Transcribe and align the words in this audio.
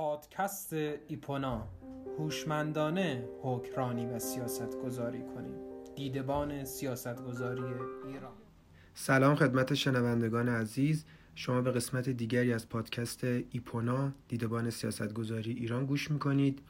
پادکست 0.00 0.72
ایپونا. 1.08 1.68
هوشمندانه 2.18 3.28
حکمرانی 3.42 4.06
و 4.06 4.18
سیاست 4.18 4.78
گذاری 4.84 5.22
کنیم. 5.22 5.54
دیدبان 5.96 6.64
سیاست 6.64 7.24
گذاری 7.24 7.62
ایران. 8.06 8.32
سلام 8.94 9.34
خدمت 9.34 9.74
شنوندگان 9.74 10.48
عزیز. 10.48 11.04
شما 11.34 11.60
به 11.60 11.70
قسمت 11.70 12.08
دیگری 12.08 12.52
از 12.52 12.68
پادکست 12.68 13.24
ایپونا 13.24 14.12
دیدبان 14.28 14.70
سیاست 14.70 15.12
گذاری 15.12 15.52
ایران 15.52 15.86
گوش 15.86 16.10
می‌کنید. 16.10 16.62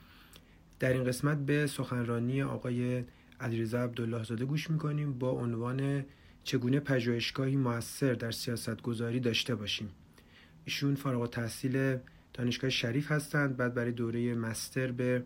در 0.80 0.92
این 0.92 1.04
قسمت 1.04 1.38
به 1.38 1.66
سخنرانی 1.66 2.42
آقای 2.42 3.04
علیرضا 3.40 3.82
عبدالله 3.82 4.24
زاده 4.24 4.44
گوش 4.44 4.70
می‌کنیم 4.70 5.18
با 5.18 5.30
عنوان 5.30 6.04
چگونه 6.44 6.80
پژوهشگاهی 6.80 7.56
موثر 7.56 8.14
در 8.14 8.30
سیاست 8.30 8.82
گذاری 8.82 9.20
داشته 9.20 9.54
باشیم. 9.54 9.90
ایشون 10.64 10.94
فارغ 10.94 11.30
تحصیل 11.30 11.98
دانشگاه 12.34 12.70
شریف 12.70 13.12
هستند. 13.12 13.56
بعد 13.56 13.74
برای 13.74 13.92
دوره 13.92 14.34
master 14.34 14.92
به 14.92 15.22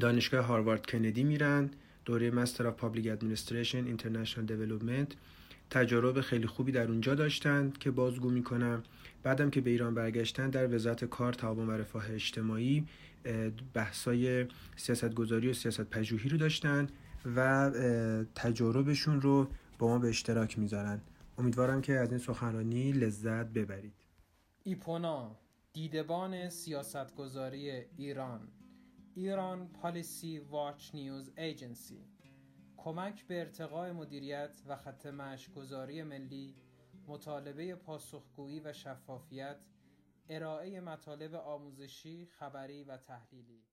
دانشگاه 0.00 0.44
هاروارد 0.44 0.86
کندی 0.86 1.24
میرن. 1.24 1.70
دوره 2.04 2.30
Master 2.30 2.66
of 2.66 2.74
Public 2.74 3.06
Administration 3.12 3.84
International 3.84 4.46
Development 4.46 5.12
تجارب 5.70 6.20
خیلی 6.20 6.46
خوبی 6.46 6.72
در 6.72 6.88
اونجا 6.88 7.14
داشتند 7.14 7.78
که 7.78 7.90
بازگو 7.90 8.30
می‌کنم. 8.30 8.82
بعدم 9.22 9.50
که 9.50 9.60
به 9.60 9.70
ایران 9.70 9.94
برگشتن 9.94 10.50
در 10.50 10.74
وزارت 10.74 11.04
کار 11.04 11.32
تعاون 11.32 11.68
و 11.68 11.72
رفاه 11.72 12.12
اجتماعی 12.12 12.86
بحثای 13.74 14.46
سیاست 14.76 15.14
گذاری 15.14 15.48
و 15.48 15.52
سیاست 15.52 15.80
پژوهی 15.80 16.28
رو 16.28 16.36
داشتن 16.36 16.88
و 17.36 17.70
تجاربشون 18.34 19.20
رو 19.20 19.48
با 19.78 19.88
ما 19.88 19.98
به 19.98 20.08
اشتراک 20.08 20.58
می‌ذارن. 20.58 21.00
امیدوارم 21.38 21.80
که 21.80 21.92
از 21.92 22.10
این 22.10 22.18
سخنرانی 22.18 22.92
لذت 22.92 23.46
ببرید. 23.46 23.92
ایپونا 24.64 25.36
دیدبان 25.78 26.50
سیاستگذاری 26.50 27.70
ایران 27.70 28.52
ایران 29.14 29.68
پالیسی 29.68 30.38
واچ 30.38 30.94
نیوز 30.94 31.32
ایجنسی. 31.36 32.08
کمک 32.76 33.26
به 33.26 33.40
ارتقاء 33.40 33.92
مدیریت 33.92 34.62
و 34.66 34.76
خط 34.76 35.06
گذاری 35.56 36.02
ملی 36.02 36.54
مطالبه 37.06 37.74
پاسخگویی 37.74 38.60
و 38.60 38.72
شفافیت 38.72 39.56
ارائه 40.28 40.80
مطالب 40.80 41.34
آموزشی، 41.34 42.26
خبری 42.26 42.84
و 42.84 42.96
تحلیلی. 42.96 43.64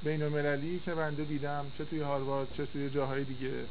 بین 0.04 0.24
المللی 0.24 0.80
که 0.80 0.96
بنده 0.96 1.24
دیدم 1.24 1.66
چه 1.78 1.86
توی 1.86 2.00
هاروارد 2.00 2.48
چه 2.58 2.66
توی 2.66 2.90
جاهای 2.90 3.24
دیگه. 3.24 3.66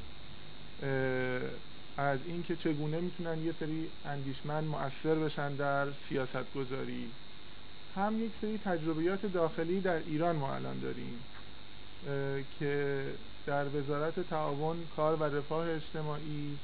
از 1.97 2.19
اینکه 2.27 2.57
چگونه 2.57 3.01
می‌تونن 3.01 3.45
یه 3.45 3.55
سری 3.61 3.91
اندیشمند 4.05 4.65
مؤثر 4.65 5.15
بشن 5.15 5.55
در 5.55 5.87
سیاست 6.09 6.55
گذاری 6.55 7.11
هم 7.97 8.25
یک 8.25 8.33
سری 8.41 8.59
تجربیات 8.59 9.27
داخلی 9.27 9.81
در 9.81 9.97
ایران 9.97 10.37
ما 10.37 10.55
الان 10.55 10.81
داریم 10.81 11.21
که 12.59 13.05
در 13.47 13.69
وزارت 13.69 14.21
تعاون 14.21 14.87
کار 14.87 15.17
و 15.17 15.23
رفاه 15.23 15.69
اجتماعی 15.69 16.59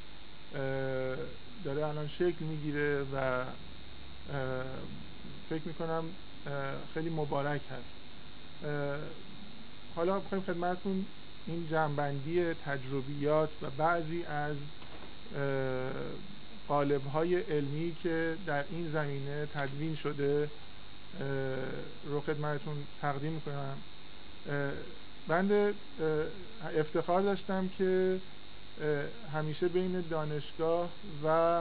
داره 1.64 1.86
الان 1.86 2.06
شکل 2.06 2.44
می‌گیره 2.44 3.04
و 3.12 3.44
فکر 5.48 5.68
می‌کنم 5.68 6.04
خیلی 6.94 7.10
مبارک 7.10 7.62
هست. 7.70 7.94
حالا 9.94 10.20
بخوایم 10.20 10.44
خدمتتون 10.44 11.06
این 11.46 11.66
جنبندی 11.66 12.54
تجربیات 12.54 13.50
و 13.62 13.70
بعضی 13.70 14.24
از 14.24 14.56
قالب 16.66 17.06
های 17.06 17.40
علمی 17.40 17.94
که 17.94 18.38
در 18.46 18.64
این 18.68 18.90
زمینه 18.92 19.46
تدوین 19.46 19.94
شده 19.94 20.50
رو 22.04 22.20
خدمتتون 22.20 22.86
تقدیم 23.00 23.32
می‌کنم. 23.32 23.78
بنده 25.30 25.74
افتخار 26.78 27.22
داشتم 27.22 27.68
که 27.78 28.18
همیشه 29.34 29.68
بین 29.68 30.04
دانشگاه 30.10 30.88
و 31.24 31.60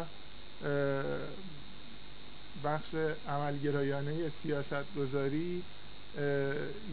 بخش 2.63 2.95
عملگرایانه 3.27 4.31
سیاست 4.43 4.95
گذاری 4.97 5.63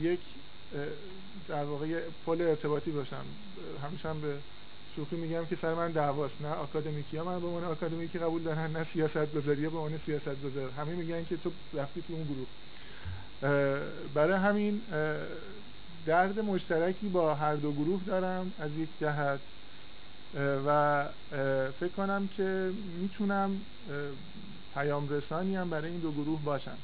یک 0.00 0.20
در 1.48 1.64
واقع 1.64 2.00
پل 2.26 2.40
ارتباطی 2.40 2.90
باشم. 2.90 3.24
همیشه 3.84 4.08
هم 4.08 4.20
به 4.20 4.34
شوخی 4.96 5.16
میگم 5.16 5.46
که 5.46 5.58
سر 5.62 5.74
من 5.74 5.92
دعواست 5.92 6.34
نه 6.40 6.48
آکادمیکی 6.48 7.16
ها 7.16 7.24
من 7.24 7.40
به 7.40 7.46
عنوان 7.46 7.64
آکادمیکی 7.64 8.18
قبول 8.18 8.42
دارن 8.42 8.76
نه 8.76 8.86
سیاست 8.92 9.34
گذاری 9.34 9.68
به 9.68 9.78
عنوان 9.78 10.00
سیاست 10.06 10.42
گذار 10.44 10.70
همه 10.70 10.94
میگن 10.94 11.24
که 11.24 11.36
تو 11.36 11.50
رفتی 11.74 12.02
تو 12.02 12.12
اون 12.12 12.24
گروه. 12.24 12.46
برای 14.14 14.38
همین 14.38 14.80
درد 16.06 16.40
مشترکی 16.40 17.08
با 17.08 17.34
هر 17.34 17.56
دو 17.56 17.72
گروه 17.72 18.04
دارم 18.04 18.54
از 18.58 18.76
یک 18.76 18.98
جهت 18.98 19.40
و 20.34 21.08
فکر 21.72 21.88
کنم 21.96 22.28
که 22.28 22.72
می‌تونم 22.74 23.66
پیام 24.72 25.08
رسانی 25.08 25.56
هم 25.56 25.70
برای 25.70 25.90
این 25.90 26.00
دو 26.00 26.12
گروه 26.12 26.42
باشم. 26.42 26.78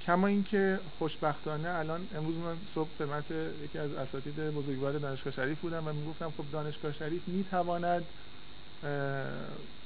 کما 0.00 0.26
اینکه 0.26 0.80
خوشبختانه 0.98 1.68
الان 1.68 2.08
امروز 2.12 2.36
من 2.36 2.60
صبح 2.74 2.96
خدمت 2.96 3.30
یکی 3.30 3.78
از 3.78 3.92
اساتید 3.92 4.40
بزرگوار 4.50 4.98
دانشگاه 4.98 5.32
شریف 5.32 5.60
بودم 5.60 5.86
و 5.88 5.92
می‌گفتم 5.92 6.30
خب 6.30 6.46
دانشگاه 6.52 6.92
شریف 6.92 7.28
می‌تواند 7.28 8.08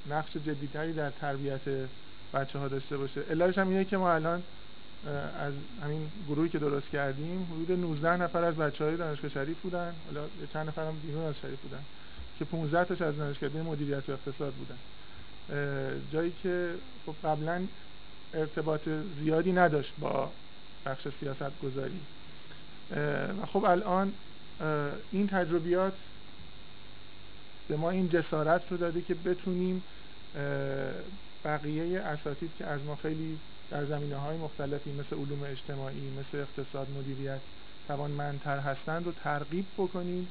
نقش 0.06 0.36
جدیتری 0.36 0.92
در 0.92 1.10
تربیت 1.10 1.90
بچه 2.32 2.58
ها 2.58 2.68
داشته 2.68 2.96
باشه. 2.96 3.20
علتش 3.20 3.58
هم 3.58 3.68
اینه 3.68 3.84
که 3.84 3.96
ما 3.96 4.12
الان 4.12 4.44
از 5.38 5.52
همین 5.84 6.10
گروهی 6.28 6.48
که 6.48 6.58
درست 6.58 6.88
کردیم 6.88 7.48
حدود 7.52 7.78
19 7.80 8.16
نفر 8.16 8.44
از 8.44 8.54
بچه 8.56 8.84
های 8.84 8.96
دانشگاه 8.96 9.30
شریف 9.30 9.60
بودن. 9.60 9.94
حالا 10.06 10.26
چند 10.52 10.68
نفر 10.68 10.86
هم 10.86 10.96
بیرون 10.98 11.24
از 11.24 11.34
شریف 11.42 11.60
بودن 11.60 11.80
که 12.38 12.44
15 12.44 12.84
تاش 12.84 13.02
از 13.02 13.16
دانشکده 13.16 13.62
مدیریت 13.62 14.08
و 14.08 14.12
اقتصاد 14.12 14.52
بودن. 14.52 14.78
جایی 16.12 16.32
که 16.42 16.74
خب 17.06 17.14
قبلا 17.24 17.62
ارتباط 18.34 18.80
زیادی 19.20 19.52
نداشت 19.52 19.92
با 19.98 20.30
بخش 20.86 21.08
سیاست 21.20 21.60
گذاری 21.62 22.00
و 23.42 23.46
خب 23.46 23.64
الان 23.64 24.12
این 25.12 25.26
تجربیات 25.26 25.92
به 27.68 27.76
ما 27.76 27.90
این 27.90 28.08
جسارت 28.08 28.62
رو 28.70 28.76
داده 28.76 29.02
که 29.02 29.14
بتونیم 29.14 29.82
بقیه 31.44 32.00
اساتید 32.00 32.50
که 32.58 32.66
از 32.66 32.80
ما 32.86 32.96
خیلی 32.96 33.38
در 33.70 33.84
زمینه 33.84 34.16
های 34.16 34.36
مختلفی 34.36 34.92
مثل 34.92 35.16
علوم 35.16 35.42
اجتماعی 35.42 36.10
مثل 36.10 36.38
اقتصاد 36.38 36.86
مدیریت 36.90 37.40
توانمندتر 37.88 38.58
هستند 38.58 39.06
رو 39.06 39.12
ترغیب 39.24 39.64
بکنیم 39.78 40.28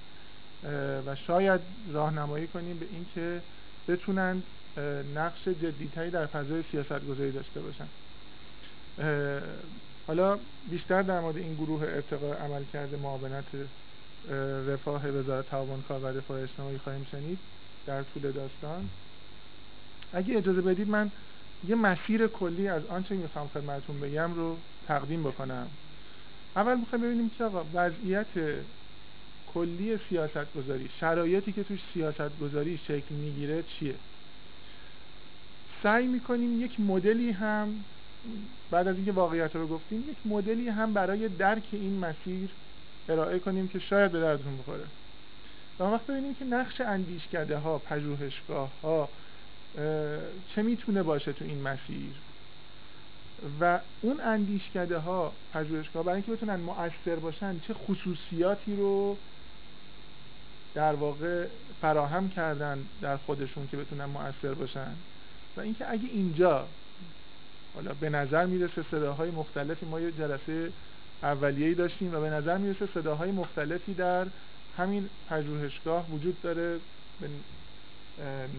و 1.06 1.16
شاید 1.28 1.62
راهنمایی 1.94 2.48
کنیم 2.48 2.78
به 2.78 2.86
اینکه 2.92 3.42
بتونن 3.88 4.44
نقش 5.16 5.48
جدیتری 5.48 6.12
در 6.12 6.26
فضای 6.26 6.64
سیاست 6.72 7.06
گذاری 7.06 7.32
داشته 7.32 7.60
باشن. 7.60 7.88
حالا 10.08 10.40
بیشتر 10.70 11.02
در 11.02 11.20
مورد 11.20 11.38
این 11.38 11.54
گروه 11.54 11.82
ارتقاء 11.84 12.36
عمل 12.38 12.64
کرده 12.74 12.98
معاونت 12.98 13.46
رفاه 14.68 15.08
وزارت 15.08 15.50
تعاون 15.50 15.84
کار 15.88 16.00
و 16.04 16.08
رفاه 16.08 16.42
اجتماعی 16.42 16.78
خواهیم 16.78 17.08
شنید 17.12 17.40
در 17.88 18.04
طول 18.04 18.32
داستان. 18.32 18.90
اگه 20.14 20.38
اجازه 20.38 20.62
بدید 20.62 20.90
من 20.90 21.12
یه 21.64 21.76
مسیر 21.76 22.28
کلی 22.28 22.68
از 22.68 22.86
آنچه 22.86 23.16
می‌خوام 23.16 23.48
خدمتتون 23.48 24.00
بگم 24.00 24.34
رو 24.34 24.58
تقدیم 24.88 25.24
بکنم. 25.24 25.68
اول 26.56 26.76
می‌خوایم 26.76 27.04
ببینیم 27.06 27.30
که 27.30 27.44
آقا 27.44 27.66
وضعیت 27.74 28.28
کلی 29.46 29.98
سیاست 30.10 30.54
گذاری 30.54 30.90
شرایطی 31.00 31.52
که 31.52 31.64
توش 31.64 31.80
سیاست 31.94 32.38
گذاری 32.40 32.78
شکل 32.78 33.16
می‌گیره 33.16 33.64
چیه؟ 33.64 33.96
سعی 35.84 36.08
می‌کنیم 36.08 36.62
یک 36.62 36.80
مدلی 36.80 37.32
هم 37.32 37.86
بعد 38.72 38.88
از 38.88 38.96
اینکه 38.96 39.12
واقعیت 39.12 39.56
رو 39.56 39.68
گفتیم 39.68 40.10
یک 40.10 40.18
مدلی 40.26 40.70
هم 40.70 40.94
برای 40.94 41.30
درک 41.30 41.70
این 41.72 42.00
مسیر 42.00 42.56
ارائه 43.10 43.40
کنیم 43.40 43.68
که 43.68 43.80
شاید 43.80 44.12
به 44.12 44.20
دردتون 44.20 44.58
بخوره. 44.58 44.86
و 45.80 45.84
وقت 45.84 46.06
ببینیم 46.08 46.34
که 46.34 46.46
نقش 46.46 46.82
اندیشکده 46.82 47.58
ها 47.58 47.80
پژوهشگاه 47.80 48.82
ها 48.82 49.10
چه 50.56 50.62
می‌تونه 50.62 51.04
باشه 51.04 51.34
تو 51.34 51.46
این 51.46 51.62
مسیر؟ 51.62 52.16
و 53.62 53.80
اون 54.02 54.22
اندیشکده 54.22 54.98
ها 54.98 55.32
پژوهشگاه 55.54 56.04
برای 56.04 56.16
اینکه 56.16 56.32
بتونن 56.32 56.56
مؤثر 56.56 57.16
باشن 57.16 57.60
چه 57.60 57.74
خصوصیاتی 57.74 58.76
رو 58.76 59.18
در 60.74 60.94
واقع 60.94 61.48
فراهم 61.82 62.30
کردن 62.30 62.80
در 63.02 63.18
خودشون 63.18 63.68
که 63.68 63.78
بتونن 63.78 64.06
مؤثر 64.06 64.54
باشن؟ 64.54 64.96
و 65.58 65.62
اینکه 65.62 65.92
اگه 65.92 66.08
اینجا 66.14 66.68
حالا 67.76 67.94
به 67.94 68.10
نظر 68.10 68.46
می‌رسه 68.46 68.86
صداهای 68.92 69.32
مختلفی 69.32 69.86
ما 69.86 70.00
یه 70.00 70.12
جلسه 70.12 70.72
اولیه‌ای 71.24 71.74
داشتیم 71.74 72.16
و 72.16 72.20
به 72.20 72.30
نظر 72.30 72.58
می‌رسه 72.58 72.88
صداهای 72.94 73.32
مختلفی 73.32 73.94
در 73.94 74.28
همین 74.78 75.10
پژوهشگاه 75.30 76.12
وجود 76.12 76.42
داره. 76.42 76.80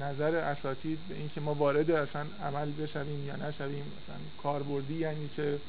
نظر 0.00 0.37
اساتید 0.37 0.99
به 1.08 1.14
اینکه 1.14 1.41
ما 1.41 1.55
وارد 1.55 1.91
اصلا 1.91 2.26
عمل 2.43 2.73
بشویم 2.73 3.26
یا 3.26 3.37
نشویم 3.37 3.85
مثلا 3.85 4.17
کاربردی 4.43 4.94
یعنی 4.94 5.29
که 5.29 5.61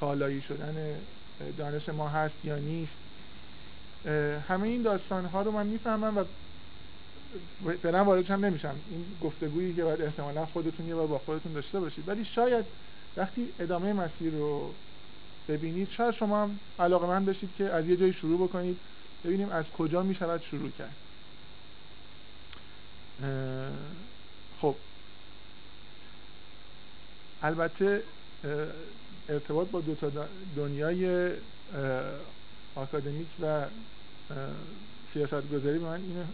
کالایی 0.00 0.40
شدن 0.42 0.96
دانش 1.56 1.88
ما 1.88 2.08
هست 2.08 2.44
یا 2.44 2.56
نیست. 2.56 2.92
همه 4.48 4.68
این 4.68 4.82
داستان 4.82 5.24
ها 5.24 5.42
رو 5.42 5.50
من 5.50 5.66
می‌فهمم 5.66 6.18
و 6.18 6.24
فعلا 7.82 8.04
واردش 8.04 8.30
هم 8.30 8.44
نمیشم 8.44 8.74
این 8.90 9.04
گفتگویی 9.22 9.74
که 9.74 9.84
باید 9.84 10.02
احتمالا 10.02 10.46
خودتون 10.46 10.88
یه 10.88 10.94
بار 10.94 11.06
با 11.06 11.18
خودتون 11.18 11.52
داشته 11.52 11.80
باشید. 11.80 12.08
ولی 12.08 12.24
شاید 12.24 12.64
وقتی 13.16 13.52
ادامه 13.58 13.92
مسیر 13.92 14.32
رو 14.32 14.74
ببینید 15.48 15.88
شاید 15.88 16.14
شما 16.14 16.42
هم 16.42 16.60
علاقه 16.78 17.06
من 17.06 17.24
بشید 17.24 17.54
که 17.54 17.64
از 17.64 17.86
یه 17.86 17.96
جایی 17.96 18.12
شروع 18.12 18.48
بکنید 18.48 18.76
ببینیم 19.24 19.48
از 19.50 19.64
کجا 19.78 20.02
می 20.02 20.14
شود 20.14 20.42
شروع 20.42 20.70
کرد. 20.70 21.07
خب. 24.56 24.76
البته 27.40 28.04
ارتباط 29.28 29.68
با 29.68 29.80
دو 29.80 29.94
تا 29.94 30.10
دنیای 30.56 31.32
آکادمیک 32.74 33.36
و 33.40 33.66
سیاست 35.12 35.48
گذاری 35.48 35.78
من 35.78 36.02
این 36.02 36.24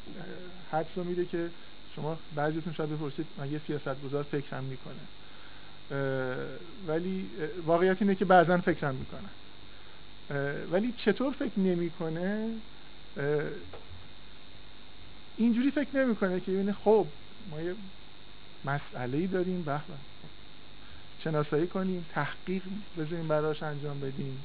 حدس 0.71 0.99
رو 0.99 1.05
میده 1.05 1.27
که 1.27 1.51
شما 1.87 2.21
بعضیتون 2.33 2.73
شاید 2.73 2.91
بپرسید 2.91 3.27
مگه 3.39 3.59
سیاست 3.59 4.01
گذار 4.01 4.23
فکرم 4.23 4.65
می‌کنه. 4.65 5.09
ولی 6.87 7.31
واقعیت 7.63 8.03
اینه 8.03 8.15
که 8.15 8.25
بعضا 8.25 8.59
فکرم 8.59 8.95
می‌کنه 8.95 9.31
ولی 10.67 10.93
چطور 10.93 11.33
فکر 11.33 11.59
نمی‌کنه؟ 11.61 12.63
اینجوری 15.37 15.71
فکر 15.71 15.97
نمی‌کنه 15.97 16.41
که 16.41 16.53
ببینه 16.53 16.73
خب 16.73 17.09
ما 17.47 17.61
یه 17.61 17.77
مسئله 18.65 19.19
ای 19.19 19.27
داریم 19.27 19.65
به 19.65 19.83
شناسایی 21.19 21.67
کنیم 21.67 22.07
تحقیق 22.09 22.63
بذاریم 22.97 23.29
براش 23.29 23.63
انجام 23.63 24.01
بدیم. 24.01 24.45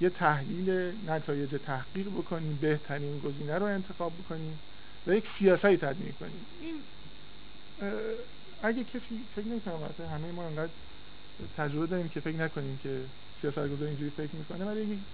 یه 0.00 0.10
تحلیل 0.10 0.70
نتایج 1.10 1.60
تحقیق 1.62 2.08
بکنیم 2.08 2.56
بهترین 2.56 3.18
گزینه 3.18 3.58
رو 3.58 3.66
انتخاب 3.66 4.18
بکنیم 4.18 4.60
و 5.06 5.14
یک 5.14 5.24
سیاستی 5.38 5.76
تدوین 5.76 6.12
کنیم. 6.12 6.46
این 6.60 6.82
اگه 8.62 8.84
کسی 8.84 9.28
فکر 9.34 9.46
نمی‌کنم 9.46 9.94
همه 9.98 10.32
ما 10.32 10.44
انقدر 10.46 10.72
تجربه 11.54 11.86
داریم 11.86 12.08
که 12.08 12.20
فکر 12.20 12.36
نکنیم 12.36 12.78
که 12.78 13.06
سیاست 13.40 13.68
گذار 13.68 13.88
اینجوری 13.88 14.10
فکر 14.10 14.36
می‌کنه 14.36 14.64
ولی 14.64 15.06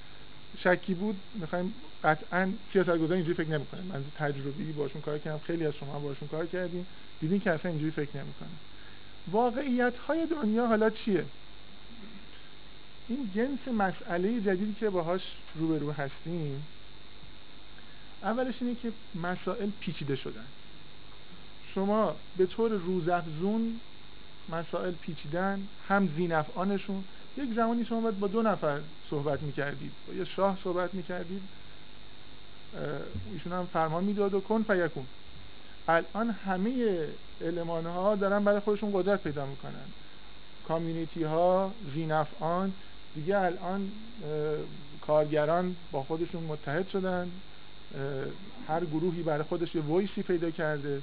شکی 0.59 0.95
بود 0.95 1.17
می‌خوایم 1.35 1.75
قطعا 2.05 2.53
سیاست 2.73 2.91
گذار 2.91 3.13
اینجوری 3.13 3.35
فکر 3.35 3.51
نمی‌کنه. 3.51 3.81
من 3.83 4.05
تجربی 4.19 4.73
باشون 4.73 5.03
کار 5.03 5.19
کردم 5.19 5.39
خیلی 5.39 5.67
از 5.67 5.75
شما 5.75 5.99
باشون 5.99 6.29
کار 6.29 6.47
کردیم. 6.47 6.87
دیدین 7.21 7.41
که 7.41 7.51
اصلا 7.51 7.71
اینجوری 7.71 7.91
فکر 7.91 8.17
نمی‌کنه. 8.17 8.49
واقعیت 9.33 9.97
های 9.97 10.27
دنیا 10.27 10.67
حالا 10.67 10.91
چیه؟ 10.91 11.25
این 13.09 13.31
جنس 13.35 13.75
مسئله 13.75 14.41
جدیدی 14.41 14.75
که 14.81 14.91
باهاش 14.91 15.23
روبرو 15.55 15.93
هستیم 15.93 16.63
اولش 18.23 18.55
اینه 18.61 18.75
که 18.75 18.93
مسائل 19.15 19.71
پیچیده 19.81 20.17
شدن. 20.17 20.47
شما 21.75 22.17
به 22.37 22.47
طور 22.47 22.71
روزافزون 22.71 23.81
مسائل 24.49 24.93
پیچیدن 24.93 25.61
هم 25.89 26.09
زینفعانشون 26.17 27.05
یک 27.41 27.55
زمانی 27.55 27.85
شما 27.85 28.01
باید 28.01 28.19
با 28.19 28.27
دو 28.29 28.43
نفر 28.43 28.83
صحبت 29.11 29.43
می‌کردید. 29.43 29.93
با 30.07 30.15
یه 30.15 30.25
شاه 30.25 30.59
صحبت 30.63 30.95
می‌کردید. 30.95 31.43
ایشون 33.25 33.53
هم 33.53 33.67
فرمان 33.67 34.05
می‌داد 34.05 34.35
و 34.35 34.41
کن 34.41 34.63
فیکون. 34.63 35.07
الان 35.89 36.31
همه 36.31 37.09
علمان 37.41 37.87
ها 37.87 38.17
دارن 38.17 38.45
برای 38.45 38.61
خودشون 38.61 38.91
قدرت 38.93 39.23
پیدا 39.23 39.47
می‌کنن. 39.47 39.95
کامیونیتی 40.63 41.23
ها 41.23 41.75
زینفعان 41.95 42.75
دیگه 43.15 43.39
الان 43.39 43.93
کارگران 45.01 45.77
با 45.91 46.03
خودشون 46.03 46.43
متحد 46.43 46.89
شدن. 46.89 47.43
هر 48.67 48.85
گروهی 48.85 49.23
برای 49.23 49.45
خودش 49.45 49.75
یه 49.75 49.83
ویسی 49.83 50.23
پیدا 50.23 50.51
کرده. 50.51 51.03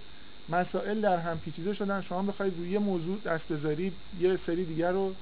مسائل 0.50 1.02
در 1.02 1.18
هم 1.18 1.40
پیچیده 1.40 1.74
شدن. 1.74 2.02
شما 2.02 2.24
بخواید 2.24 2.58
روی 2.58 2.72
یه 2.72 2.80
موضوع 2.80 3.22
دست 3.22 3.48
بذارید 3.48 4.02
یه 4.18 4.40
سری 4.46 4.66
دیگر 4.66 4.92
رو 4.92 5.16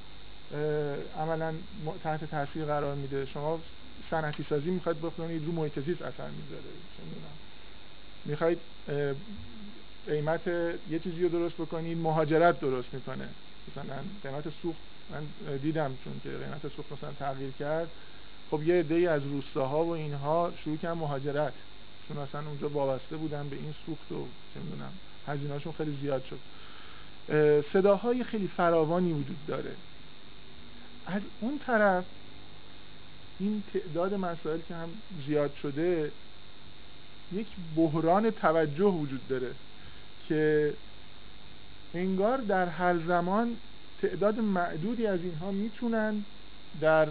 عملا 1.17 1.53
تحت 2.03 2.23
تاثیر 2.23 2.65
قرار 2.65 2.95
میده. 2.95 3.25
شما 3.25 3.59
صنعتی 4.09 4.45
سازی 4.49 4.69
می‌خواید 4.71 4.97
بکنید 4.97 5.45
رو 5.45 5.51
محیط 5.51 5.79
زیست 5.79 6.01
اثر 6.01 6.29
می‌ذاره. 6.29 6.63
می‌خواید 8.25 8.59
قیمت 10.07 10.47
یه 10.89 10.99
چیزی 11.03 11.23
رو 11.23 11.29
درست 11.29 11.55
بکنید 11.55 11.97
مهاجرت 11.97 12.59
درست 12.59 12.93
می‌کنه. 12.93 13.29
مثلا 13.71 13.95
قیمت 14.23 14.49
سوخت 14.49 14.81
من 15.09 15.23
دیدم 15.57 15.97
چون 16.03 16.19
که 16.19 16.29
قیمت 16.29 16.67
سوخت 16.75 16.91
مثلا 16.91 17.11
تغییر 17.11 17.51
کرد. 17.51 17.91
خب 18.51 18.63
یه 18.63 18.75
عده 18.75 19.11
از 19.11 19.23
روستاها 19.23 19.85
و 19.85 19.89
اینها 19.89 20.53
شروع 20.63 20.77
کردن 20.77 20.99
مهاجرت. 20.99 21.53
چون 22.07 22.17
اصلا 22.17 22.47
اونجا 22.47 22.69
وابسته 22.69 23.17
بودن 23.17 23.49
به 23.49 23.55
این 23.55 23.73
سوخت 23.85 24.11
و 24.11 24.27
چه 24.53 24.59
می‌دونم 24.59 24.93
خیلی 25.77 25.97
زیاد 26.01 26.23
شد. 26.23 26.39
صداهای 27.73 28.23
خیلی 28.23 28.47
فراوانی 28.47 29.13
وجود 29.13 29.45
داره. 29.47 29.71
از 31.05 31.21
اون 31.39 31.59
طرف 31.59 32.05
این 33.37 33.63
تعداد 33.73 34.13
مسائل 34.13 34.61
که 34.61 34.75
هم 34.75 34.89
زیاد 35.27 35.53
شده 35.53 36.11
یک 37.31 37.55
بحران 37.75 38.31
توجه 38.31 38.85
وجود 38.85 39.27
داره 39.27 39.55
که 40.19 40.73
انگار 41.93 42.37
در 42.37 42.67
هر 42.67 42.99
زمان 43.07 43.57
تعداد 43.97 44.39
معدودی 44.39 45.07
از 45.07 45.19
اینها 45.21 45.51
می‌تونن 45.51 46.25
در 46.81 47.09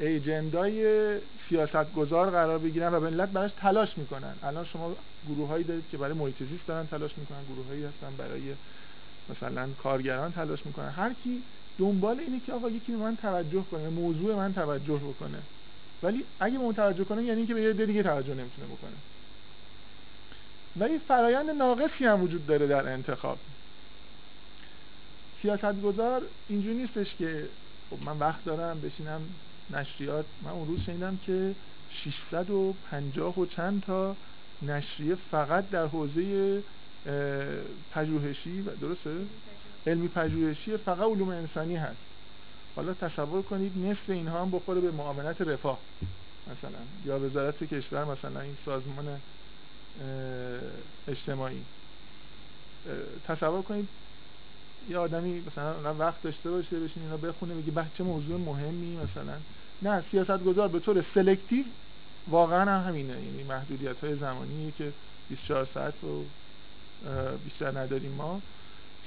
ایجندای 0.00 1.20
سیاست 1.48 1.92
گذار 1.92 2.30
قرار 2.30 2.58
بگیرن 2.58 2.94
و 2.94 3.00
ملت 3.00 3.28
براش 3.28 3.52
تلاش 3.56 3.98
می‌کنن. 3.98 4.38
الان 4.42 4.64
شما 4.64 4.96
گروه 5.26 5.48
هایی 5.48 5.64
دارید 5.64 5.88
که 5.88 5.98
برای 5.98 6.12
محیط 6.12 6.66
دارن 6.66 6.86
تلاش 6.86 7.18
می‌کنن 7.18 7.44
گروه 7.44 7.66
هایی 7.66 7.84
هستن 7.84 8.16
برای 8.16 8.56
مثلا 9.30 9.68
کارگران 9.82 10.32
تلاش 10.32 10.66
می‌کنن. 10.66 10.88
هر 10.88 11.12
کی 11.24 11.42
دنبال 11.78 12.20
اینه 12.20 12.40
که 12.46 12.52
آقا 12.52 12.70
یکی 12.70 12.92
به 12.92 12.98
من 12.98 13.16
توجه 13.16 13.64
کنه 13.70 13.88
موضوع 13.88 14.34
من 14.34 14.54
توجه 14.54 14.96
بکنه. 14.96 15.38
ولی 16.02 16.24
اگه 16.40 16.58
به 16.58 16.72
توجه 16.72 17.04
کنه 17.04 17.24
یعنی 17.24 17.46
که 17.46 17.54
به 17.54 17.62
یه 17.62 17.72
دیگه 17.72 18.02
توجه 18.02 18.34
نمی‌تونه 18.34 18.66
بکنه. 18.66 18.96
ولی 20.76 20.98
فرایند 20.98 21.50
ناقصی 21.50 22.04
هم 22.04 22.22
وجود 22.22 22.46
داره 22.46 22.66
در 22.66 22.92
انتخاب. 22.92 23.38
سیاستگزار 25.42 26.22
اینجوری 26.48 26.74
نیستش 26.74 27.14
که 27.18 27.48
خب 27.90 28.02
من 28.04 28.18
وقت 28.18 28.44
دارم 28.44 28.80
بشینم 28.80 29.20
نشریات. 29.70 30.24
من 30.42 30.50
اون 30.50 30.68
روز 30.68 30.80
شنیدم 30.80 31.18
که 31.26 31.54
650 32.04 33.38
و 33.38 33.46
چند 33.46 33.82
تا 33.82 34.16
نشریه 34.62 35.14
فقط 35.30 35.70
در 35.70 35.86
حوزه 35.86 36.62
پژوهشی 37.92 38.60
و 38.60 38.70
درسته؟ 38.80 39.10
علمی 39.86 40.08
پژوهشی 40.08 40.76
فقط 40.76 40.98
علوم 40.98 41.28
انسانی 41.28 41.76
هست. 41.76 41.96
حالا 42.76 42.94
تصور 42.94 43.42
کنید 43.42 43.72
نصف 43.78 44.10
اینها 44.10 44.42
هم 44.42 44.50
بخوره 44.50 44.80
به 44.80 44.90
معاونت 44.90 45.40
رفاه 45.40 45.78
مثلا 46.46 46.78
یا 47.06 47.20
وزارت 47.20 47.64
کشور 47.64 48.04
مثلا 48.04 48.40
این 48.40 48.56
سازمان 48.64 49.20
اجتماعی. 51.08 51.62
تصور 53.28 53.62
کنید 53.62 53.88
یه 54.90 54.98
آدمی 54.98 55.42
مثلا 55.46 55.94
وقت 55.94 56.22
داشته 56.22 56.50
باشه 56.50 56.80
بشین 56.80 57.02
اینا 57.02 57.16
بخونه 57.16 57.54
بگی 57.54 57.72
چه 57.98 58.04
موضوع 58.04 58.40
مهمی 58.40 58.96
مثلا. 58.96 59.34
نه 59.82 60.04
سیاست 60.10 60.44
گذار 60.44 60.68
به 60.68 60.78
طور 60.78 61.04
سلکتیو 61.14 61.64
واقعا 62.28 62.78
هم 62.78 62.88
همینه. 62.88 63.12
یعنی 63.12 63.42
محدودیت 63.42 64.04
های 64.04 64.16
زمانی 64.16 64.72
که 64.78 64.92
24 65.28 65.68
ساعت 65.74 65.94
رو 66.02 66.24
بیشتر 67.44 67.78
نداریم 67.78 68.12
ما. 68.12 68.40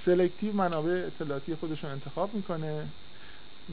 سلکتیو 0.05 0.53
منابع 0.53 1.07
اطلاعاتی 1.07 1.55
خودش 1.55 1.83
رو 1.83 1.89
انتخاب 1.89 2.33
می‌کنه 2.33 2.85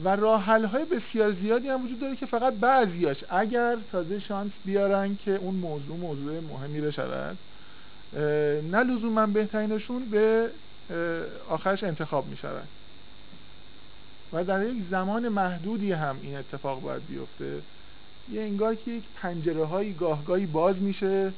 و 0.03 0.15
راه 0.15 0.43
های 0.43 0.85
بسیار 0.85 1.31
زیادی 1.31 1.69
هم 1.69 1.85
وجود 1.85 1.99
داره 1.99 2.15
که 2.15 2.25
فقط 2.25 2.53
بعضیاش 2.53 3.17
اگر 3.29 3.77
تازه 3.91 4.19
شانس 4.19 4.51
بیارن 4.65 5.17
که 5.25 5.31
اون 5.31 5.55
موضوع 5.55 5.97
موضوع 5.97 6.39
مهمی 6.39 6.81
بشود 6.81 7.37
نه 8.71 8.83
لزوما 8.83 9.25
بهترینشون 9.25 10.05
به 10.05 10.49
آخرش 11.49 11.83
انتخاب 11.83 12.27
می 12.27 12.37
شود 12.37 12.67
و 14.33 14.43
در 14.43 14.63
یک 14.63 14.83
زمان 14.91 15.29
محدودی 15.29 15.91
هم 15.91 16.17
این 16.21 16.37
اتفاق 16.37 16.81
باید 16.81 17.07
بیفته. 17.07 17.61
یه 18.31 18.41
انگار 18.41 18.75
که 18.75 18.91
یک 18.91 19.03
پنجره 19.15 19.65
های 19.65 19.93
گاهگاهی 19.93 20.45
باز 20.45 20.75
میشه 20.75 21.33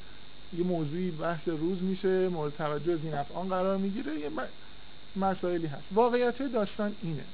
یه 0.52 0.64
موضوعی 0.64 1.10
بحث 1.10 1.48
روز 1.48 1.82
میشه 1.82 2.28
مورد 2.28 2.52
توجه 2.52 2.92
از 2.92 2.98
این 3.02 3.14
افعان 3.14 3.48
قرار 3.48 3.76
می‌گیره 3.76 4.20
یه 4.20 4.30
مسائلی 5.16 5.66
هست. 5.66 5.84
واقعیت 5.90 6.42
داستان 6.42 6.96
اینه. 7.02 7.24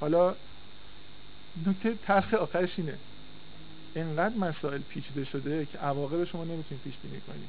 حالا 0.00 0.34
نکته 1.66 1.94
تلخ 1.94 2.34
آخرش 2.34 2.78
اینه. 2.78 2.98
انقدر 3.96 4.36
مسائل 4.36 4.78
پیچیده 4.78 5.24
شده 5.24 5.66
که 5.66 5.78
عواقب 5.78 6.24
شما 6.24 6.44
نمی‌تونید 6.44 6.84
پیش 6.84 6.94
بینی 7.02 7.20
کنید 7.20 7.48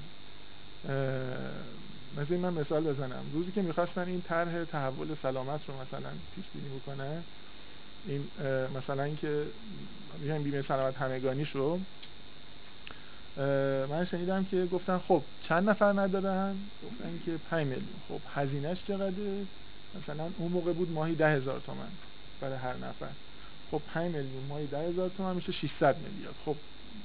مثل 2.17 2.37
من 2.37 2.53
مثال 2.53 2.83
بزنم. 2.83 3.23
روزی 3.33 3.51
که 3.51 3.61
می‌خواستن 3.61 4.07
این 4.07 4.21
طرح 4.21 4.63
تحول 4.65 5.15
سلامت 5.21 5.69
رو 5.69 5.73
مثلا 5.81 6.09
پیش 6.35 6.45
بینی 6.53 6.79
بکنن 6.79 7.23
این 8.07 8.23
مثلا 8.77 9.03
اینکه 9.03 9.45
بیمه 10.43 10.61
سلامت 10.61 10.97
همگانیش 10.97 11.49
رو 11.49 11.79
من 13.37 14.05
شنیدم 14.05 14.43
که 14.43 14.65
گفتن 14.65 14.97
خب 14.97 15.25
چند 15.39 15.69
نفر 15.69 15.93
ندارن؟ 16.01 16.71
گفتن 16.83 17.19
که 17.19 17.37
5 17.37 17.67
میلیون. 17.67 17.99
خب 18.07 18.21
هزینهش 18.27 18.83
چقدره؟ 18.83 19.47
مثلا 19.93 20.31
اون 20.37 20.51
موقع 20.51 20.73
بود 20.73 20.91
ماهی 20.91 21.15
ده 21.15 21.29
هزار 21.29 21.59
تومن 21.59 21.91
برای 22.39 22.57
هر 22.57 22.77
نفر. 22.77 23.11
خب 23.71 23.81
5 23.87 24.15
میلیون 24.15 24.43
ماهی 24.43 24.67
ده 24.67 24.77
هزار 24.77 25.09
تومن 25.09 25.35
میشه 25.35 25.51
600 25.51 25.97
میلیارد. 25.97 26.35
خب 26.45 26.55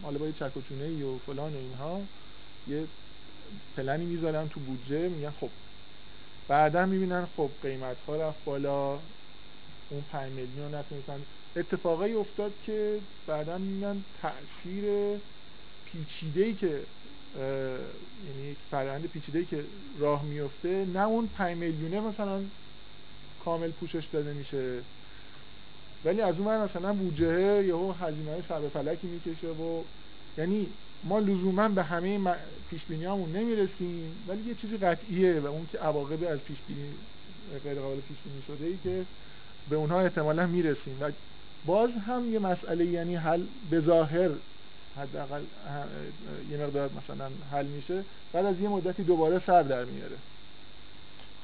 حالا 0.03 0.19
با 0.19 0.27
یه 0.27 0.33
چک 0.33 0.57
و 0.57 0.61
و 1.05 1.19
فلان 1.19 1.55
و 1.55 1.59
اینها 1.59 2.01
یه 2.67 2.89
پلنی 3.77 4.07
می‌ذارن 4.07 4.49
تو 4.49 4.61
بودجه 4.61 5.09
میگن 5.09 5.31
خب. 5.31 5.51
بعدا 6.49 6.87
می‌بینن 6.87 7.27
خب 7.27 7.51
قیمت 7.63 8.01
ها 8.01 8.17
رفت 8.17 8.45
بالا. 8.45 8.99
اون 9.89 10.03
5 10.03 10.33
میلیون 10.33 10.75
نتونستن. 10.75 11.27
اتفاقی 11.57 12.13
افتاد 12.13 12.59
که 12.59 13.01
بعدا 13.27 13.59
می‌بینن 13.59 14.05
تاثیر 14.15 14.85
پیچیده 15.97 16.45
ای 16.45 16.55
که 16.55 16.81
یعنی 18.27 18.51
یک 18.51 18.59
فرآیند 18.71 19.07
پیچیده 19.07 19.45
که 19.45 19.65
راه 19.99 20.25
میفته 20.25 20.85
نه 20.95 21.07
اون 21.07 21.27
5 21.27 21.57
میلیونه 21.57 22.01
مثلا 22.01 22.41
کامل 23.45 23.71
پوشش 23.71 24.05
داده 24.13 24.33
میشه. 24.33 24.81
ولی 26.05 26.21
از 26.21 26.35
اون 26.39 26.59
مثلا 26.59 26.93
بودجه 26.93 27.65
یهو 27.67 27.93
هزینه 27.93 28.45
سر 28.49 28.69
فلکی 28.69 29.07
می‌کشه 29.07 29.49
و 29.49 29.83
یعنی 30.39 30.67
ما 31.05 31.19
لزوما 31.19 31.69
به 31.69 31.83
همه 31.83 32.35
پیش 32.71 32.81
بینیامون 32.89 33.33
نمی‌رسیم 33.33 34.25
ولی 34.29 34.49
یه 34.49 34.55
چیزی 34.55 34.77
قطعیه 34.77 35.41
و 35.41 35.47
اون 35.47 35.67
که 35.67 35.79
عواقب 35.79 36.25
از 36.33 36.39
پیش 36.39 36.59
بینی 36.69 36.95
غیر 37.65 37.81
قابل 37.81 38.01
پیش 38.01 38.17
بینی 38.25 38.43
شده 38.43 38.67
ای 38.67 38.77
که 38.77 39.07
به 39.71 39.77
اونها 39.77 40.01
احتمالا 40.01 40.47
می‌رسیم. 40.47 40.97
و 41.01 41.11
باز 41.65 41.91
هم 42.07 42.33
یه 42.33 42.39
مسئله 42.39 42.85
یعنی 42.85 43.17
حل 43.17 43.47
به 43.71 43.81
ظاهر 43.81 44.31
حداقل 44.97 45.43
یه 46.51 46.57
مقدار 46.57 46.91
مثلا 47.05 47.31
حل 47.53 47.67
میشه. 47.67 48.05
بعد 48.33 48.47
از 48.47 48.61
یه 48.61 48.69
مدتی 48.69 49.05
دوباره 49.05 49.43
سر 49.47 49.63
در 49.63 49.85
میاره. 49.85 50.17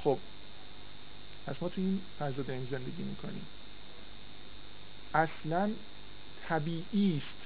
خب. 0.04 0.18
پس 1.46 1.54
ما 1.60 1.68
تو 1.68 1.80
این 1.80 2.00
فضا 2.18 2.42
داریم 2.42 2.68
زندگی 2.70 3.02
می‌کنیم. 3.02 3.46
اصلا 5.14 5.70
طبیعی 6.48 7.16
است 7.16 7.42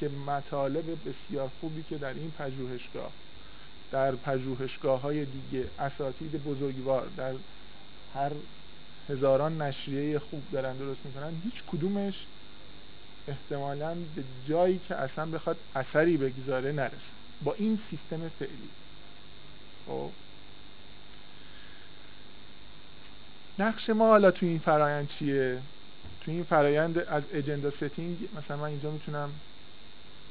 که 0.00 0.08
مطالب 0.08 0.84
بسیار 1.08 1.50
خوبی 1.60 1.82
که 1.82 1.98
در 1.98 2.14
این 2.14 2.30
پژوهشگاه 2.30 3.12
در 3.92 4.14
پژوهشگاه 4.14 5.00
های 5.00 5.24
دیگه 5.24 5.68
اساتید 5.78 6.44
بزرگوار 6.44 7.06
در 7.16 7.34
هر 8.14 8.30
هزاران 9.08 9.62
نشریه 9.62 10.18
خوب 10.18 10.42
دارن 10.52 10.76
درست 10.76 11.00
می‌کنن 11.04 11.32
هیچ 11.44 11.54
کدومش 11.72 12.14
احتمالا 13.28 13.94
به 14.16 14.24
جایی 14.48 14.78
که 14.78 14.94
اصلا 14.94 15.26
بخواد 15.26 15.56
اثری 15.74 16.16
بگذاره 16.16 16.72
نرسه. 16.72 16.96
با 17.44 17.54
این 17.54 17.78
سیستم 17.90 18.28
فعلی. 18.28 18.70
خب. 19.86 20.10
نقش 23.58 23.90
ما 23.90 24.06
حالا 24.06 24.30
تو 24.30 24.46
این 24.46 24.58
فرایند 24.58 25.08
چیه؟ 25.08 25.62
تو 26.20 26.30
این 26.30 26.44
فرایند 26.44 26.98
از 26.98 27.22
agenda 27.32 27.70
setting 27.70 28.28
مثلا 28.36 28.56
من 28.56 28.64
اینجا 28.64 28.90
می‌تونم 28.90 29.30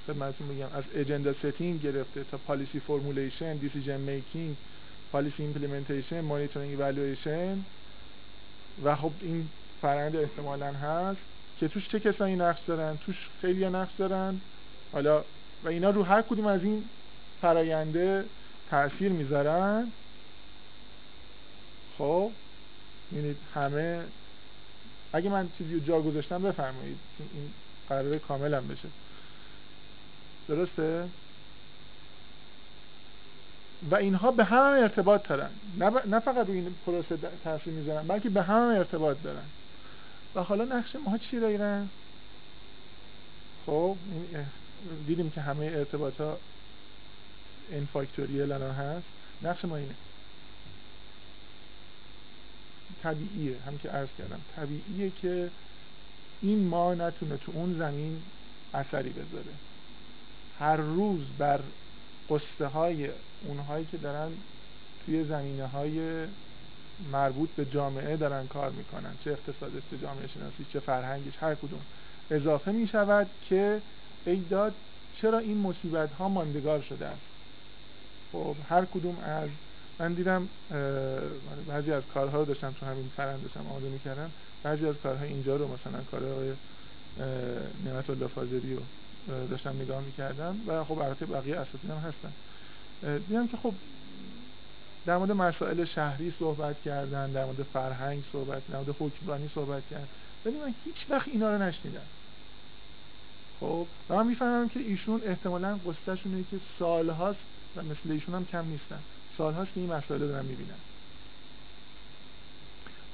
خدمتتون 0.08 0.48
بگم. 0.48 0.68
از 0.74 0.84
agenda 0.96 1.34
setting 1.34 1.82
گرفته 1.82 2.24
تا 2.24 2.38
policy 2.38 2.80
formulation 2.80 3.58
decision 3.58 4.00
making 4.00 4.58
policy 5.12 5.44
implementation 5.44 6.22
monitoring 6.22 6.72
evaluation. 6.72 7.58
و 8.84 8.96
خب 8.96 9.12
این 9.22 9.50
فرآیند 9.82 10.16
احتمالا 10.16 10.74
هست. 10.74 11.33
که 11.60 11.68
توش 11.68 11.90
چه 11.90 12.00
کسایی 12.00 12.36
نقش 12.36 12.60
دارن؟ 12.68 12.98
توش 12.98 13.16
خیلی 13.42 13.70
نقش 13.70 13.92
دارن. 13.98 14.42
حالا 14.92 15.24
و 15.64 15.68
اینا 15.68 15.90
رو 15.90 16.04
هر 16.04 16.22
کدوم 16.22 16.48
از 16.48 16.64
این 16.64 16.84
فراینده 17.42 18.26
تاثیر 18.70 19.12
می‌ذارن. 19.12 19.92
خب 21.98 22.32
ببینید 23.12 23.38
همه 23.56 24.04
اگه 25.14 25.30
من 25.30 25.50
چیزی 25.58 25.80
جا 25.80 26.02
گذاشتم 26.02 26.42
بفرمایید. 26.42 26.98
این 27.20 27.50
قراره 27.90 28.20
کاملا 28.20 28.62
بشه. 28.62 28.88
درسته؟ 30.48 31.08
و 33.92 33.96
اینها 33.96 34.32
به 34.32 34.44
هم 34.44 34.72
ارتباط 34.72 35.28
دارن. 35.28 35.50
نه 36.08 36.20
فقط 36.20 36.48
روی 36.48 36.58
این 36.58 36.76
پروسه 36.86 37.18
تاثیر 37.44 37.74
می‌ذارن 37.74 38.08
بلکه 38.08 38.30
به 38.30 38.42
هم 38.42 38.62
ارتباط 38.62 39.18
دارن. 39.24 39.44
و 40.36 40.44
حالا 40.44 40.66
نقش 40.66 40.96
ما 40.96 41.18
چی 41.18 41.40
دارن 41.40 41.90
خب 43.66 43.98
دیدیم 45.08 45.30
که 45.30 45.42
همه 45.42 45.66
ارتباط 45.66 46.22
ها 46.22 46.38
این 47.70 47.88
فاکتوریل 47.94 48.52
الان 48.52 48.72
هست. 48.72 49.06
نقش 49.42 49.66
ما 49.66 49.78
اینه. 49.78 49.96
طبیعیه 53.04 53.56
هم 53.68 53.78
که 53.78 53.90
عرض 53.90 54.10
کردم. 54.18 54.42
طبیعیه 54.56 55.12
که 55.22 55.50
این 56.42 56.68
ما 56.68 56.94
نتونه 56.94 57.38
تو 57.38 57.52
اون 57.56 57.78
زمین 57.78 58.22
اثری 58.74 59.10
بذاره. 59.10 59.54
هر 60.60 60.76
روز 60.76 61.22
بر 61.38 61.60
قصه 62.30 62.68
های 62.68 63.10
اونهایی 63.48 63.88
که 63.92 63.98
دارن 63.98 64.32
توی 65.06 65.24
زمینه 65.24 65.68
های 65.68 66.28
مربوط 67.00 67.56
به 67.56 67.66
جامعه 67.66 68.18
دارن 68.18 68.48
کار 68.48 68.72
می‌کنن 68.72 69.18
چه 69.18 69.32
اقتصادش 69.32 69.86
چه 69.86 69.98
جامعه 69.98 70.28
شناسی 70.28 70.66
چه 70.66 70.80
فرهنگش 70.80 71.38
هر 71.38 71.56
کدوم. 71.56 71.86
اضافه 72.30 72.72
می‌شود 72.72 73.32
که 73.42 73.82
ایداد 74.26 74.76
چرا 75.12 75.40
این 75.40 75.58
مصیبت 75.58 76.14
ها 76.14 76.30
ماندگار 76.30 76.82
شده 76.82 77.06
است 77.06 77.28
خب 78.32 78.58
هر 78.64 78.86
کدوم 78.86 79.18
از 79.20 79.50
من 80.00 80.14
دیدم 80.14 80.50
بعضی 81.68 81.92
از 81.92 82.06
کارها 82.08 82.38
رو 82.38 82.46
داشتم 82.46 82.72
تو 82.74 82.86
همین 82.86 83.10
فرند 83.10 83.42
داشتم 83.42 83.68
آماده 83.68 83.90
می‌کردم. 83.90 84.34
بعضی 84.64 84.88
از 84.88 84.96
کارهای 84.98 85.28
اینجا 85.28 85.56
رو 85.56 85.68
مثلا 85.68 86.04
کار 86.04 86.26
آقای 86.26 86.56
نعمت 87.84 88.10
الله 88.10 88.28
فاضلی 88.28 88.76
رو 88.76 88.84
داشتم 89.28 89.76
نگاه 89.76 90.02
می‌کردم 90.02 90.62
و 90.68 90.84
خب 90.84 90.98
البته 90.98 91.26
بقیه 91.26 91.58
اساتید 91.58 91.90
هم 91.90 91.98
هستن 91.98 92.36
دیدم 93.20 93.48
که 93.48 93.58
خب 93.58 93.76
در 95.06 95.18
مورد 95.18 95.32
مسائل 95.32 95.86
شهری 95.86 96.34
صحبت 96.40 96.82
کردن 96.82 97.32
در 97.32 97.46
مورد 97.46 97.64
فرهنگ 97.64 98.24
صحبت 98.32 98.68
در 98.68 98.80
مورد 98.80 98.96
حکمرانی 99.00 99.50
صحبت 99.56 99.88
کردن. 99.88 100.08
ولی 100.46 100.58
من 100.58 100.76
هیچ 100.86 100.96
وقت 101.10 101.28
اینا 101.28 101.56
رو 101.56 101.62
نشنیدم. 101.62 102.08
خب 103.60 103.88
و 104.10 104.16
من 104.16 104.28
می‌فهمم 104.28 104.70
که 104.70 104.80
ایشون 104.80 105.22
احتمالا 105.26 105.80
قصتشونه 105.86 106.44
که 106.44 106.60
سالهاست 106.80 107.40
و 107.76 107.84
مثل 107.84 108.12
ایشون 108.12 108.36
هم 108.36 108.46
کم 108.46 108.66
نیستن. 108.66 109.00
سالهاست 109.38 109.74
که 109.74 109.80
این 109.80 109.94
مسائل 109.94 110.22
رو 110.22 110.44
می‌بینم 110.44 110.80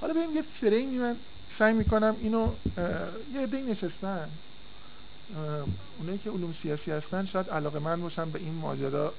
حالا 0.02 0.14
بریم 0.14 0.36
یه 0.36 0.42
فریمی 0.42 0.98
من 0.98 1.16
سعی 1.60 1.74
می‌کنم 1.74 2.16
اینو 2.20 2.52
یه 3.34 3.40
عده 3.42 3.62
نشستن. 3.62 4.30
اونایی 6.00 6.18
که 6.18 6.30
علوم 6.30 6.54
سیاسی 6.62 6.92
هستن 6.92 7.26
شاید 7.26 7.50
علاقه 7.50 7.80
من 7.80 8.02
باشن 8.02 8.32
به 8.32 8.40
این 8.40 8.54
ماجرا. 8.54 9.14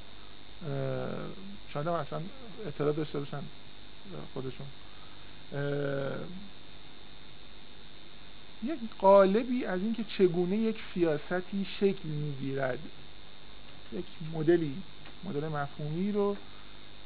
شاید 1.72 1.86
هم 1.86 1.92
اصلا 1.92 2.20
اطلاع 2.66 2.92
داشته 2.92 3.18
باشن 3.18 3.42
خودشون. 4.34 4.66
یک 8.64 8.78
قالبی 8.98 9.64
از 9.64 9.80
اینکه 9.80 10.04
چگونه 10.18 10.56
یک 10.56 10.76
سیاستی 10.94 11.66
شکل 11.80 12.08
می‌گیرد. 12.08 12.78
یک 13.92 14.04
مدلی 14.34 14.82
مدل 15.24 15.48
مفهومی 15.48 16.12
رو 16.12 16.36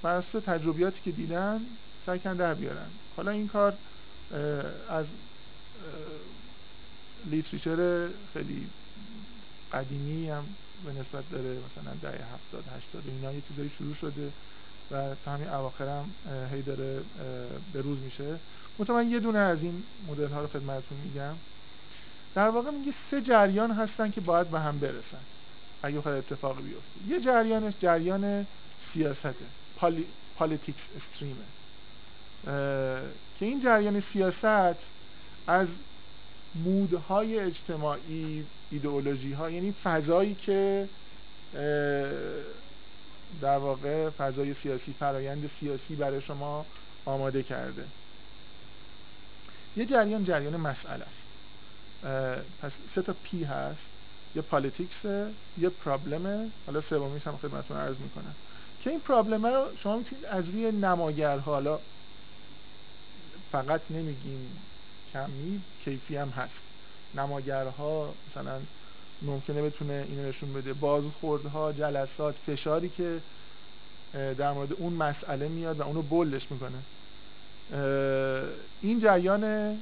بر 0.02 0.20
تجربیاتی 0.20 1.00
که 1.04 1.10
دیدن 1.10 1.60
سعی 2.06 2.18
در 2.18 2.54
بیارن. 2.54 2.88
حالا 3.16 3.30
این 3.30 3.48
کار 3.48 3.74
از 4.88 5.06
لیتریچر 7.30 8.08
خیلی 8.32 8.66
قدیمی 9.72 10.30
هم 10.30 10.44
به 10.84 10.92
نسبت 10.92 11.30
داره 11.30 11.50
مثلا 11.50 11.94
دهه 12.02 12.24
هفتاد 12.34 12.64
هشتاد 12.76 13.02
اینا 13.06 13.32
یه 13.32 13.42
چیزایی 13.48 13.70
شروع 13.78 13.94
شده 13.94 14.32
و 14.90 15.14
تا 15.24 15.30
همین 15.30 15.48
اواخر 15.48 15.88
هم 15.88 16.10
هی 16.52 16.62
داره 16.62 17.00
به 17.72 17.80
روز 17.80 17.98
میشه. 17.98 18.38
من 18.88 19.10
یه 19.10 19.20
دونه 19.20 19.38
از 19.38 19.58
این 19.62 19.82
مدل 20.08 20.28
ها 20.28 20.40
رو 20.40 20.46
خدمتتون 20.46 20.98
میگم. 21.04 21.34
در 22.34 22.48
واقع 22.48 22.70
میگه 22.70 22.92
سه 23.10 23.20
جریان 23.20 23.70
هستن 23.70 24.10
که 24.10 24.20
باید 24.20 24.50
به 24.50 24.60
هم 24.60 24.78
برسن 24.78 25.24
اگه 25.82 26.00
خواهد 26.00 26.18
اتفاقی 26.18 26.62
بیفته. 26.62 27.08
یه 27.08 27.20
جریانش 27.20 27.74
جریان 27.80 28.46
سیاسته 28.92 29.34
poli... 29.76 30.06
politics 30.36 30.80
stream 30.96 31.37
ه 31.37 31.44
که 33.38 33.46
این 33.46 33.62
جریان 33.62 34.02
سیاست 34.12 34.78
از 35.46 35.68
mood 36.54 37.10
های 37.10 37.38
اجتماعی 37.38 38.46
ایدئولوژی 38.70 39.32
ها 39.32 39.50
یعنی 39.50 39.74
فضایی 39.84 40.34
که 40.34 40.88
در 43.40 43.58
واقع 43.58 44.10
فضای 44.10 44.54
سیاسی 44.62 44.92
فرایند 44.92 45.50
سیاسی 45.60 45.94
برای 45.96 46.20
شما 46.20 46.66
آماده 47.04 47.42
کرده. 47.42 47.84
یه 49.76 49.84
جریان 49.86 50.24
جریان 50.24 50.56
مسئله 50.56 51.04
است. 51.04 51.24
پس 52.62 52.72
سه 52.94 53.02
تا 53.02 53.14
P 53.22 53.44
هست. 53.44 53.78
یه 54.34 54.42
politics 54.42 55.04
یه 55.58 55.68
problem 55.68 56.40
ه 56.40 56.50
حالا 56.66 56.80
سومیش 56.80 57.26
هم 57.26 57.36
خدمتتون 57.36 57.76
عرض 57.76 57.96
می‌کنم. 57.98 58.34
که 58.84 58.90
این 58.90 59.00
problem 59.00 59.42
ه 59.42 59.48
رو 59.48 59.76
شما 59.82 59.96
می‌تونید 59.96 60.24
از 60.24 60.48
روی 60.48 60.72
نماگرها 60.72 61.52
حالا 61.52 61.80
فقط 63.52 63.80
نمیگیم 63.90 64.73
کمی 65.14 65.60
کیفی 65.84 66.16
هم 66.16 66.28
هست. 66.28 66.54
نماگرها 67.14 68.14
مثلا 68.30 68.60
ممکنه 69.22 69.62
بتونه 69.62 70.06
اینو 70.08 70.28
نشون 70.28 70.52
بده. 70.52 70.72
بازخوردها 70.72 71.72
جلسات 71.72 72.34
فشاری 72.46 72.88
که 72.88 73.20
در 74.12 74.52
مورد 74.52 74.72
اون 74.72 74.92
مسئله 74.92 75.48
میاد 75.48 75.80
و 75.80 75.82
اونو 75.82 76.02
بلش 76.02 76.42
می‌کنه. 76.50 76.78
این 78.82 79.00
جریان 79.00 79.76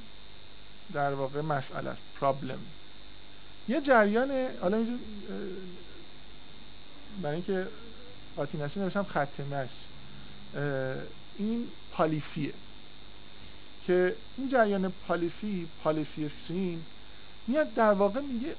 در 0.93 1.13
واقع 1.13 1.41
مسئله 1.41 1.89
است. 1.89 2.01
پرابلم 2.19 2.59
یه 3.67 3.81
جریان 3.81 4.47
حالا 4.61 4.77
اینجا 4.77 4.93
برای 7.21 7.35
اینکه 7.35 7.67
نشه 8.57 8.79
نوشتم 8.79 9.03
خط 9.03 9.27
این 11.37 11.67
پالیسیه. 11.91 12.53
که 13.87 14.15
این 14.37 14.49
جریان 14.49 14.93
پالیسی 15.07 15.67
پالیسی 15.83 16.25
استریم 16.25 16.85
میاد 17.47 17.73
در 17.73 17.91
واقع 17.91 18.21
میگه 18.21 18.55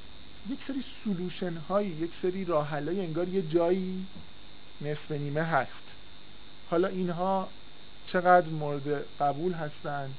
یک 0.50 0.58
سری 0.66 0.84
solution 1.04 1.56
هایی 1.56 1.88
یک 1.88 2.10
سری 2.22 2.44
راه 2.44 2.74
انگار 2.74 3.28
یه 3.28 3.42
جایی 3.42 4.06
نصف 4.80 5.10
نیمه 5.10 5.42
هست. 5.42 5.70
حالا 6.70 6.88
اینها 6.88 7.48
چقدر 8.06 8.48
مورد 8.48 9.04
قبول 9.20 9.52
هستن؟ 9.52 10.10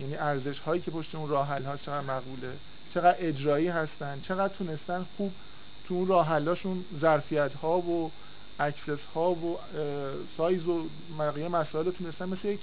یعنی 0.00 0.16
ارزش 0.16 0.58
هایی 0.58 0.82
که 0.82 0.90
پشت 0.90 1.14
اون 1.14 1.28
راه 1.28 1.46
ها 1.46 1.76
چقدر 1.76 2.00
مقبوله؟ 2.00 2.52
چقدر 2.94 3.16
اجرایی 3.18 3.68
هستن؟ 3.68 4.20
چقدر 4.28 4.54
تونستن 4.54 5.06
خوب 5.16 5.32
تو 5.84 5.94
اون 5.94 6.06
راه 6.06 6.28
حلاشون 6.28 6.84
ظرفیت 7.00 7.54
ها 7.54 7.78
و 7.78 8.10
access 8.60 8.98
ها 9.14 9.30
و 9.30 9.58
سایز 10.36 10.66
و 10.66 10.88
بقیه 11.18 11.48
مسائل 11.48 11.90
تونستن 11.90 12.28
مثل 12.28 12.48
یک 12.48 12.60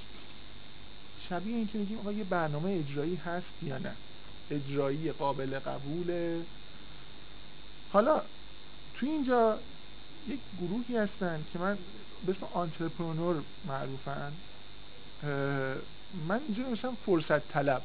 شبیه 1.30 1.56
این 1.56 1.68
که 1.68 1.78
میگیم 1.78 2.00
آقا 2.00 2.12
یه 2.12 2.24
برنامه 2.24 2.72
اجرایی 2.72 3.16
هست 3.16 3.64
یا 3.64 3.78
نه؟ 3.78 3.92
اجرایی 4.52 5.12
قابل 5.12 5.60
قبوله. 5.60 6.42
حالا 7.94 8.22
تو 8.96 9.06
اینجا 9.06 9.60
یک 10.28 10.40
گروهی 10.62 10.98
هستن 10.98 11.46
که 11.54 11.60
من 11.60 11.78
به 12.26 12.32
اسم 12.32 12.48
آنترپرونور 12.54 13.36
معروفن. 13.68 14.32
من 16.28 16.40
اینجا 16.48 16.64
نوشتم 16.70 16.98
فرصت 17.06 17.52
طلب. 17.52 17.82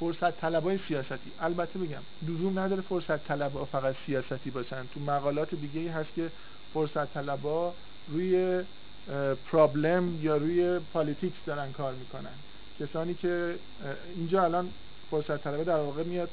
فرصت 0.00 0.40
طلب 0.40 0.62
های 0.62 0.78
سیاستی. 0.88 1.32
البته 1.40 1.78
بگم 1.78 2.02
لزوم 2.22 2.58
نداره 2.58 2.82
فرصت 2.82 3.28
طلب 3.28 3.64
فقط 3.64 3.94
سیاستی 4.06 4.50
باشن. 4.50 4.86
تو 4.94 5.00
مقالات 5.00 5.54
دیگه 5.54 5.92
هست 5.92 6.14
که 6.14 6.30
فرصت 6.74 7.14
طلب 7.14 7.72
روی 8.08 8.64
problem 9.44 10.20
یا 10.20 10.36
روی 10.36 10.78
politics 10.78 11.44
دارن 11.46 11.72
کار 11.72 11.94
می‌کنن. 11.94 12.38
کسانی 12.78 13.14
که 13.14 13.58
اینجا 14.14 14.44
الان 14.44 14.74
فرصت 15.10 15.44
طلبه 15.44 15.64
در 15.64 15.80
واقع 15.80 16.02
میاد 16.02 16.30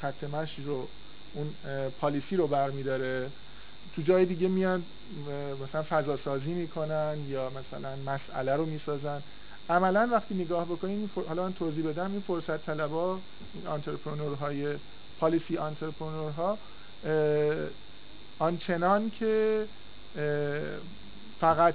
خط 0.00 0.24
مشی 0.24 0.62
رو 0.62 0.90
اون 1.32 1.54
policy 1.90 2.36
رو 2.36 2.46
برمیداره. 2.46 3.32
تو 3.92 4.02
جای 4.02 4.26
دیگه 4.26 4.48
میان 4.48 4.86
مثلا 5.60 5.82
فضا 5.88 6.16
سازی 6.16 6.54
می‌کنن 6.54 7.24
یا 7.26 7.50
مثلا 7.50 7.96
مسئله 7.96 8.56
رو 8.56 8.66
می‌سازن. 8.66 9.22
عملا 9.68 10.08
وقتی 10.12 10.34
نگاه 10.34 10.64
بکنیم 10.64 11.10
حالا 11.28 11.42
من 11.42 11.54
توضیح 11.54 11.84
بدم 11.88 12.12
این 12.12 12.20
فرصت 12.20 12.62
طلبا 12.66 13.22
این 13.52 13.66
های 14.40 14.78
policy 15.16 15.56
ها 15.56 16.58
آنچنان 18.38 19.10
که 19.10 19.68
فقط 21.40 21.74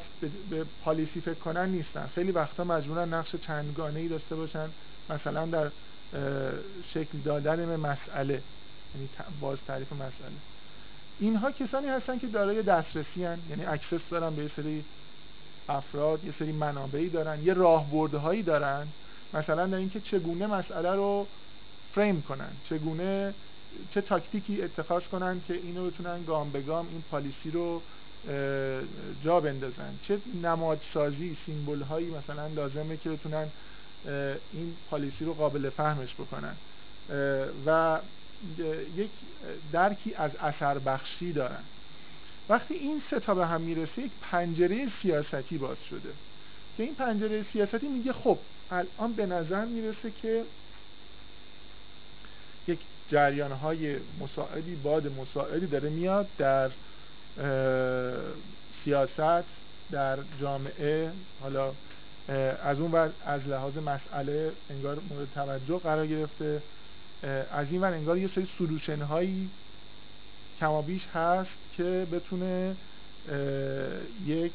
به 0.50 0.66
policy 0.84 1.22
فکر 1.22 1.34
کنن 1.34 1.70
نیستن 1.70 2.10
خیلی 2.16 2.32
وقتا 2.32 2.64
مجبورن 2.64 3.14
نقش 3.14 3.36
چندگانه 3.36 4.00
ای 4.00 4.08
داشته 4.08 4.36
باشن 4.36 4.70
مثلا 5.10 5.46
در 5.46 5.72
شکل 6.94 7.18
دادن 7.26 7.56
به 7.56 7.78
مسئله 7.78 8.42
یعنی 8.96 9.10
باز 9.42 9.58
تعریف 9.68 9.94
مسئله 9.94 10.38
اینها 11.20 11.52
کسانی 11.52 11.88
هستن 11.88 12.20
که 12.20 12.28
دارای 12.28 12.64
دسترسی 12.64 13.26
هستن. 13.26 13.40
یعنی 13.50 13.66
access 13.66 14.00
دارن 14.12 14.36
به 14.36 14.44
یه 14.44 14.52
سری 14.56 14.84
افراد 15.70 16.24
یه 16.24 16.34
سری 16.40 16.52
منابعی 16.52 17.10
دارن 17.10 17.44
یه 17.44 17.54
راهبردهایی 17.54 18.44
دارن 18.44 18.88
مثلا 19.34 19.68
در 19.68 19.78
اینکه 19.78 20.00
چگونه 20.00 20.48
مسئله 20.48 20.92
رو 20.92 21.28
فریم 21.96 22.22
کنن 22.22 22.50
چگونه 22.70 23.34
چه 23.94 24.02
تاکتیکی 24.02 24.62
اتخاذ 24.62 25.04
کنن 25.04 25.42
که 25.48 25.54
اینو 25.54 25.90
بتونن 25.90 26.24
گام 26.24 26.50
به 26.50 26.62
گام 26.62 26.88
این 26.92 27.04
پالیسی 27.12 27.52
رو 27.52 27.82
جا 29.24 29.40
بندازن. 29.40 30.00
چه 30.08 30.18
نمادسازی 30.44 31.38
سیمبل 31.46 31.82
هایی 31.82 32.10
مثلا 32.10 32.48
لازمه 32.48 32.98
که 32.98 33.10
بتونن 33.10 33.48
این 34.54 34.76
پالیسی 34.90 35.26
رو 35.26 35.34
قابل 35.34 35.70
فهمش 35.70 36.14
بکنن. 36.14 36.56
و 37.66 38.00
یک 38.96 39.10
درکی 39.72 40.14
از 40.16 40.32
اثر 40.36 40.80
بخشی 40.80 41.34
دارن. 41.34 41.64
وقتی 42.50 42.74
این 42.74 43.02
سه 43.10 43.20
تا 43.20 43.36
به 43.36 43.46
هم 43.46 43.62
می‌رسه 43.62 44.02
یک 44.02 44.12
پنجره 44.22 44.88
سیاستی 45.02 45.58
باز 45.58 45.78
شده. 45.90 46.10
که 46.78 46.84
این 46.84 46.96
پنجره 46.96 47.46
سیاستی 47.54 47.88
میگه 47.88 48.14
خب 48.14 48.38
الان 48.72 49.14
به 49.14 49.26
نظر 49.26 49.66
می‌رسه 49.66 50.12
که 50.22 50.44
یک 52.68 52.80
جریان 53.10 53.52
های 53.52 53.98
مساعدی 54.20 54.76
باد 54.76 55.08
مساعدی 55.08 55.68
داره 55.68 55.90
میاد 55.90 56.28
در 56.38 56.72
سیاست 58.84 59.46
در 59.92 60.18
جامعه 60.42 61.12
حالا 61.42 61.74
از 62.64 62.80
اون 62.80 62.92
ور 62.92 63.14
از 63.26 63.48
لحاظ 63.48 63.78
مسئله 63.78 64.52
انگار 64.70 65.00
مورد 65.10 65.28
توجه 65.34 65.80
قرار 65.80 66.08
گرفته. 66.08 66.62
از 67.52 67.68
این 67.72 67.82
ور 67.82 67.94
انگار 67.94 68.18
یه 68.18 68.30
سری 68.36 68.50
سلوشن 68.58 69.02
هایی 69.02 69.50
کمابیش 70.60 71.02
هست 71.14 71.50
که 71.78 72.08
بتونه 72.12 72.76
یک 74.26 74.54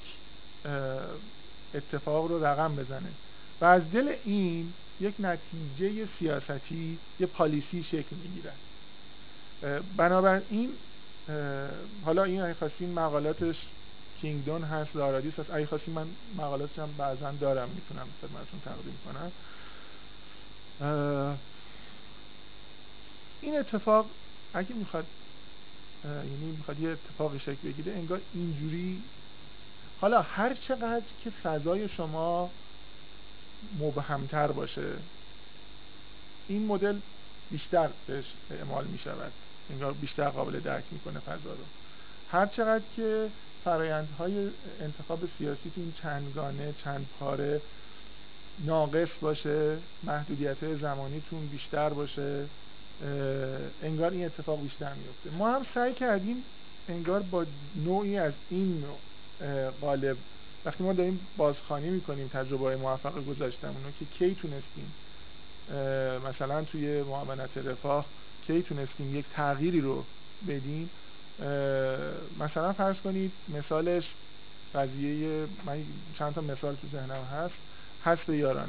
اتفاق 1.75 2.27
رو 2.27 2.45
رقم 2.45 2.77
بزنه. 2.77 3.13
و 3.61 3.65
از 3.65 3.83
دل 3.93 4.15
این 4.25 4.75
یک 5.01 5.15
نتیجه 5.19 6.09
سیاستی 6.19 6.99
یه 7.21 7.27
پالیسی 7.27 7.83
شکل 7.83 8.17
می‌گیره. 8.17 8.53
بنابراین 9.97 10.71
حالا 12.05 12.25
این 12.25 12.41
اگه 12.41 12.55
خواستین 12.55 12.95
مقالاتش 12.95 13.75
کینگدون 14.15 14.65
هست 14.65 14.97
لارادیس 14.97 15.39
هست. 15.39 15.51
اگه 15.51 15.67
خواستین 15.67 15.95
من 15.95 16.17
مقالاتش 16.35 16.79
هم 16.79 16.97
بعضا 16.97 17.33
دارم 17.33 17.69
می‌تونم 17.71 18.15
خدمتتون 18.21 18.61
تقدیم 18.61 18.99
کنم. 18.99 19.33
این 23.41 23.59
اتفاق 23.59 24.11
اگه 24.53 24.75
می‌خواد 24.75 25.09
یعنی 26.05 26.53
می‌خواد 26.53 26.81
یه 26.81 26.91
اتفاقی 26.91 27.39
شکل 27.39 27.69
بگیره 27.69 27.93
انگار 27.93 28.23
اینجوری 28.33 29.05
حالا 29.97 30.23
هر 30.23 30.55
چقدر 30.55 31.15
که 31.19 31.31
فضای 31.31 31.89
شما 31.89 32.55
مبهمتر 33.79 34.53
باشه 34.53 34.99
این 36.47 36.67
مدل 36.67 37.01
بیشتر 37.51 37.93
بهش 38.07 38.37
اعمال 38.51 38.87
می‌شود. 38.87 39.33
انگار 39.71 39.93
بیشتر 39.93 40.29
قابل 40.29 40.61
درک 40.61 40.85
می‌کنه 40.91 41.21
فضا 41.21 41.51
رو. 41.51 41.65
هر 42.31 42.47
چقدر 42.47 42.85
که 42.97 43.29
فرایندهای 43.65 44.49
انتخاب 44.81 45.19
سیاسی 45.39 45.73
این 45.77 45.93
چندگانه 46.03 46.75
چند 46.85 47.07
پاره 47.21 47.61
ناقص 48.65 49.09
باشه 49.21 49.77
محدودیت 50.03 50.77
زمانیتون 50.81 51.47
بیشتر 51.47 51.89
باشه 51.89 52.47
انگار 53.83 54.11
این 54.11 54.25
اتفاق 54.25 54.63
بیشتر 54.63 54.95
میفته 54.95 55.31
ما 55.39 55.53
هم 55.53 55.67
سعی 55.75 55.95
کردیم 55.95 56.45
انگار 56.89 57.21
با 57.21 57.47
نوعی 57.85 58.19
از 58.19 58.33
این 58.51 58.81
نوع 58.81 59.71
قالب 59.71 60.17
وقتی 60.65 60.85
ما 60.85 60.93
داریم 60.93 61.21
بازخانی 61.37 61.91
می‌کنیم 61.91 62.29
تجربه 62.29 62.65
های 62.65 62.77
موفق 62.77 63.25
گذاشتمونو 63.25 63.91
که 63.99 64.05
کی 64.05 64.35
تونستیم 64.35 64.95
مثلا 66.29 66.65
توی 66.65 67.03
معاونت 67.03 67.57
رفاه 67.57 68.07
کی 68.47 68.63
تونستیم 68.63 69.19
یک 69.19 69.25
تغییری 69.35 69.81
رو 69.81 70.05
بدیم 70.49 70.91
مثلا 72.41 72.73
فرض 72.73 72.97
کنید 72.97 73.33
مثالش 73.49 74.05
قضیه 74.75 75.47
من 75.67 75.83
چند 76.19 76.35
تا 76.35 76.41
مثال 76.41 76.75
تو 76.75 76.89
ذهنم 76.93 77.25
هست 77.25 77.55
هست 78.05 78.29
یارانه. 78.29 78.69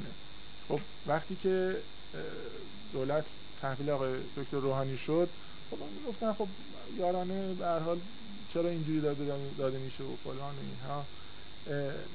خب 0.69 0.79
وقتی 1.07 1.38
که 1.43 1.75
دولت 2.93 3.25
تحویل 3.62 3.89
آقای 3.89 4.13
دکتر 4.38 4.57
روحانی 4.57 4.97
شد 4.97 5.29
خب 5.71 5.77
گفتن 6.07 6.34
خب 6.34 6.47
یارانه 6.97 7.53
به 7.53 7.65
هر 7.65 7.79
حال 7.79 7.97
چرا 8.53 8.69
اینجوری 8.69 9.01
داده 9.01 9.25
داده 9.57 9.77
میشه 9.77 10.03
و 10.03 10.15
فلان 10.23 10.55
و 10.55 10.60
اینها. 10.71 11.05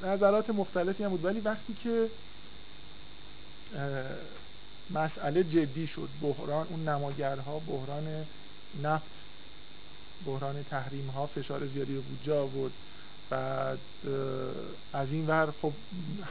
نظرات 0.04 0.50
مختلفی 0.50 1.04
هم 1.04 1.10
بود. 1.10 1.24
ولی 1.24 1.40
وقتی 1.40 1.74
که 1.74 2.10
مسئله 4.90 5.44
جدی 5.44 5.86
شد. 5.86 6.08
بحران 6.22 6.66
اون 6.70 6.88
نماگرها 6.88 7.58
بحران 7.58 8.26
نفت 8.82 9.04
بحران 10.26 10.62
تحریم 10.62 11.06
ها 11.06 11.26
فشار 11.26 11.66
زیادی 11.66 11.94
به 11.94 12.00
بودجه 12.00 12.34
آورد 12.34 12.72
بعد 13.30 13.78
از 14.92 15.08
این 15.10 15.26
ور 15.26 15.52
خب 15.62 15.72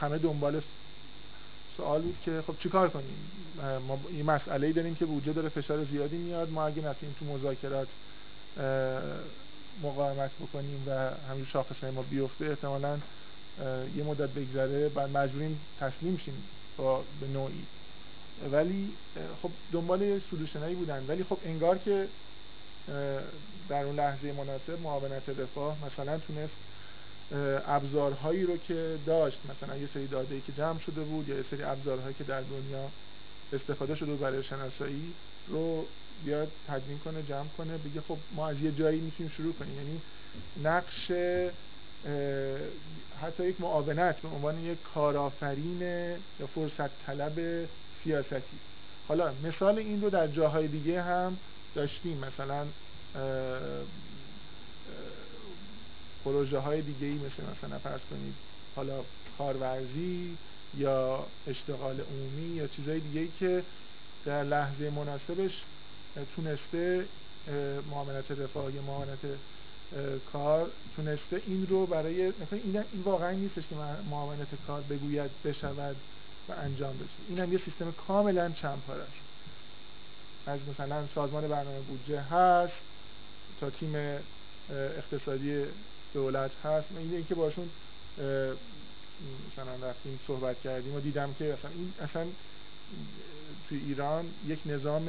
همه 0.00 0.18
دنبال 0.18 0.62
سوال 1.76 2.02
بود 2.02 2.16
که 2.24 2.42
خب 2.46 2.54
چیکار 2.58 2.88
کنیم؟ 2.88 3.30
ما 3.88 4.00
این 4.08 4.26
مسئله 4.26 4.66
ای 4.66 4.72
داریم 4.72 4.94
که 4.94 5.06
بودجه 5.06 5.32
داره 5.32 5.48
فشار 5.48 5.84
زیادی 5.84 6.16
میاد. 6.16 6.50
ما 6.50 6.66
اگه 6.66 6.82
نتونیم 6.82 7.14
تو 7.18 7.24
مذاکرات 7.24 7.88
مقاومت 9.82 10.30
بکنیم 10.40 10.84
و 10.86 11.10
همین 11.30 11.46
شاخص 11.52 11.84
ما 11.84 12.02
بیفته 12.02 12.44
احتمالا 12.44 12.98
یه 13.96 14.04
مدت 14.04 14.30
بگذره 14.30 14.88
بعد 14.88 15.10
مجبوریم 15.10 15.60
تسلیم 15.80 16.16
شیم 16.16 16.42
با 16.76 17.04
به 17.20 17.26
نوعی. 17.26 17.64
ولی 18.38 18.98
خب 19.42 19.52
دنبال 19.72 20.20
سلوشنایی 20.30 20.74
بودن. 20.74 21.06
ولی 21.06 21.24
خب 21.24 21.38
انگار 21.42 21.78
که 21.78 22.08
در 23.68 23.84
اون 23.84 23.96
لحظه 23.96 24.32
مناسب 24.32 24.80
معاونت 24.80 25.28
رفاه 25.28 25.84
مثلا 25.84 26.18
تونست 26.18 26.56
ابزارهایی 27.66 28.42
رو 28.42 28.56
که 28.56 28.98
داشت 29.06 29.40
مثلا 29.46 29.76
یه 29.76 29.88
سری 29.94 30.06
داده 30.06 30.34
ای 30.34 30.40
که 30.40 30.52
جمع 30.52 30.78
شده 30.78 31.02
بود 31.04 31.28
یا 31.28 31.36
یه 31.36 31.44
سری 31.50 31.62
ابزارهایی 31.62 32.14
که 32.14 32.24
در 32.24 32.40
دنیا 32.40 32.90
استفاده 33.52 33.94
شده 33.94 34.16
برای 34.16 34.42
شناسایی 34.42 35.14
رو 35.46 35.88
بیاد 36.24 36.52
تدوین 36.64 36.98
کنه 36.98 37.22
جمع 37.22 37.48
کنه 37.48 37.78
بگه 37.78 38.00
خب 38.00 38.18
ما 38.30 38.48
از 38.48 38.60
یه 38.60 38.72
جایی 38.72 39.00
می‌تونیم 39.00 39.32
شروع 39.32 39.54
کنیم. 39.54 39.76
یعنی 39.76 40.02
نقش 40.56 41.10
حتی 43.22 43.44
یک 43.48 43.60
معاونت 43.60 44.20
به 44.20 44.28
عنوان 44.28 44.58
یک 44.58 44.82
کارآفرین 44.82 45.80
یا 46.40 46.46
فرصت 46.54 46.98
طلب 46.98 47.68
سیاستی. 48.06 48.58
حالا 49.08 49.32
مثال 49.44 49.78
این 49.78 50.02
رو 50.02 50.10
در 50.10 50.26
جاهای 50.26 50.68
دیگه 50.68 51.02
هم 51.02 51.36
داشتیم. 51.74 52.18
مثلا 52.18 52.66
پروژه 56.24 56.58
های 56.58 56.82
دیگه 56.82 57.06
ای 57.06 57.14
مثل 57.14 57.42
مثلا 57.56 57.78
فرض 57.78 58.00
کنید 58.10 58.34
حالا 58.76 59.00
کارورزی 59.38 60.36
یا 60.78 61.26
اشتغال 61.46 62.00
عمومی 62.00 62.56
یا 62.56 62.66
چیزهای 62.66 63.00
دیگه 63.00 63.20
ای 63.20 63.28
که 63.40 63.62
در 64.24 64.44
لحظه 64.44 64.90
مناسبش 64.90 65.52
تونسته 66.36 67.04
معاملت 67.90 68.30
رفاه 68.30 68.74
یا 68.74 68.82
معاملت 68.82 69.18
کار 70.32 70.70
تونسته 70.96 71.42
این 71.46 71.66
رو 71.66 71.86
برای 71.86 72.22
این, 72.22 72.34
این 72.52 72.84
واقعا 73.04 73.30
نیستش 73.30 73.62
که 73.70 73.76
معاملت 74.10 74.48
کار 74.66 74.82
بگوید 74.82 75.30
بشود. 75.44 75.96
و 76.48 76.52
انجام 76.52 76.96
بشه. 76.96 77.10
این 77.28 77.38
هم 77.38 77.52
یه 77.52 77.60
سیستم 77.64 77.94
کاملا 78.06 78.50
چند 78.50 78.82
پارش 78.86 79.08
از 80.46 80.60
مثلا 80.74 81.04
سازمان 81.14 81.48
برنامه 81.48 81.80
بودجه 81.80 82.20
هست 82.20 82.72
تا 83.60 83.70
تیم 83.70 83.94
اقتصادی 84.70 85.64
دولت 86.14 86.50
هست. 86.64 86.92
من 86.92 86.98
اینه 86.98 87.22
که 87.22 87.34
باشون 87.34 87.70
مثلا 89.52 89.88
رفتیم 89.88 90.20
صحبت 90.26 90.60
کردیم 90.60 90.94
و 90.94 91.00
دیدم 91.00 91.34
که 91.38 91.44
اصلا 91.44 91.70
این 91.70 91.92
اصلا 92.00 92.26
توی 93.68 93.78
ایران 93.78 94.24
یک 94.46 94.58
نظام 94.66 95.08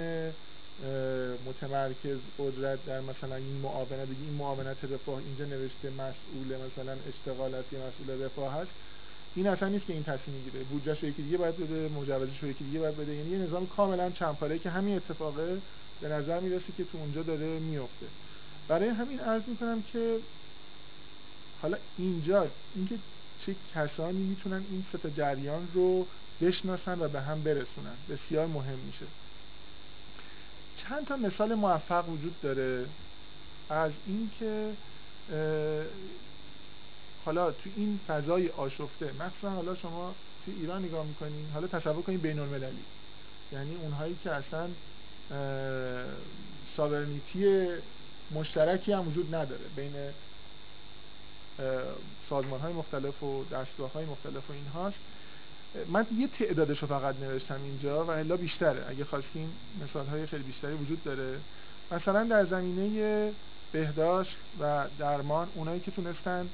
متمرکز 1.46 2.18
قدرت 2.40 2.86
در 2.86 3.00
مثلا 3.00 3.36
این 3.36 3.60
معاونت 3.62 4.08
این 4.22 4.34
معاونت 4.38 4.78
رفاه 4.84 5.18
اینجا 5.18 5.46
نوشته 5.46 5.90
مسئول 5.90 6.58
مثلا 6.68 6.98
اشتغالاتی 7.08 7.76
مسئول 7.78 8.26
رفاه 8.26 8.54
هست. 8.54 8.72
این 9.38 9.48
اصلا 9.48 9.70
نیست 9.70 9.86
که 9.86 9.94
این 9.94 10.04
تصمیم 10.04 10.38
می‌گیره. 10.38 10.64
بودجهش 10.64 11.04
یکی 11.04 11.24
دیگه 11.24 11.38
باید 11.38 11.58
بده 11.58 11.90
مجوزش 11.90 12.44
یکی 12.44 12.64
دیگه 12.64 12.80
باید 12.80 12.98
بده. 12.98 13.16
یعنی 13.16 13.30
یه 13.30 13.38
نظام 13.38 13.68
کاملا 13.68 14.10
چند 14.12 14.60
که 14.60 14.70
همین 14.70 14.96
اتفاقه 14.96 15.62
به 16.02 16.08
نظر 16.08 16.40
می‌رسه 16.40 16.72
که 16.72 16.84
تو 16.84 16.98
اونجا 16.98 17.24
داره 17.24 17.60
میفته 17.60 18.08
برای 18.68 18.90
همین 18.90 19.20
عرض 19.20 19.44
می‌کنم 19.48 19.82
که 19.82 20.20
حالا 21.62 21.78
اینجا 21.96 22.52
اینکه 22.76 23.00
چه 23.38 23.56
کسانی 23.74 24.24
می‌تونن 24.24 24.66
این 24.70 24.86
سه 24.92 25.12
جریان 25.12 25.68
رو 25.74 26.08
بشناسن 26.42 27.00
و 27.00 27.08
به 27.08 27.22
هم 27.22 27.44
برسونن 27.44 27.98
بسیار 28.10 28.48
مهم 28.48 28.80
میشه. 28.80 29.06
چند 30.76 31.08
تا 31.08 31.18
مثال 31.18 31.56
موفق 31.56 32.10
وجود 32.10 32.40
داره. 32.40 32.90
از 33.70 33.92
اینکه 34.06 34.78
حالا 37.28 37.52
تو 37.52 37.70
این 37.76 38.00
فضای 38.08 38.50
آشفته 38.50 39.12
مثلا 39.14 39.50
حالا 39.50 39.76
شما 39.76 40.16
تو 40.46 40.52
ایران 40.60 40.86
نگاه 40.86 41.06
می‌کنین 41.06 41.46
حالا 41.54 41.68
تصور 41.68 42.02
کنین 42.02 42.18
بین 42.18 42.40
المللی. 42.40 42.84
یعنی 43.52 43.76
اونهایی 43.76 44.18
که 44.24 44.32
اصلا 44.32 44.68
ساورنیتی 46.78 47.68
مشترکی 48.32 48.92
هم 48.92 49.08
وجود 49.08 49.36
نداره 49.36 49.62
بین 49.76 49.94
سازمان 52.30 52.60
های 52.60 52.74
مختلف 52.74 53.24
و 53.24 53.44
دستگاه 53.44 53.94
های 53.94 54.06
مختلف 54.06 54.50
و 54.50 54.54
این 54.54 54.68
هاست 54.74 54.98
من 55.88 56.06
یه 56.18 56.28
تعدادش 56.28 56.80
رو 56.80 56.88
فقط 56.88 57.16
نوشتم 57.20 57.60
اینجا 57.64 58.06
و 58.06 58.10
الا 58.10 58.38
بیشتره. 58.38 58.86
اگه 58.90 59.06
خواستیم 59.06 59.54
مثال 59.84 60.06
های 60.06 60.28
خیلی 60.28 60.44
بیشتری 60.44 60.74
وجود 60.74 61.04
داره. 61.04 61.40
مثلا 61.92 62.24
در 62.24 62.46
زمینه 62.46 63.32
بهداشت 63.72 64.36
و 64.60 64.86
درمان 65.00 65.48
اونایی 65.56 65.80
که 65.80 65.92
تونستن 65.92 66.50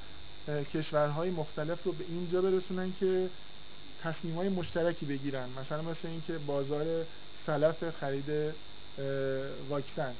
کشورهای 0.47 1.29
مختلف 1.29 1.83
رو 1.83 1.91
به 1.91 2.05
اینجا 2.09 2.41
برسونن 2.41 2.93
که 2.99 3.29
تصمیم 4.03 4.35
های 4.35 4.49
مشترکی 4.49 5.05
بگیرن. 5.05 5.49
مثلا 5.49 5.81
مثل 5.81 6.07
اینکه 6.07 6.33
بازار 6.33 7.05
سلف 7.45 7.89
خرید 7.99 8.53
واکسن 9.69 10.13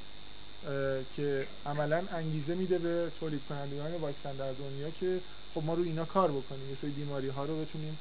که 1.16 1.46
عملا 1.66 2.02
انگیزه 2.12 2.54
میده 2.54 2.78
به 2.78 3.12
تولید 3.20 3.40
کنندگان 3.48 3.94
واکسن 3.94 4.36
در 4.36 4.52
دنیا 4.52 4.90
که 5.00 5.20
خب 5.54 5.62
ما 5.64 5.74
رو 5.74 5.82
اینا 5.82 6.04
کار 6.04 6.30
بکنیم. 6.30 6.70
یه 6.70 6.76
سری 6.82 6.90
بیماری 6.90 7.28
ها 7.28 7.44
رو 7.44 7.60
بتونیم 7.60 7.98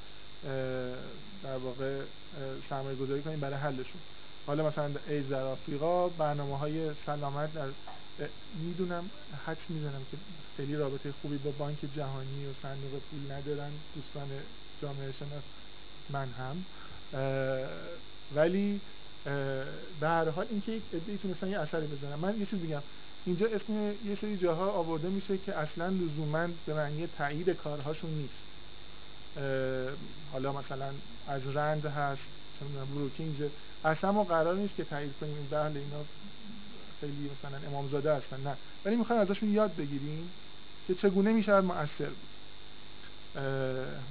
در 1.43 1.57
واقع 1.63 2.01
سرمایه 2.69 2.95
گذاری 2.95 3.21
کنیم 3.21 3.39
برای 3.39 3.55
حلشون. 3.55 4.01
حالا 4.47 4.67
مثلا 4.67 4.91
ایز 5.07 5.29
در 5.29 5.41
آفریقا 5.41 6.07
برنامه 6.07 6.57
های 6.57 6.91
سلامت 7.05 7.53
در 7.53 7.67
می‌دونم 8.53 9.11
حد 9.45 9.59
می‌زنم 9.69 10.05
که 10.05 10.17
خیلی 10.55 10.75
رابطه 10.75 11.11
خوبی 11.11 11.37
با 11.37 11.51
بانک 11.51 11.79
جهانی 11.79 12.45
و 12.45 12.53
صندوق 12.53 12.99
پول 12.99 13.31
ندارن. 13.31 13.83
دوستان 13.93 14.41
جامعه 14.77 15.11
شناس 15.11 15.43
من 16.09 16.31
هم. 16.31 16.65
ولی 18.31 18.81
به 19.99 20.07
هر 20.07 20.29
حال 20.29 20.47
اینکه 20.49 20.71
یک 20.71 20.93
عده‌ای 20.93 21.17
تونستن 21.17 21.47
یه 21.47 21.59
اثری 21.59 21.87
بزنن. 21.87 22.15
من 22.15 22.37
یه 22.37 22.45
چیز 22.45 22.59
بگم 22.59 22.83
اینجا 23.23 23.47
اسم 23.47 23.73
یه 24.03 24.15
سری 24.21 24.37
جاها 24.37 24.71
آورده 24.71 25.09
میشه 25.09 25.37
که 25.37 25.57
اصلا 25.57 25.87
لزوما 25.87 26.47
به 26.65 26.73
معنی 26.73 27.07
تایید 27.07 27.49
کارهاشون 27.49 28.11
نیست. 28.11 28.45
حالا 30.31 30.53
مثلا 30.53 30.95
از 31.27 31.47
رند 31.47 31.85
هست 31.85 32.21
می‌دونم 32.61 32.95
بروکینگ. 32.95 33.51
اصلا 33.83 34.11
ما 34.11 34.23
قرار 34.23 34.55
نیست 34.55 34.75
که 34.75 34.83
تایید 34.83 35.13
کنیم. 35.13 35.35
این 35.35 35.47
بله 35.47 35.79
اینا 35.79 36.05
خیلی 37.03 37.29
مثلا 37.29 37.57
امامزاده 37.67 38.15
هستن 38.15 38.39
نه. 38.43 38.57
ولی 38.85 38.95
می‌خوایم 38.95 39.21
ازشون 39.21 39.53
یاد 39.53 39.75
بگیریم 39.75 40.29
که 40.87 40.95
چگونه 40.95 41.33
میشه 41.33 41.61
مؤثر 41.61 42.09
بود. 42.09 42.29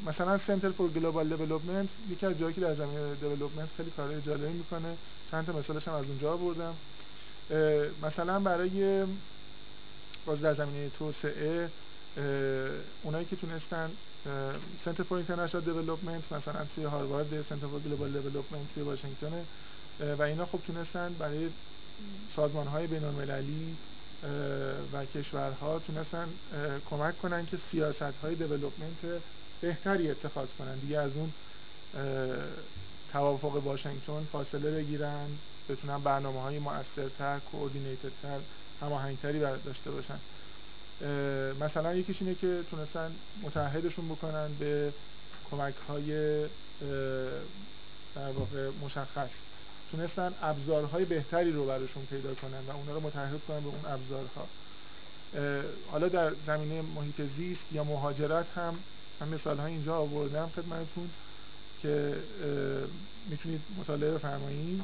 مثلا 0.07 0.39
سنتر 0.47 0.71
فور 0.71 0.91
گلوبال 0.91 1.37
دیولپمنت 1.37 1.89
یکی 2.09 2.27
از 2.27 2.39
جایی 2.39 2.55
که 2.55 2.61
در 2.61 2.75
زمینه 2.75 3.15
دیولپمنت 3.15 3.69
خیلی 3.77 3.91
کارهای 3.91 4.23
جالبی 4.23 4.53
می‌کنه. 4.53 4.97
چند 5.31 5.47
تا 5.47 5.53
مثالش 5.53 5.89
هم 5.89 5.95
از 5.95 6.05
اونجا 6.05 6.37
بردم 6.37 6.75
مثلا 8.03 8.41
برای 8.41 9.07
باز 10.27 10.41
در 10.41 10.55
زمینه 10.55 10.91
توسعه 10.91 11.73
اونایی 13.03 13.27
که 13.27 13.37
تونستن 13.37 13.91
Center 14.85 15.03
for 15.03 15.17
International 15.17 15.65
Development 15.65 16.33
مثلا 16.33 16.65
توی 16.75 16.85
هاروارد 16.85 17.43
Center 17.43 17.67
for 17.67 17.81
Global 17.81 18.13
Development 18.21 18.69
توی 18.75 18.83
واشنگتن 18.83 19.47
و 19.99 20.23
اینا 20.23 20.47
خب 20.47 20.61
تونستن 20.67 21.15
برای 21.15 21.51
سازمان 22.37 22.67
های 22.67 22.87
بین 22.87 23.05
المللی 23.05 23.77
و 24.93 25.05
کشورها 25.05 25.79
تونستن 25.79 26.29
کمک 26.91 27.19
کنن 27.19 27.47
که 27.47 27.59
سیاست 27.71 28.03
های 28.23 28.35
development 28.35 29.23
بهتری 29.61 30.11
اتخاذ 30.11 30.49
کنن. 30.59 30.79
دیگه 30.79 30.99
از 30.99 31.11
اون 31.15 31.33
توافق 33.13 33.55
واشنگتن 33.65 34.27
فاصله 34.33 34.71
بگیرن 34.71 35.27
بتونن 35.69 35.99
برنامه 35.99 36.43
های 36.43 36.59
مؤثرتر 36.59 37.39
coordinated 37.39 38.23
تر 38.23 38.39
هماهنگتری 38.81 39.39
داشته 39.41 39.91
باشن. 39.91 40.19
مثلا 41.61 41.95
یکیش 41.95 42.17
اینه 42.21 42.35
که 42.35 42.61
تونستن 42.71 43.11
متحدشون 43.43 44.09
بکنن 44.09 44.49
به 44.59 44.93
کمک 45.51 45.75
های 45.89 46.43
در 48.15 48.31
واقع 48.35 48.71
مشخص. 48.85 49.29
تونستن 49.93 50.35
ابزارهای 50.43 51.05
بهتری 51.05 51.53
رو 51.53 51.67
براشون 51.67 52.07
پیدا 52.07 52.35
کنن 52.35 52.61
و 52.69 52.71
اونا 52.77 52.93
رو 52.93 53.01
متحد 53.01 53.41
کنن 53.49 53.61
به 53.61 53.67
اون 53.67 53.85
ابزارها. 53.87 54.47
حالا 55.91 56.09
در 56.09 56.33
زمینه 56.47 56.83
محیط 56.83 57.23
زیست 57.37 57.61
یا 57.73 57.85
مهاجرت 57.85 58.47
هم 58.57 58.79
من 59.21 59.29
مثال 59.29 59.59
های 59.59 59.73
اینجا 59.73 59.97
آوردم 59.97 60.51
خدمتتون 60.57 61.11
که 61.83 62.17
می‌تونید 63.31 63.61
مطالعه 63.79 64.11
بفرمایید. 64.11 64.83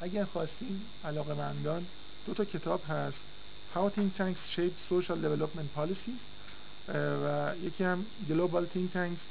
اگر 0.00 0.24
خواستین 0.24 0.80
علاقه 1.04 1.34
مندان 1.34 1.86
دو 2.26 2.34
تا 2.34 2.44
کتاب 2.44 2.82
هست. 2.88 3.16
How 3.74 3.90
Think 3.96 4.20
Tanks 4.20 4.56
Shape 4.56 4.76
Social 4.90 5.18
Development 5.26 5.78
Policies 5.78 6.22
و 6.94 7.52
یکی 7.62 7.84
هم 7.84 8.06
Global 8.28 8.64
Think 8.74 8.96
Tanks 8.96 9.24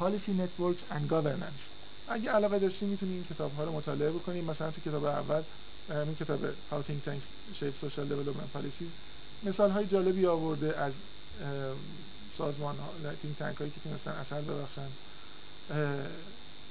Policy 0.00 0.32
Networks 0.40 0.94
and 0.94 1.10
Governance. 1.10 1.77
اگه 2.10 2.30
علاقه 2.30 2.58
داشتین 2.58 2.88
می‌تونید 2.88 3.14
این 3.14 3.24
کتاب 3.36 3.54
ها 3.56 3.64
رو 3.64 3.72
مطالعه 3.72 4.10
بکنید 4.10 4.44
مثلا 4.44 4.70
تو 4.70 4.80
کتاب 4.80 5.04
اول 5.04 5.42
این 5.90 6.14
کتاب 6.14 6.40
How 6.44 6.74
Think 6.74 7.08
Tanks 7.08 7.56
Shape 7.60 7.84
Social 7.84 8.06
Development 8.10 8.58
Policies. 8.58 8.92
مثال 9.42 9.70
های 9.70 9.86
جالبی 9.86 10.26
آورده 10.26 10.78
از 10.78 10.92
سازمان 12.38 12.76
ها 12.78 13.12
تینک 13.22 13.38
تنک 13.38 13.56
هایی 13.56 13.70
که 13.70 13.80
تونستن 13.80 14.10
اثر 14.10 14.40
ببخشن. 14.40 14.88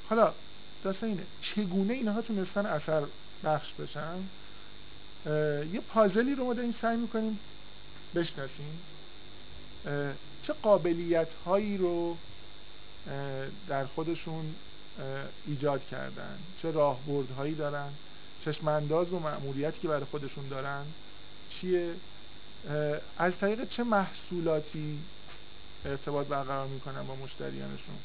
حالا 0.10 0.34
داستان 0.84 1.10
اینه. 1.10 1.24
چگونه 1.42 1.94
اینها 1.94 2.22
تونستن 2.22 2.66
اثر 2.66 3.04
بخش 3.44 3.74
بشن؟ 3.74 4.18
یه 5.74 5.82
پازلی 5.90 6.36
رو 6.36 6.46
ما 6.46 6.54
داریم 6.54 6.76
سعی 6.82 6.98
می‌کنیم 6.98 7.40
بشناسیم. 8.16 8.80
چه 10.44 10.54
قابلیت 10.62 11.28
هایی 11.46 11.78
رو 11.78 12.18
در 13.68 13.86
خودشون 13.86 14.56
ایجاد 15.48 15.88
کردن. 15.92 16.38
چه 16.62 16.72
راهبرد 16.72 17.32
هایی 17.32 17.56
دارن 17.56 17.90
چشم 18.46 18.68
انداز 18.68 19.14
و 19.14 19.20
مأموریتی 19.20 19.80
که 19.80 19.88
برای 19.88 20.06
خودشون 20.06 20.48
دارن 20.48 20.86
چیه؟ 21.50 21.94
از 23.18 23.34
طریق 23.42 23.70
چه 23.70 23.84
محصولاتی 23.84 25.00
ارتباط 25.86 26.28
برقرار 26.28 26.68
می‌کنن 26.68 27.04
با 27.08 27.16
مشتریانشون؟ 27.16 27.96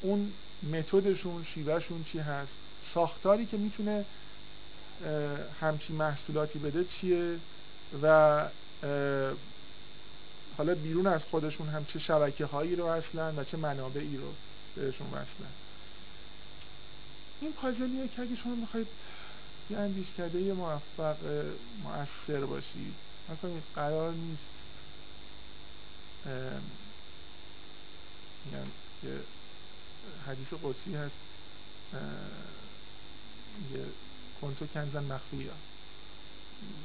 اون 0.00 0.32
متدشون 0.72 1.44
شیوهشون 1.54 2.04
چی 2.12 2.18
هست؟ 2.18 2.52
ساختاری 2.94 3.46
که 3.46 3.56
می‌تونه 3.56 4.04
همچین 5.60 5.96
محصولاتی 5.96 6.58
بده 6.58 6.84
چیه؟ 6.84 7.36
و 8.02 8.48
حالا 10.58 10.74
بیرون 10.74 11.06
از 11.06 11.20
خودشون 11.30 11.68
هم 11.68 11.84
چه 11.84 11.98
شبکه 11.98 12.44
هایی 12.44 12.76
رو 12.76 12.84
اصلا 12.84 13.32
و 13.36 13.44
چه 13.44 13.56
منابعی 13.56 14.16
رو؟ 14.16 14.32
بهشون 14.76 15.06
وصلن 15.06 15.52
این 17.40 17.52
پازلیه 17.52 18.08
که 18.08 18.22
اگه 18.22 18.36
شما 18.36 18.66
بخواید 18.66 18.86
یه 19.70 19.78
اندیشکده 19.78 20.52
موفق 20.52 21.16
مؤثر 21.84 22.46
باشید. 22.46 22.94
مثلا 23.28 23.50
قرار 23.74 24.12
نیست 24.12 24.56
میگن 28.44 28.66
که 29.02 29.20
حدیث 30.26 30.48
قدسی 30.62 30.94
هست 30.94 31.16
یه 33.74 33.84
کنتو 34.40 34.66
کنزن 34.66 35.04
مخفی 35.04 35.50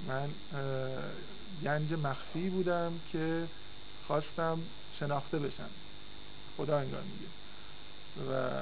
من 0.08 0.30
گنج 1.64 1.94
مخفی 1.94 2.50
بودم 2.50 2.92
که 3.12 3.48
خواستم 4.08 4.60
شناخته 5.00 5.40
بشم. 5.40 5.70
خدا 6.58 6.80
انگار 6.80 7.02
میگه. 7.02 7.41
و 8.18 8.60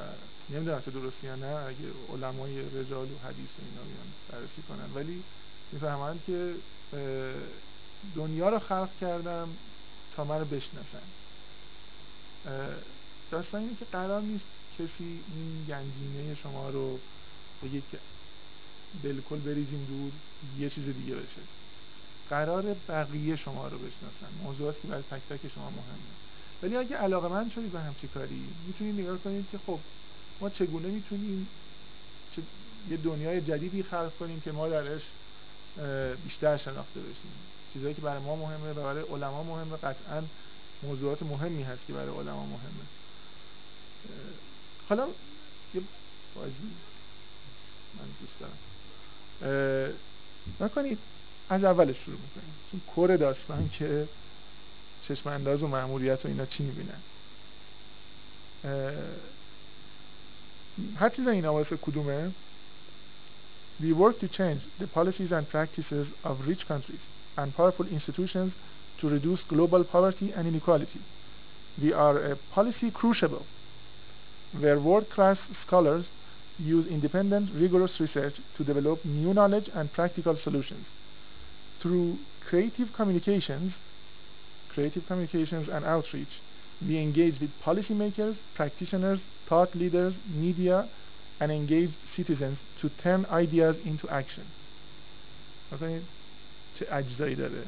نمی‌دونم 0.49 0.81
که 0.81 0.91
درستی 0.91 1.27
یا 1.27 1.35
نه 1.35 1.47
اگه 1.47 1.93
علمای 2.09 2.62
رجال 2.62 3.12
و 3.12 3.17
حدیث 3.17 3.49
و 3.59 3.62
اینا 3.62 3.83
بیان 3.83 4.13
بررسی 4.27 4.62
کنن. 4.63 4.91
ولی 4.93 5.25
می‌فهمن 5.71 6.19
که 6.19 6.55
دنیا 8.15 8.49
رو 8.49 8.59
خلق 8.59 8.95
کردم 8.95 9.57
تا 10.12 10.23
من 10.23 10.39
رو 10.39 10.45
بشناسن 10.45 11.13
داستان 13.29 13.62
اینه 13.62 13.75
که 13.75 13.85
قرار 13.85 14.21
نیست 14.21 14.45
کسی 14.71 15.25
این 15.27 15.63
گنجینه 15.63 16.35
شما 16.35 16.69
رو 16.69 17.01
بگه 17.62 17.81
که 17.81 17.99
بالکل 19.03 19.39
بریزیم 19.39 19.85
دور 19.85 20.13
یه 20.57 20.69
چیز 20.69 20.85
دیگه 20.89 21.15
بشه. 21.15 21.41
قرار 22.25 22.73
بقیه 22.73 23.35
شما 23.35 23.67
رو 23.67 23.79
بشناسن. 23.79 24.29
موضوعاتی 24.43 24.81
که 24.81 24.88
برای 24.88 25.03
تک 25.03 25.27
تک 25.27 25.47
شما 25.47 25.69
مهمه. 25.69 26.28
ولی 26.61 26.75
اگه 26.77 26.95
علاقه 26.95 27.27
من 27.27 27.49
شدید 27.49 27.71
به 27.71 27.79
همچی 27.79 28.07
کاری 28.07 28.55
می‌تونید 28.67 28.99
نگاه 28.99 29.17
کنید 29.17 29.49
که 29.49 29.57
خب 29.57 29.79
ما 30.41 30.49
چگونه 30.49 30.87
می‌تونیم 30.87 31.49
چه 32.31 32.43
یه 32.89 32.97
دنیای 32.97 33.41
جدیدی 33.41 33.83
خلق 33.83 34.15
کنیم 34.15 34.39
که 34.39 34.51
ما 34.51 34.69
درش 34.69 35.01
بیشتر 36.23 36.57
شناخته 36.57 37.01
بشیم. 37.01 37.31
چیزایی 37.73 37.93
که 37.93 38.01
برای 38.01 38.19
ما 38.19 38.35
مهمه 38.35 38.71
و 38.71 38.73
برای 38.73 39.03
علما 39.03 39.43
مهمه. 39.43 39.77
قطعا 39.77 40.23
موضوعات 40.83 41.23
مهمی 41.23 41.63
هست 41.63 41.85
که 41.85 41.93
برای 41.93 42.17
علما 42.17 42.45
مهمه. 42.45 42.85
حالا 44.85 45.07
یه 45.73 45.81
من 47.93 48.09
دوست 48.19 48.39
دارم. 48.39 48.59
نکنید 50.59 50.99
از 51.49 51.63
اولش 51.63 51.97
شروع 52.05 52.19
می‌کنیم. 52.19 52.55
چون 52.71 52.81
داستان 53.17 53.69
که 53.69 54.09
چشم 55.08 55.28
انداز 55.28 55.62
و 55.62 55.66
معمولیت 55.66 56.24
و 56.24 56.28
اینا 56.28 56.46
چی 56.46 56.62
میبینن 56.62 57.00
هر 60.96 61.08
چیز 61.08 61.28
این 61.28 61.46
واسه 61.46 61.76
کدومه 61.76 62.30
We 63.80 63.92
work 63.92 64.20
to 64.20 64.28
change 64.28 64.62
the 64.78 64.87
policies 64.87 65.32
and 65.32 65.48
practices 65.48 66.06
of 66.22 66.46
rich 66.46 66.62
countries 66.68 67.00
and 67.37 67.54
powerful 67.56 67.87
institutions 67.88 68.52
to 69.00 69.08
reduce 69.08 69.40
global 69.48 69.82
poverty 69.82 70.32
and 70.37 70.46
inequality. 70.46 71.00
We 71.82 71.92
are 71.92 72.16
a 72.32 72.37
policy 72.54 72.92
crucible 72.92 73.44
where 74.60 74.78
world-class 74.78 75.38
scholars 75.66 76.04
use 76.56 76.87
independent, 76.87 77.50
rigorous 77.52 77.90
research 77.98 78.37
to 78.56 78.62
develop 78.62 79.04
new 79.04 79.34
knowledge 79.34 79.68
and 79.74 79.92
practical 79.92 80.38
solutions. 80.44 80.87
Through 81.82 82.18
creative 82.48 82.92
communications, 82.92 83.72
creative 84.68 85.06
communications 85.06 85.68
and 85.68 85.84
outreach, 85.84 86.34
we 86.87 86.98
engage 86.98 87.40
with 87.40 87.50
policymakers, 87.64 88.37
practitioners, 88.54 89.20
thought 89.48 89.74
leaders, 89.74 90.14
media, 90.26 90.88
and 91.40 91.52
engaged 91.52 91.94
citizens 92.16 92.58
to 92.80 92.88
turn 93.02 93.26
ideas 93.26 93.76
into 93.84 94.08
action. 94.08 94.44
Okay? 95.72 96.00
چه 96.78 96.87
اجزایی 96.90 97.34
داره 97.34 97.62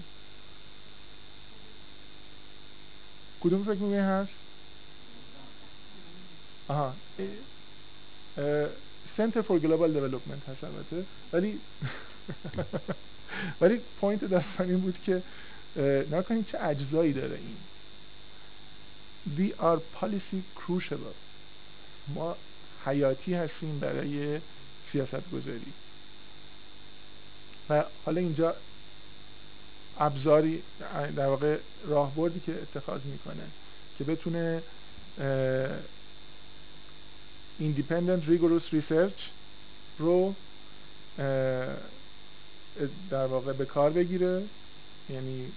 کدوم 3.41 3.65
فکر 3.65 3.83
میگه 3.83 4.03
هست 4.03 4.31
آها 6.69 6.93
Center 9.17 9.43
for 9.43 9.59
Global 9.61 9.91
Development 9.97 10.49
هست 10.49 10.65
البته 10.65 11.05
ولی 11.33 11.61
ولی 13.61 13.81
پوینت 14.01 14.25
داستان 14.25 14.71
این 14.71 14.81
بود 14.81 14.99
که 15.07 15.23
نکنید 16.12 16.48
چه 16.52 16.58
اجزایی 16.62 17.14
داره 17.14 17.38
این. 17.38 17.58
We 19.38 19.54
are 19.62 19.80
policy 20.02 20.42
crucible. 20.60 21.16
ما 22.08 22.36
حیاتی 22.86 23.34
هستیم 23.34 23.80
برای 23.80 24.40
سیاست 24.92 25.30
گذاری 25.32 25.74
و 27.70 27.86
حالا 28.06 28.22
اینجا 28.22 28.56
ابزاری 30.00 30.64
در 31.16 31.28
واقع 31.28 31.58
راهبردی 31.88 32.40
که 32.40 32.52
اتخاذ 32.62 33.02
می‌کنه 33.06 33.44
که 33.98 34.04
بتونه 34.04 34.64
independent 37.60 38.24
rigorous 38.28 38.74
research 38.74 39.22
رو 40.00 40.36
در 43.10 43.26
واقع 43.26 43.54
به 43.54 43.66
کار 43.66 43.90
بگیره. 43.90 44.44
یعنی 45.14 45.52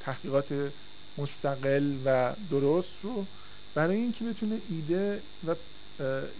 تحقیقات 0.00 0.72
مستقل 1.18 1.94
و 2.04 2.32
درست 2.50 2.88
رو 3.02 3.26
برای 3.74 3.96
اینکه 3.96 4.24
بتونه 4.24 4.58
ایده 4.70 5.22
و 5.46 5.54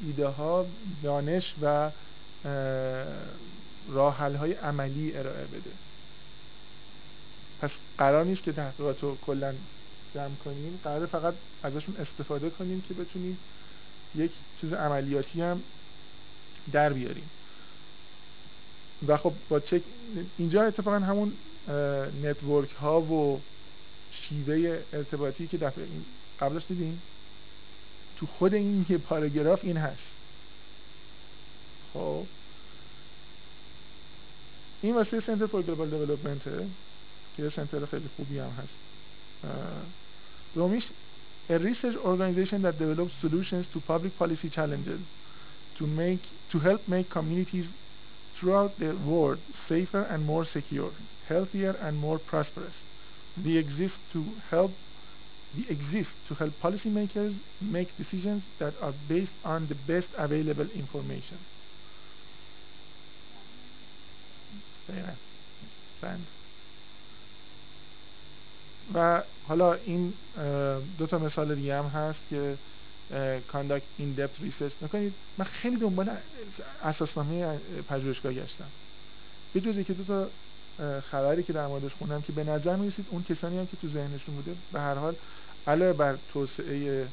ایده 0.06 0.26
ها 0.26 0.66
دانش 1.02 1.54
و 1.62 1.90
راه 3.88 4.16
های 4.16 4.52
عملی 4.52 5.16
ارائه 5.16 5.44
بده. 5.44 5.70
پس 7.60 7.70
قرار 7.98 8.24
نیست 8.24 8.42
که 8.42 8.52
تحقیقات 8.52 9.00
رو 9.00 9.16
کلا 9.26 9.54
جمع 10.14 10.34
کنیم. 10.44 10.80
قرار 10.84 11.06
فقط 11.06 11.34
ازشون 11.62 11.96
استفاده 11.96 12.50
کنیم 12.50 12.80
که 12.88 12.94
بتونیم 12.94 13.38
یک 14.14 14.30
چیز 14.60 14.72
عملیاتی 14.72 15.42
هم 15.42 15.62
در 16.72 16.92
بیاریم. 16.92 17.30
و 19.06 19.16
خب 19.16 19.32
با 19.48 19.60
چک 19.60 19.82
اینجا 20.38 20.62
اتفاقا 20.62 20.98
همون 20.98 21.32
network 22.22 22.70
ها 22.70 23.00
و 23.00 23.40
شیوه 24.10 24.82
ارتباطی 24.92 25.46
که 25.46 25.56
دفعه 25.56 25.86
قبلش 26.40 26.62
دیدیم 26.68 27.02
تو 28.16 28.26
خود 28.26 28.54
این 28.54 28.86
یه 28.88 28.98
پاراگراف 28.98 29.60
این 29.62 29.76
هست 29.76 30.02
خب 31.94 32.26
این 34.82 34.94
واسه 34.94 35.20
Center 35.26 35.46
for 35.46 35.62
Global 35.62 35.90
Development 35.90 36.42
که 37.36 37.50
center 37.56 37.86
خیلی 37.86 38.08
خوبی 38.16 38.38
هم 38.38 38.50
هست 38.50 38.74
دومیش 40.54 40.84
a 41.50 41.58
research 41.58 41.96
organization 42.04 42.62
that 42.62 42.78
develops 42.78 43.12
solutions 43.20 43.66
to 43.72 43.80
public 43.80 44.16
policy 44.18 44.48
challenges 44.48 45.00
to 45.78 45.86
make 45.86 46.22
to 46.52 46.58
help 46.58 46.86
make 46.86 47.10
communities 47.10 47.66
throughout 48.38 48.78
the 48.78 48.92
world 49.10 49.38
safer 49.68 50.02
and 50.02 50.24
more 50.24 50.46
secure, 50.52 50.92
healthier 51.32 51.74
and 51.84 51.94
more 52.06 52.18
prosperous. 52.18 52.76
We 53.44 53.52
exist 53.64 53.98
to 54.14 54.20
help 54.50 54.72
we 55.56 55.62
exist 55.76 56.12
to 56.28 56.32
help 56.40 56.52
policymakers 56.66 57.34
make 57.60 57.88
decisions 58.02 58.42
that 58.60 58.74
are 58.84 58.94
based 59.14 59.36
on 59.44 59.60
the 59.70 59.78
best 59.90 60.08
available 60.26 60.68
information. 60.82 61.38
و 68.94 69.22
حالا 69.42 69.72
این 69.72 70.14
دو 70.98 71.06
تا 71.06 71.18
مثال 71.18 71.54
دیگه 71.54 71.78
هم 71.78 71.86
هست 71.86 72.18
که 72.30 72.58
conduct 73.48 73.86
in-depth 73.96 74.40
research 74.40 74.72
نکنید 74.82 75.14
من 75.38 75.44
خیلی 75.44 75.76
دنبال 75.76 76.10
اساسنامه 76.82 77.58
پژوهشگاه 77.88 78.32
گشتم 78.32 78.70
به 79.52 79.60
جز 79.60 79.84
که 79.86 79.94
دو 79.94 80.04
تا 80.04 80.30
خبری 81.10 81.42
که 81.42 81.52
در 81.52 81.66
موردش 81.66 81.90
خوندم 81.98 82.20
که 82.22 82.32
به 82.32 82.44
نظر 82.44 82.76
می 82.76 82.90
رسید 82.90 83.06
اون 83.10 83.22
کسانی 83.22 83.58
هم 83.58 83.66
که 83.66 83.76
تو 83.76 83.88
ذهنشون 83.88 84.34
بوده. 84.34 84.54
به 84.72 84.80
هر 84.80 84.94
حال 84.94 85.14
علاوه 85.66 85.92
بر 85.92 86.16
توسعه 86.32 87.06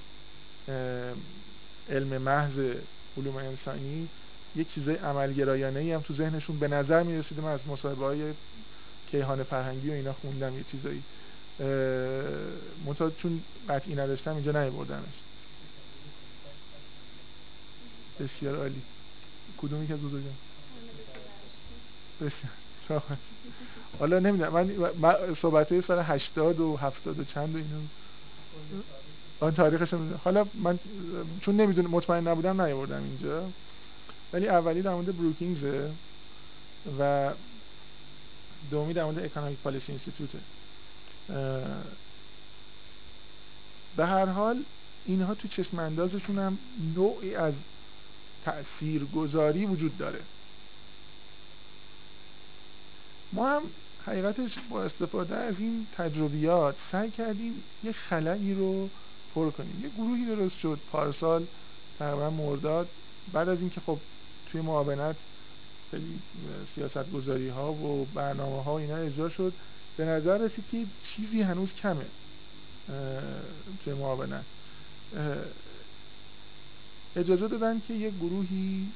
علم 1.90 2.22
محض 2.22 2.76
علوم 3.18 3.36
انسانی 3.36 4.08
یک 4.56 4.74
چیزای 4.74 4.96
عملگرایانه 4.96 5.80
ای 5.80 5.92
هم 5.92 6.02
تو 6.02 6.14
ذهنشون 6.14 6.60
به 6.60 6.68
نظر 6.68 7.04
می 7.04 7.20
رسیده 7.20 7.42
من 7.42 7.52
از 7.52 7.60
مصاحبه 7.68 8.06
های 8.06 8.34
کیهان 9.12 9.44
فرهنگی 9.44 9.90
و 9.90 9.94
اینا 9.94 10.14
خوندم 10.14 10.58
یه 10.58 10.66
چیزایی. 10.72 11.04
منتها 12.86 13.10
چون 13.10 13.42
قطعی 13.70 13.96
نداشتم 13.96 14.36
اینجا 14.36 14.52
نیاوردمش. 14.52 15.14
بسیار 18.20 18.56
عالی. 18.56 18.82
کدومی 19.58 19.88
که 19.88 19.94
از 19.94 20.00
بزرگم 20.00 20.36
بسیار. 22.22 22.52
حالا 24.00 24.20
نمی‌دونم. 24.20 24.54
من 25.02 25.36
صحبت 25.42 25.72
های 25.72 25.82
سال 25.88 26.00
هشتاد 26.00 26.60
و 26.60 26.78
هفتاد 26.78 27.20
و 27.20 27.24
چند 27.24 27.56
و 27.56 27.58
اینو 27.58 27.82
آن 29.40 29.54
تاریخش 29.54 29.94
حالا 30.24 30.46
من 30.54 30.80
چون 31.42 31.56
نمی‌دونم 31.56 31.90
مطمئن 31.90 32.28
نبودم 32.28 32.62
نیاوردم 32.62 33.04
اینجا. 33.04 33.44
ولی 34.34 34.48
اولی 34.48 34.82
در 34.82 34.94
مورد 34.94 35.18
بروکینگزه 35.18 35.92
و 37.00 37.32
دومی 38.72 38.94
در 38.94 39.04
مورد 39.04 39.20
اکانومیک 39.20 39.58
پالیسی 39.60 39.86
اینستیتوته 39.88 40.40
به 43.98 44.06
هر 44.06 44.26
حال 44.26 44.64
اینها 45.06 45.36
تو 45.36 45.48
چشم 45.48 45.80
اندازشون 45.80 46.40
هم 46.40 46.58
نوعی 46.96 47.36
از 47.36 47.54
تأثیر 48.46 49.06
گذاری 49.06 49.66
وجود 49.66 49.98
داره. 49.98 50.20
ما 53.34 53.50
هم 53.50 53.62
حقیقتش 54.06 54.52
با 54.70 54.84
استفاده 54.84 55.36
از 55.36 55.56
این 55.60 55.88
تجربیات 55.98 56.76
سعی 56.92 57.12
کردیم 57.12 57.64
یه 57.84 57.92
خلایی 57.92 58.54
رو 58.54 58.90
پر 59.36 59.52
کنیم. 59.52 59.82
یه 59.84 59.90
گروهی 59.90 60.26
درست 60.26 60.60
شد 60.62 60.80
پارسال 60.92 61.46
تقریبا 62.00 62.30
مرداد. 62.30 62.90
بعد 63.34 63.50
از 63.50 63.60
اینکه 63.60 63.82
خب 63.82 63.98
توی 64.52 64.62
معاونت 64.62 65.16
خیلی 65.92 66.20
سیاست 66.76 67.12
گذاری 67.12 67.50
ها 67.50 67.74
و 67.74 68.06
برنامه 68.06 68.64
ها 68.64 68.80
اینا 68.80 68.96
اجرا 68.96 69.30
شد 69.30 69.54
به 69.98 70.06
نظر 70.06 70.38
رسید 70.38 70.64
که 70.72 70.86
چیزی 71.16 71.42
هنوز 71.42 71.70
کمه 71.82 72.06
توی 73.84 73.94
معاونت. 73.94 74.46
اجازه 77.16 77.48
دادن 77.48 77.82
که 77.88 77.94
یه 77.94 78.10
گروهی 78.10 78.88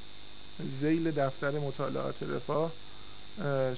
زیل 0.80 1.10
دفتر 1.10 1.50
مطالعات 1.50 2.22
رفاه 2.22 2.72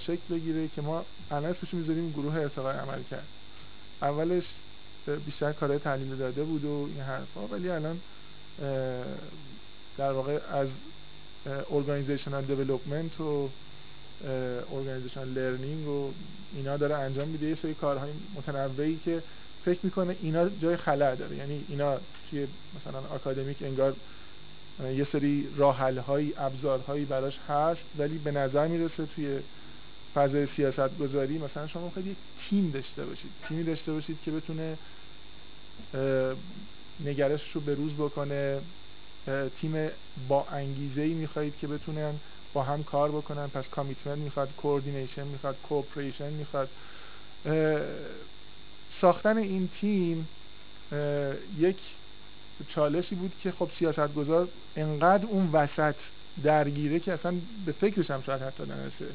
شکل 0.06 0.22
بگیره 0.30 0.68
که 0.68 0.82
ما 0.82 1.04
الان 1.30 1.50
اسمش 1.50 1.74
می‌ذاریم 1.74 2.10
گروه 2.10 2.34
ارتقای 2.34 2.76
عمل 2.76 3.02
کرد. 3.10 3.26
اولش 4.02 4.44
بیشتر 5.26 5.52
کارهای 5.52 5.78
تحلیل 5.78 6.16
داده 6.16 6.44
بود 6.44 6.64
و 6.64 6.88
این 6.94 7.00
حرفا 7.00 7.46
ولی 7.46 7.68
الان 7.68 8.00
در 9.98 10.12
واقع 10.12 10.38
از 10.52 10.68
organizational 11.70 12.44
development 12.44 13.20
و 13.20 13.48
organizational 14.72 15.28
learning 15.28 15.88
و 15.88 16.12
اینا 16.54 16.76
داره 16.76 16.94
انجام 16.94 17.28
میده. 17.28 17.46
یه 17.46 17.58
سری 17.62 17.74
کارهای 17.74 18.10
متنوعی 18.34 19.00
که 19.04 19.22
فکر 19.64 19.78
می‌کنه 19.82 20.16
اینا 20.22 20.48
جای 20.48 20.76
خلأ 20.76 21.14
داره. 21.14 21.36
یعنی 21.36 21.64
اینا 21.68 21.98
توی 22.30 22.46
مثلا 22.76 22.98
آکادمیک 23.14 23.56
انگار 23.62 23.96
یه 24.78 25.06
سری 25.12 25.50
راه 25.56 25.77
حل 25.77 25.98
هایی 25.98 27.04
براش 27.04 27.38
هست 27.46 27.84
ولی 27.94 28.18
به 28.18 28.30
نظر 28.30 28.66
می‌رسه 28.68 29.06
توی 29.06 29.40
فضای 30.14 30.46
سیاست 30.46 30.96
گذاری 30.98 31.38
مثلا 31.38 31.66
شما 31.66 31.90
خیلی 31.90 32.16
تیم 32.36 32.70
داشته 32.70 33.06
باشید. 33.06 33.34
تیمی 33.48 33.64
داشته 33.64 33.92
باشید 33.92 34.20
که 34.20 34.30
بتونه 34.32 34.78
نگرشش 37.00 37.52
رو 37.52 37.60
به 37.60 37.74
روز 37.74 37.94
بکنه. 37.94 38.62
تیم 39.60 39.88
با 40.28 40.44
انگیزه 40.44 41.02
ای 41.02 41.14
می‌خواهید 41.14 41.56
که 41.56 41.68
بتونن 41.68 42.20
با 42.52 42.62
هم 42.62 42.84
کار 42.84 43.12
بکنن. 43.12 43.48
پس 43.48 43.68
commitment 43.68 44.18
می‌خواد 44.18 44.54
coordination 44.54 45.26
می‌خواد 45.26 45.60
cooperation 45.62 46.30
می‌خواد. 46.32 46.70
ساختن 49.00 49.36
این 49.38 49.68
تیم 49.68 50.28
یک 51.56 51.80
چالشی 52.68 53.14
بود 53.14 53.32
که 53.42 53.50
خب 53.50 53.70
سیاستگزار 53.78 54.48
انقدر 54.76 55.26
اون 55.26 55.50
وسط 55.52 55.94
درگیره 56.44 57.00
که 57.00 57.12
اصلا 57.12 57.34
به 57.66 57.72
فکرش 57.72 58.10
هم 58.10 58.22
شاید 58.26 58.42
حتی 58.42 58.62
نرسه 58.62 59.14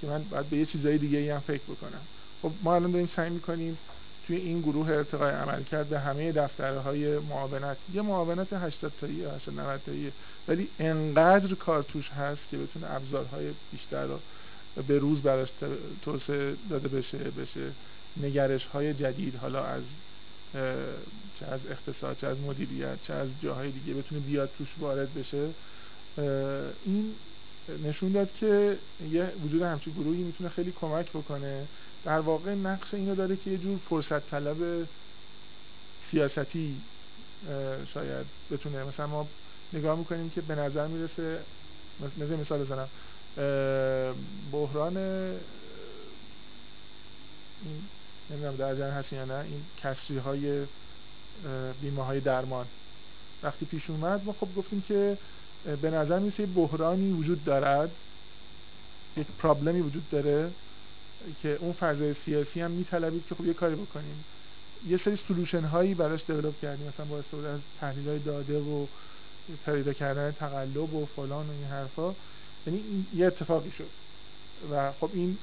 که 0.00 0.06
من 0.06 0.22
باید 0.22 0.50
به 0.50 0.56
یه 0.56 0.66
چیزای 0.66 0.98
دیگه 0.98 1.18
ای 1.18 1.30
هم 1.30 1.40
فکر 1.40 1.62
بکنم. 1.62 2.00
خب 2.42 2.50
ما 2.62 2.74
الان 2.74 2.90
داریم 2.90 3.10
سعی 3.16 3.30
می‌کنیم 3.30 3.78
توی 4.26 4.36
این 4.36 4.60
گروه 4.60 4.88
ارتقای 4.88 5.30
عمل 5.30 5.62
کرد 5.62 5.88
به 5.88 6.00
همه 6.00 6.32
دفترهای 6.32 7.18
معاونت 7.18 7.76
یه 7.94 8.02
معاونت 8.02 8.52
80 8.52 8.92
تایی 9.00 9.24
80 9.24 9.60
90 9.60 9.80
تایی 9.86 10.12
ولی 10.48 10.68
انقدر 10.78 11.54
کارتوش 11.54 12.08
هست 12.08 12.40
که 12.50 12.56
بتونه 12.56 12.94
ابزارهای 12.94 13.50
بیشتر 13.72 14.06
رو 14.06 14.18
به 14.88 14.98
روز 14.98 15.22
براش 15.22 15.48
توسعه 16.04 16.54
داده 16.70 16.88
بشه 16.88 17.18
بشه 17.18 17.70
نگرش 18.16 18.64
های 18.64 18.94
جدید 18.94 19.36
حالا 19.36 19.64
از 19.64 19.82
چه 21.34 21.46
از 21.46 21.66
اقتصاد 21.66 22.16
چه 22.16 22.26
از 22.26 22.40
مدیریت 22.40 23.00
چه 23.00 23.12
از 23.14 23.28
جاهای 23.40 23.70
دیگه 23.70 23.94
بتونه 23.94 24.20
بیاد 24.20 24.50
توش 24.50 24.74
وارد 24.78 25.14
بشه. 25.14 25.54
این 26.82 27.14
نشون 27.68 28.12
داد 28.12 28.32
که 28.32 28.78
یه 29.00 29.34
وجود 29.40 29.62
همچین 29.62 29.92
گروهی 29.92 30.22
می‌تونه 30.22 30.48
خیلی 30.50 30.72
کمک 30.72 31.10
بکنه. 31.12 31.68
در 32.02 32.18
واقع 32.20 32.54
نقش 32.54 32.94
اینو 32.94 33.14
داره 33.14 33.36
که 33.36 33.50
یه 33.50 33.58
جور 33.58 33.78
فرصت 33.78 34.26
طلب 34.26 34.88
سیاستی 36.10 36.82
شاید 37.94 38.26
بتونه. 38.50 38.84
مثلا 38.84 39.06
ما 39.06 39.30
نگاه 39.72 39.98
می‌کنیم 39.98 40.30
که 40.30 40.40
به 40.40 40.54
نظر 40.54 40.86
می‌رسه 40.86 41.44
مثل 42.00 42.36
مثال 42.36 42.64
بزنم. 42.64 42.90
بحران 44.52 44.96
نمی‌دونم 48.32 48.56
در 48.56 48.74
جن 48.74 48.90
هست 48.90 49.12
یا 49.12 49.24
نه 49.24 49.34
این 49.34 49.62
کسری 49.82 50.18
های 50.18 50.66
بیمه 51.80 52.04
های 52.04 52.20
درمان. 52.20 52.66
وقتی 53.42 53.64
پیش 53.64 53.90
اومد 53.90 54.24
ما 54.24 54.34
خب 54.40 54.48
گفتیم 54.56 54.84
که 54.88 55.18
به 55.82 55.90
نظر 55.90 56.18
می‌رسه 56.18 56.46
بحرانی 56.46 57.12
وجود 57.12 57.44
دارد 57.44 57.90
یک 59.16 59.26
پرابلمی 59.38 59.80
وجود 59.80 60.10
داره 60.10 60.50
که 61.42 61.58
اون 61.60 61.72
فضای 61.72 62.14
سیاسی 62.24 62.60
هم 62.60 62.70
میطلبید 62.70 63.22
که 63.28 63.34
خب 63.34 63.46
یه 63.46 63.54
کاری 63.54 63.74
بکنیم. 63.74 64.24
یه 64.88 65.00
سری 65.04 65.18
سلوشن 65.28 65.60
هایی 65.60 65.94
براش 65.94 66.20
دیولپ 66.26 66.60
کردیم 66.60 66.88
مثلا 66.88 67.06
با 67.06 67.18
استفاده 67.18 67.48
از 67.48 67.60
تحلیل 67.80 68.08
های 68.08 68.18
داده 68.18 68.58
و 68.58 68.86
پیدا 69.66 69.92
کردن 69.92 70.32
تقلب 70.32 70.94
و 70.94 71.06
فلان 71.16 71.46
و 71.46 71.52
این 71.52 71.64
حرفا. 71.64 72.14
یعنی 72.66 73.06
یه 73.14 73.26
اتفاقی 73.26 73.70
شد. 73.78 73.88
و 74.72 74.92
خب 74.92 75.10
این 75.12 75.38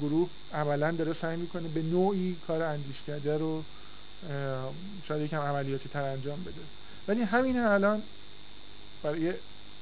گروه 0.00 0.28
عملا 0.52 0.90
داره 0.90 1.16
سعی 1.20 1.36
می‌کنه 1.36 1.68
به 1.68 1.82
نوعی 1.82 2.36
کار 2.46 2.62
اندیشکده 2.62 3.38
رو 3.38 3.62
شاید 5.08 5.22
یکم 5.22 5.40
عملیاتی 5.40 5.88
تر 5.88 6.02
انجام 6.02 6.44
بده. 6.44 6.60
ولی 7.08 7.22
همین 7.22 7.58
الان 7.58 8.02
برای 9.02 9.32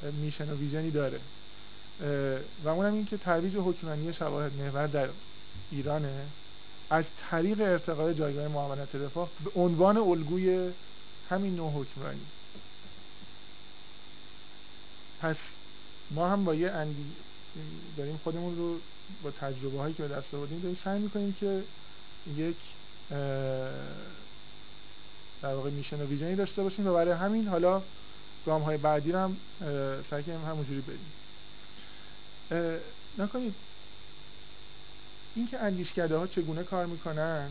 میشن 0.02 0.50
و 0.50 0.56
ویژنی 0.56 0.90
داره. 0.90 1.20
و 2.64 2.68
اونم 2.68 2.94
این 2.94 3.04
که 3.04 3.16
ترویج 3.16 3.56
حکمرانی 3.56 4.12
شواهد 4.12 4.52
محور 4.54 4.86
در 4.86 5.08
ایرانه. 5.70 6.26
از 6.90 7.04
طریق 7.30 7.60
ارتقای 7.60 8.14
جایگاه 8.14 8.48
معاونت 8.48 8.94
رفاه 8.94 9.30
به 9.44 9.60
عنوان 9.60 9.96
الگوی 9.96 10.70
همین 11.30 11.56
نوع 11.56 11.72
حکمرانی. 11.72 12.26
پس 15.20 15.36
ما 16.10 16.28
هم 16.28 16.44
با 16.44 16.54
یه 16.54 16.70
اندی 16.70 17.06
داریم 17.96 18.20
خودمون 18.24 18.56
رو 18.56 18.78
با 19.22 19.30
تجربه 19.30 19.78
هایی 19.78 19.94
که 19.94 20.02
به 20.02 20.08
دست 20.08 20.34
آوردیم 20.34 20.60
داریم 20.60 20.78
سعی 20.84 20.98
می‌کنیم 20.98 21.32
که 21.32 21.64
یک 22.26 22.56
در 25.40 25.54
واقع 25.54 25.70
میشن 25.70 26.00
و 26.00 26.06
ویژنی 26.06 26.36
داشته 26.36 26.62
باشیم 26.62 26.86
و 26.86 26.92
برای 26.92 27.14
همین 27.14 27.48
حالا 27.48 27.82
گام 28.46 28.62
های 28.62 28.76
بعدی 28.76 29.12
رو 29.12 29.18
هم 29.18 29.36
سعی 30.10 30.22
کنیم 30.22 30.44
همونجوری 30.44 30.80
بریم. 30.80 31.12
نکنید 33.18 33.54
اینکه 35.34 35.58
اندیشکده 35.58 36.16
ها 36.16 36.26
چگونه 36.26 36.64
کار 36.64 36.86
می‌کنن 36.86 37.50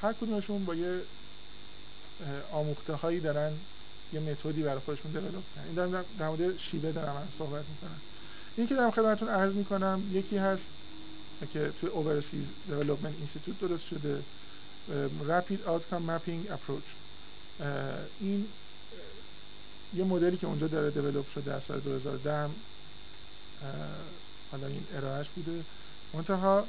هر 0.00 0.12
کدومشون 0.12 0.64
با 0.64 0.74
یه 0.74 1.02
آموخته 2.52 2.92
هایی 2.92 3.20
دارن 3.20 3.52
یه 4.12 4.20
متدی 4.20 4.62
برای 4.62 4.80
خودشون 4.80 5.10
دیولپ 5.10 5.54
کردن. 5.54 5.66
این 5.66 5.74
دارم 5.74 6.04
در 6.18 6.28
مورد 6.28 6.56
شیوه 6.56 6.92
دارم 6.92 7.28
صحبت 7.38 7.64
می‌کنم. 7.68 8.00
این 8.58 8.66
که 8.66 8.74
دارم 8.74 8.90
خدمتتون 8.90 9.28
عرض 9.28 9.54
می‌کنم 9.54 10.06
یکی 10.10 10.36
هست 10.36 10.62
که 11.50 11.72
توی 11.72 11.90
Overseas 11.90 12.70
Development 12.70 13.26
Institute 13.26 13.58
درست 13.58 13.84
شده 13.84 14.24
Rapid 15.28 15.58
Outcome 15.58 16.02
Mapping 16.08 16.50
Approach. 16.50 16.88
این 18.18 18.48
یه 19.92 20.04
مدلی 20.04 20.36
که 20.36 20.46
اونجا 20.46 20.66
داره 20.68 20.90
دیولپ 20.90 21.28
شده 21.28 21.54
از 21.54 21.62
سال 21.68 21.80
2010 21.80 22.50
حالا 24.50 24.66
این 24.66 24.86
ارائهش 24.90 25.30
بوده. 25.30 25.66
منتها 26.14 26.68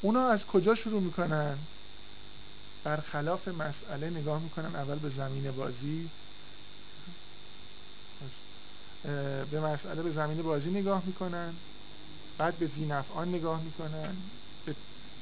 اونا 0.00 0.28
از 0.28 0.44
کجا 0.44 0.74
شروع 0.74 1.02
می‌کنن؟ 1.02 1.58
برخلاف 2.84 3.48
مسئله 3.48 4.10
نگاه 4.10 4.42
می‌کنن 4.42 4.76
اول 4.76 4.98
به 4.98 5.10
زمین 5.10 5.50
بازی. 5.50 6.10
به 9.02 9.60
مسئله 9.60 10.02
به 10.02 10.12
زمین 10.12 10.42
بازی 10.42 10.70
نگاه 10.70 11.02
می‌کنن. 11.06 11.54
بعد 12.38 12.58
به 12.58 12.66
زینفعان 12.66 13.28
نگاه 13.28 13.62
می‌کنن. 13.62 14.16
به 14.64 14.74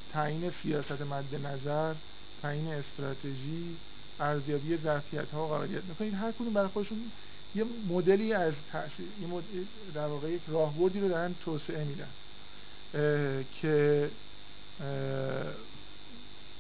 تعیین 0.09 0.53
سیاست 0.63 1.03
مد 1.03 1.35
نظر 1.35 1.95
تعیین 2.43 2.69
استراتژی 2.69 3.77
ارزیابی 4.21 4.77
ظرفیت 4.77 5.31
ها 5.31 5.45
و 5.45 5.49
قابلیت 5.49 5.85
می‌کنید 5.85 6.15
هر 6.15 6.33
کدوم 6.33 6.53
برای 6.53 6.69
خودشون 6.69 7.13
یه 7.55 7.65
مدلی 7.89 8.33
از 8.33 8.55
تأثیر 8.73 9.07
یه 9.21 9.27
مدل 9.27 9.65
در 9.95 10.07
واقع 10.07 10.31
یک 10.31 10.43
راهبردی 10.47 11.01
رو 11.01 11.09
دارن 11.09 11.35
توسعه 11.35 11.85
میدن. 11.85 12.15
که 13.61 14.11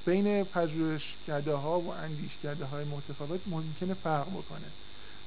بین 0.05 0.45
پژوهشکده 0.45 1.55
ها 1.55 1.81
و 1.81 1.89
اندیشکده 1.93 2.65
های 2.65 2.85
متفاوت 2.85 3.41
ممکنه 3.47 3.95
فرق 3.95 4.29
بکنه. 4.29 4.73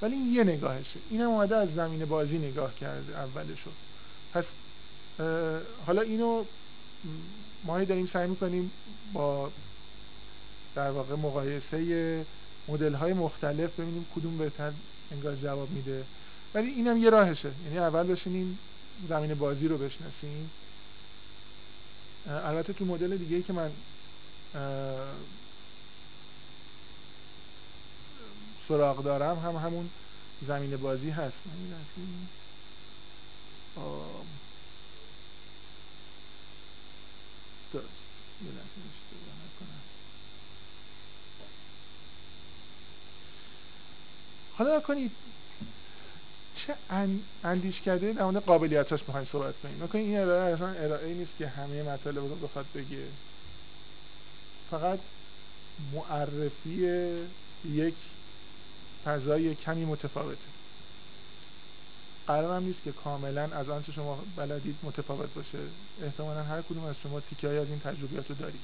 ولی 0.01 0.15
این 0.15 0.33
یه 0.33 0.43
نگاهشه. 0.43 0.99
این 1.09 1.21
هم 1.21 1.29
اومده 1.29 1.55
از 1.55 1.69
زمین 1.75 2.05
بازی 2.05 2.37
نگاه 2.37 2.75
کرده 2.75 3.17
اولشو. 3.17 3.69
پس 4.33 4.43
حالا 5.85 6.01
اینو 6.01 6.43
ما 7.63 7.83
داریم 7.83 8.09
سعی 8.13 8.27
می‌کنیم 8.27 8.71
با 9.13 9.51
در 10.75 10.91
واقع 10.91 11.15
مقایسه 11.15 12.25
مدل 12.67 12.93
های 12.93 13.13
مختلف 13.13 13.79
ببینیم 13.79 14.05
کدوم 14.15 14.37
بهتر 14.37 14.71
انگار 15.11 15.35
جواب 15.35 15.69
میده. 15.69 16.03
ولی 16.53 16.67
اینم 16.67 17.03
یه 17.03 17.09
راهشه. 17.09 17.51
یعنی 17.65 17.79
اول 17.79 18.03
بشینیم 18.03 18.59
زمین 19.09 19.33
بازی 19.33 19.67
رو 19.67 19.77
بشناسیم. 19.77 20.51
البته 22.27 22.73
تو 22.73 22.85
مدل 22.85 23.17
دیگه 23.17 23.41
که 23.41 23.53
من 23.53 23.71
سراغ 28.67 29.03
دارم 29.03 29.39
هم 29.39 29.55
همون 29.55 29.89
زمین 30.47 30.77
بازی 30.77 31.09
هست. 31.09 31.35
حالا 44.57 44.79
کنید. 44.79 45.11
چه 46.67 46.75
اندیش 47.43 47.81
کرده 47.81 48.13
در 48.13 48.23
مورد 48.23 48.45
قابلیتاش 48.45 48.99
می‌خوایم 49.07 49.27
صحبت 49.31 49.55
کنیم. 49.63 49.83
نکنید 49.83 50.05
این 50.05 50.19
ارائه 50.19 50.53
اصلا 50.53 50.67
ارائه 50.67 51.13
نیست 51.13 51.31
که 51.37 51.47
همه 51.47 51.83
مطالب 51.83 52.17
رو 52.17 52.35
بخواد 52.35 52.65
بگه. 52.75 53.07
فقط 54.71 54.99
معرفی 55.93 56.87
یک 57.65 57.95
فضای 59.03 59.55
کمی 59.55 59.85
متفاوته. 59.85 60.47
قرار 62.27 62.55
هم 62.55 62.63
نیست 62.63 62.81
که 62.83 62.91
کاملا 62.91 63.41
از 63.41 63.69
آنچه 63.69 63.91
شما 63.91 64.23
بلدید 64.35 64.75
متفاوت 64.83 65.33
باشه. 65.33 65.57
احتمالا 66.01 66.43
هر 66.43 66.61
کدوم 66.61 66.83
از 66.83 66.97
شما 66.97 67.19
تیکه 67.19 67.47
از 67.47 67.67
این 67.67 67.79
تجربیات 67.79 68.29
رو 68.29 68.35
دارید. 68.35 68.61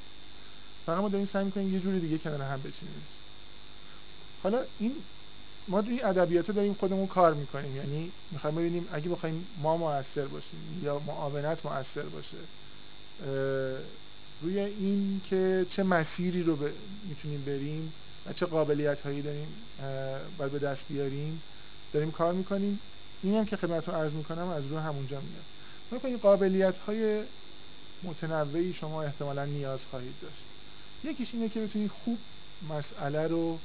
فقط 0.85 0.97
ما 1.01 1.09
داریم 1.09 1.29
سعی 1.33 1.45
می‌کنیم 1.45 1.73
یه 1.73 1.79
جوری 1.79 1.99
دیگه 1.99 2.17
کنار 2.17 2.41
هم 2.41 2.61
بچینیم. 2.61 3.07
حالا 4.43 4.65
این 4.77 4.95
ما 5.67 5.79
این 5.79 6.05
ادبیات 6.05 6.51
داریم 6.51 6.73
خودمون 6.73 7.07
کار 7.07 7.33
می‌کنیم. 7.33 7.75
یعنی 7.75 8.11
می‌خوایم 8.31 8.55
ببینیم 8.55 8.87
اگه 8.91 9.09
بخوایم 9.09 9.47
ما 9.57 9.77
موثر 9.77 10.27
باشیم 10.27 10.83
یا 10.83 10.99
معاونت 10.99 11.65
موثر 11.65 12.03
باشه 12.03 12.37
روی 14.41 14.59
این 14.59 15.21
که 15.21 15.65
چه 15.69 15.83
مسیری 15.83 16.43
رو 16.43 16.69
می‌تونیم 17.07 17.45
بریم 17.45 17.93
و 18.27 18.33
چه 18.33 18.45
قابلیت 18.45 19.01
هایی 19.01 19.21
داریم 19.21 19.47
باید 20.37 20.51
به 20.51 20.59
دست 20.59 20.81
بیاریم. 20.89 21.41
داریم 21.93 22.11
کار 22.11 22.33
می‌کنیم. 22.33 22.79
این 23.23 23.35
هم 23.35 23.45
که 23.45 23.57
خدمتتون 23.57 23.95
عرض 23.95 24.11
می‌کنم 24.11 24.49
از 24.49 24.63
رو 24.67 24.79
همونجا 24.79 25.21
میاد. 25.21 25.45
ما 25.91 25.99
این 26.03 26.17
قابلیت 26.17 26.77
های 26.77 27.23
متنوعی 28.03 28.73
شما 28.73 29.03
احتمالا 29.03 29.45
نیاز 29.45 29.79
خواهید 29.91 30.13
داشت. 30.21 30.43
یکیش 31.03 31.27
اینه 31.33 31.49
که 31.49 31.59
بتونید 31.59 31.91
خوب 32.03 32.17
مسئله 32.69 33.27
رو 33.27 33.59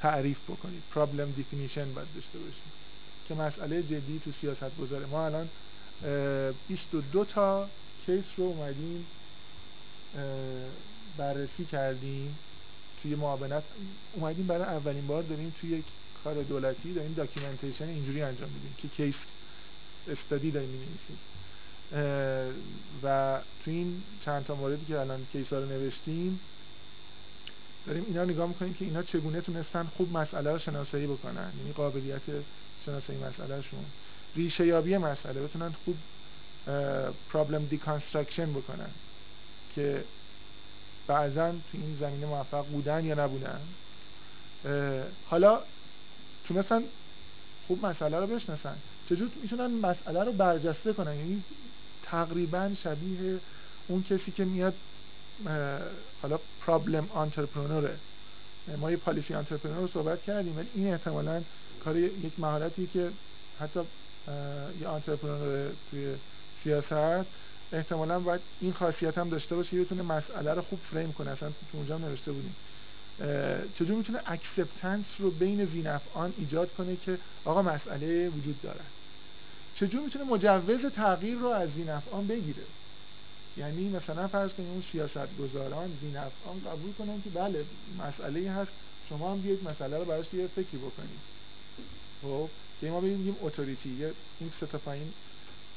تعریف 0.00 0.38
بکنید. 0.48 0.82
پرابلم 0.94 1.30
دیفینیشن 1.30 1.94
باید 1.94 2.08
داشته 2.14 2.38
باشید. 2.38 2.80
که 3.28 3.34
مسئله 3.34 3.82
جدی 3.82 4.20
تو 4.24 4.30
سیاست 4.40 4.76
گذاره 4.76 5.06
ما 5.06 5.26
الان 5.26 5.48
22 6.68 7.24
تا 7.24 7.68
کیس 8.06 8.24
رو 8.36 8.44
اومدیم 8.44 9.06
بررسی 11.16 11.64
کردیم. 11.72 12.38
توی 13.02 13.14
معاونت 13.14 13.62
اومدیم 14.12 14.46
برای 14.46 14.62
اولین 14.62 15.06
بار 15.06 15.22
داریم 15.22 15.54
توی 15.60 15.70
یک 15.70 15.84
کار 16.24 16.42
دولتی 16.42 16.94
داریم 16.94 17.14
documentation 17.14 17.88
اینجوری 17.88 18.22
انجام 18.22 18.50
میدیم 18.50 18.74
که 18.82 18.88
case 18.88 19.14
study 20.08 20.50
داریم 20.50 20.68
می‌نویسیم. 20.68 21.18
و 23.02 23.38
تو 23.64 23.70
این 23.70 24.02
چند 24.24 24.44
تا 24.44 24.54
موردی 24.54 24.84
که 24.84 25.00
الان 25.00 25.26
case 25.32 25.52
رو 25.52 25.66
نوشتیم 25.66 26.40
داریم 27.86 28.04
اینا 28.08 28.24
نگاه 28.24 28.48
می‌کنیم 28.48 28.74
که 28.74 28.84
اینا 28.84 29.02
چگونه 29.02 29.40
تونستن 29.40 29.88
خوب 29.96 30.16
مسئله 30.16 30.52
رو 30.52 30.58
شناسایی 30.58 31.06
بکنن. 31.06 31.52
یعنی 31.58 31.72
قابلیت 31.72 32.22
شناسایی 32.86 33.18
مسئله 33.18 33.62
شون. 33.62 33.84
ریشه 34.36 34.66
یابی 34.66 34.96
مسئله 34.96 35.40
بتونن 35.40 35.74
خوب 35.84 35.96
problem 37.32 37.64
deconstruction 37.64 38.52
بکنن. 38.52 38.90
که 39.74 40.04
بعضا 41.10 41.50
تو 41.50 41.78
این 41.78 41.96
زمینه 42.00 42.26
موفق 42.26 42.66
بودن 42.66 43.04
یا 43.04 43.14
نبودن. 43.14 43.60
حالا 45.30 45.60
تونستن 46.44 46.82
خوب 47.66 47.86
مسئله 47.86 48.20
رو 48.20 48.26
بشناسن. 48.26 48.76
چجور 49.08 49.30
می‌تونن 49.42 49.66
مسئله 49.66 50.24
رو 50.24 50.32
برجسته 50.32 50.92
کنن؟ 50.92 51.16
یعنی 51.16 51.44
تقریبا 52.02 52.70
شبیه 52.82 53.38
اون 53.88 54.02
کسی 54.02 54.30
که 54.30 54.44
میاد 54.44 54.74
حالا 56.22 56.38
problem 56.60 57.08
entrepreneur 57.14 57.90
ه 57.90 57.96
ما 58.78 58.90
یه 58.90 58.96
policy 58.96 59.34
entrepreneur 59.34 59.80
رو 59.80 59.88
صحبت 59.88 60.22
کردیم 60.22 60.56
ولی 60.56 60.68
این 60.74 60.92
احتمالا 60.92 61.42
کار 61.84 61.96
یک 61.96 62.32
مهارتی 62.38 62.86
که 62.86 63.10
حتی 63.60 63.80
یه 64.80 64.88
entrepreneur 64.88 65.70
توی 65.90 66.14
سیاست 66.62 67.26
احتمالا 67.72 68.20
باید 68.20 68.40
این 68.60 68.72
خاصیت 68.72 69.18
هم 69.18 69.28
داشته 69.28 69.56
باشه 69.56 69.70
که 69.70 69.80
بتونه 69.80 70.02
مسئله 70.02 70.54
رو 70.54 70.62
خوب 70.62 70.78
فریم 70.92 71.12
کنه. 71.12 71.30
اصلا 71.30 71.48
تو 71.48 71.78
اونجا 71.78 71.94
هم 71.94 72.04
نوشته 72.04 72.32
بودیم. 72.32 72.56
چجور 73.78 73.96
می‌تونه 73.96 74.20
acceptance 74.26 75.04
رو 75.18 75.30
بین 75.30 75.64
ذینفعان 75.64 76.32
ایجاد 76.38 76.74
کنه 76.74 76.96
که 76.96 77.18
آقا 77.44 77.62
مسئله 77.62 78.28
وجود 78.28 78.62
داره؟ 78.62 78.80
چجور 79.76 80.00
می‌تونه 80.00 80.24
مجوز 80.24 80.92
تغییر 80.96 81.38
رو 81.38 81.48
از 81.48 81.68
ذینفعان 81.76 82.26
بگیره؟ 82.26 82.62
یعنی 83.56 83.88
مثلا 83.88 84.28
فرض 84.28 84.50
کنیم 84.50 84.70
اون 84.70 84.82
سیاست 84.92 85.38
گذاران 85.38 85.90
ذینفعان 86.02 86.60
قبول 86.66 86.92
کنن 86.92 87.22
که 87.22 87.30
بله 87.30 87.64
مسئله 87.98 88.50
هست 88.50 88.70
شما 89.08 89.32
هم 89.32 89.40
بیاید 89.40 89.68
مسئله 89.68 89.98
رو 89.98 90.04
براش 90.04 90.34
یه 90.34 90.46
فکری 90.46 90.78
بکنید. 90.78 91.20
خب 92.22 92.48
ما 92.82 93.00
بگیم 93.00 93.36
authority 93.42 94.04
این 94.40 94.52
سه 94.60 94.66
تا 94.66 94.78
پایین 94.78 95.12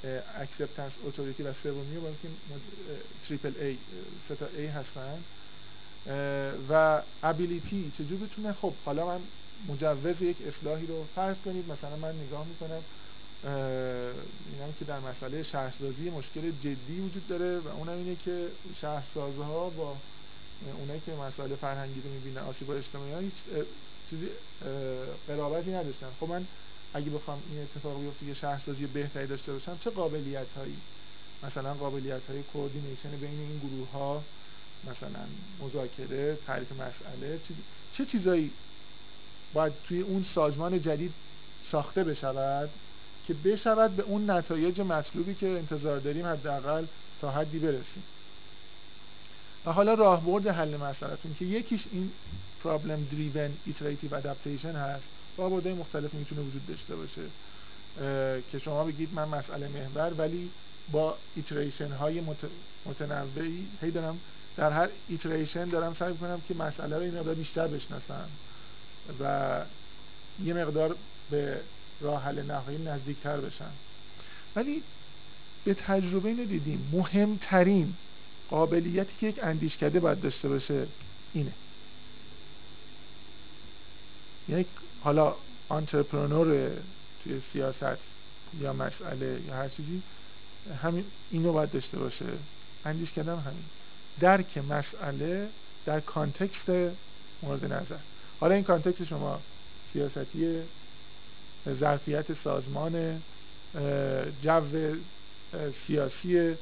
acceptance 0.03 0.91
authority 1.05 1.43
و 1.43 1.53
سومی 1.63 1.97
با 1.97 2.09
که 2.21 2.27
triple 3.27 3.53
A 3.61 3.77
سه 4.29 4.40
تا 4.40 4.45
A 4.57 4.65
هستن. 4.65 5.23
و 6.69 7.01
ability 7.23 7.91
چجور 7.97 8.19
بتونه؟ 8.19 8.53
خب 8.53 8.73
حالا 8.85 9.05
من 9.05 9.19
مجوز 9.67 10.21
یک 10.21 10.37
اصلاحی 10.47 10.85
رو 10.87 11.05
فرض 11.15 11.35
کنید. 11.45 11.71
مثلا 11.71 11.95
من 11.95 12.15
نگاه 12.15 12.45
می‌کنم 12.47 12.83
اینم 14.53 14.73
که 14.79 14.85
در 14.85 14.99
مسئله 14.99 15.43
شهرسازی 15.43 16.09
مشکل 16.09 16.51
جدی 16.51 16.99
وجود 16.99 17.27
داره 17.27 17.59
و 17.59 17.67
اونم 17.67 17.97
اینه 17.97 18.15
که 18.15 18.47
شهرسازها 18.81 19.69
با 19.69 19.95
اونایی 20.79 21.01
که 21.05 21.11
مسائل 21.11 21.55
فرهنگی 21.55 22.01
رو 22.01 22.09
می‌بینه 22.09 22.39
آسیب 22.39 22.69
اجتماعی 22.69 23.25
هیچ 23.25 23.65
چیزی 24.09 24.27
قرابتی 25.27 25.71
نداشتن. 25.71 26.07
خب 26.19 26.27
من 26.29 26.45
اگه 26.93 27.09
بخوام 27.09 27.41
این 27.51 27.61
اتفاق 27.61 28.01
بیفته 28.01 28.25
یه 28.25 28.33
شهرسازی 28.33 28.85
بهتری 28.85 29.27
داشته 29.27 29.53
باشم 29.53 29.77
چه 29.83 29.89
قابلیت 29.89 30.47
هایی 30.57 30.77
مثلا 31.43 31.73
قابلیت 31.73 32.21
های 32.29 32.43
کوردینیشن 32.43 33.09
بین 33.09 33.39
این 33.39 33.59
گروه 33.59 33.91
ها 33.91 34.23
مثلا 34.83 35.25
مذاکره 35.61 36.37
تعریف 36.47 36.71
مسئله 36.71 37.39
چه 37.97 38.05
چیزایی 38.05 38.51
باید 39.53 39.73
توی 39.87 40.01
اون 40.01 40.25
سازمان 40.35 40.81
جدید 40.81 41.13
ساخته 41.71 42.03
بشود 42.03 42.69
که 43.27 43.33
بشود 43.33 43.95
به 43.95 44.03
اون 44.03 44.29
نتایج 44.29 44.81
مطلوبی 44.81 45.35
که 45.35 45.47
انتظار 45.47 45.99
داریم 45.99 46.25
حداقل 46.25 46.85
تا 47.21 47.31
حدی 47.31 47.59
برسیم؟ 47.59 48.03
و 49.65 49.71
حالا 49.71 49.93
راهبرد 49.93 50.47
حل 50.47 50.77
مسئلهتون 50.77 51.35
که 51.39 51.45
یکیش 51.45 51.81
این 51.91 52.11
problem 52.63 52.99
driven 53.11 53.51
iterative 53.69 54.13
adaptation 54.13 54.75
هست. 54.75 55.12
راهبردهای 55.38 55.73
مختلف 55.73 56.13
می‌تونه 56.13 56.41
وجود 56.41 56.67
داشته 56.67 56.95
باشه. 56.95 57.21
که 58.51 58.59
شما 58.59 58.84
بگید 58.84 59.09
من 59.13 59.27
مسئله 59.27 59.67
محور 59.67 60.13
ولی 60.17 60.49
با 60.91 61.17
iteration 61.36 61.91
های 61.91 62.21
متنوعی 62.86 63.67
هی 63.81 63.91
دارم 63.91 64.19
در 64.57 64.71
هر 64.71 64.89
iteration 65.09 65.69
دارم 65.69 65.95
سعی 65.99 66.13
کنم 66.13 66.41
که 66.47 66.53
مسئله 66.53 66.95
رو 66.95 67.01
این 67.01 67.17
مقدار 67.17 67.36
بیشتر 67.36 67.67
بشناسم 67.67 68.29
و 69.19 69.61
یه 70.43 70.53
مقدار 70.53 70.95
به 71.31 71.59
راه 72.01 72.23
حل 72.23 72.41
نهایی 72.41 72.77
نزدیکتر 72.77 73.38
بشن 73.38 73.71
ولی 74.55 74.84
به 75.65 75.73
تجربه 75.73 76.29
اینو 76.29 76.45
دیدیم 76.45 76.89
مهمترین 76.91 77.93
قابلیتی 78.49 79.11
که 79.19 79.27
یک 79.27 79.39
اندیشکده 79.43 79.99
باید 79.99 80.21
داشته 80.21 80.49
باشه 80.49 80.88
اینه. 81.34 81.51
یک 84.49 84.67
حالا 85.03 85.33
entrepreneur 85.69 86.71
توی 87.23 87.41
سیاست 87.53 87.99
یا 88.59 88.73
مسئله 88.73 89.41
یا 89.47 89.55
هر 89.55 89.69
چیزی 89.69 90.01
همین 90.83 91.05
اینو 91.31 91.53
باید 91.53 91.71
داشته 91.71 91.99
باشه. 91.99 92.25
اندیش 92.85 93.11
کردم 93.11 93.35
همین. 93.35 93.63
درک 94.19 94.57
مسئله 94.57 95.47
در 95.85 95.99
context 95.99 96.69
مورد 97.43 97.65
نظر. 97.65 97.97
حالا 98.39 98.55
این 98.55 98.63
context 98.63 99.03
شما 99.03 99.39
سیاستی 99.93 100.61
ظرفیت 101.79 102.43
سازمان 102.43 103.21
جو 104.43 104.61
سیاسی 105.87 106.55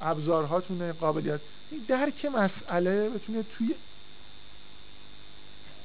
ابزارهاتون 0.00 0.92
قابلیت. 0.92 1.40
درک 1.88 2.24
مسئله 2.24 3.08
بتونه 3.08 3.42
توی 3.42 3.74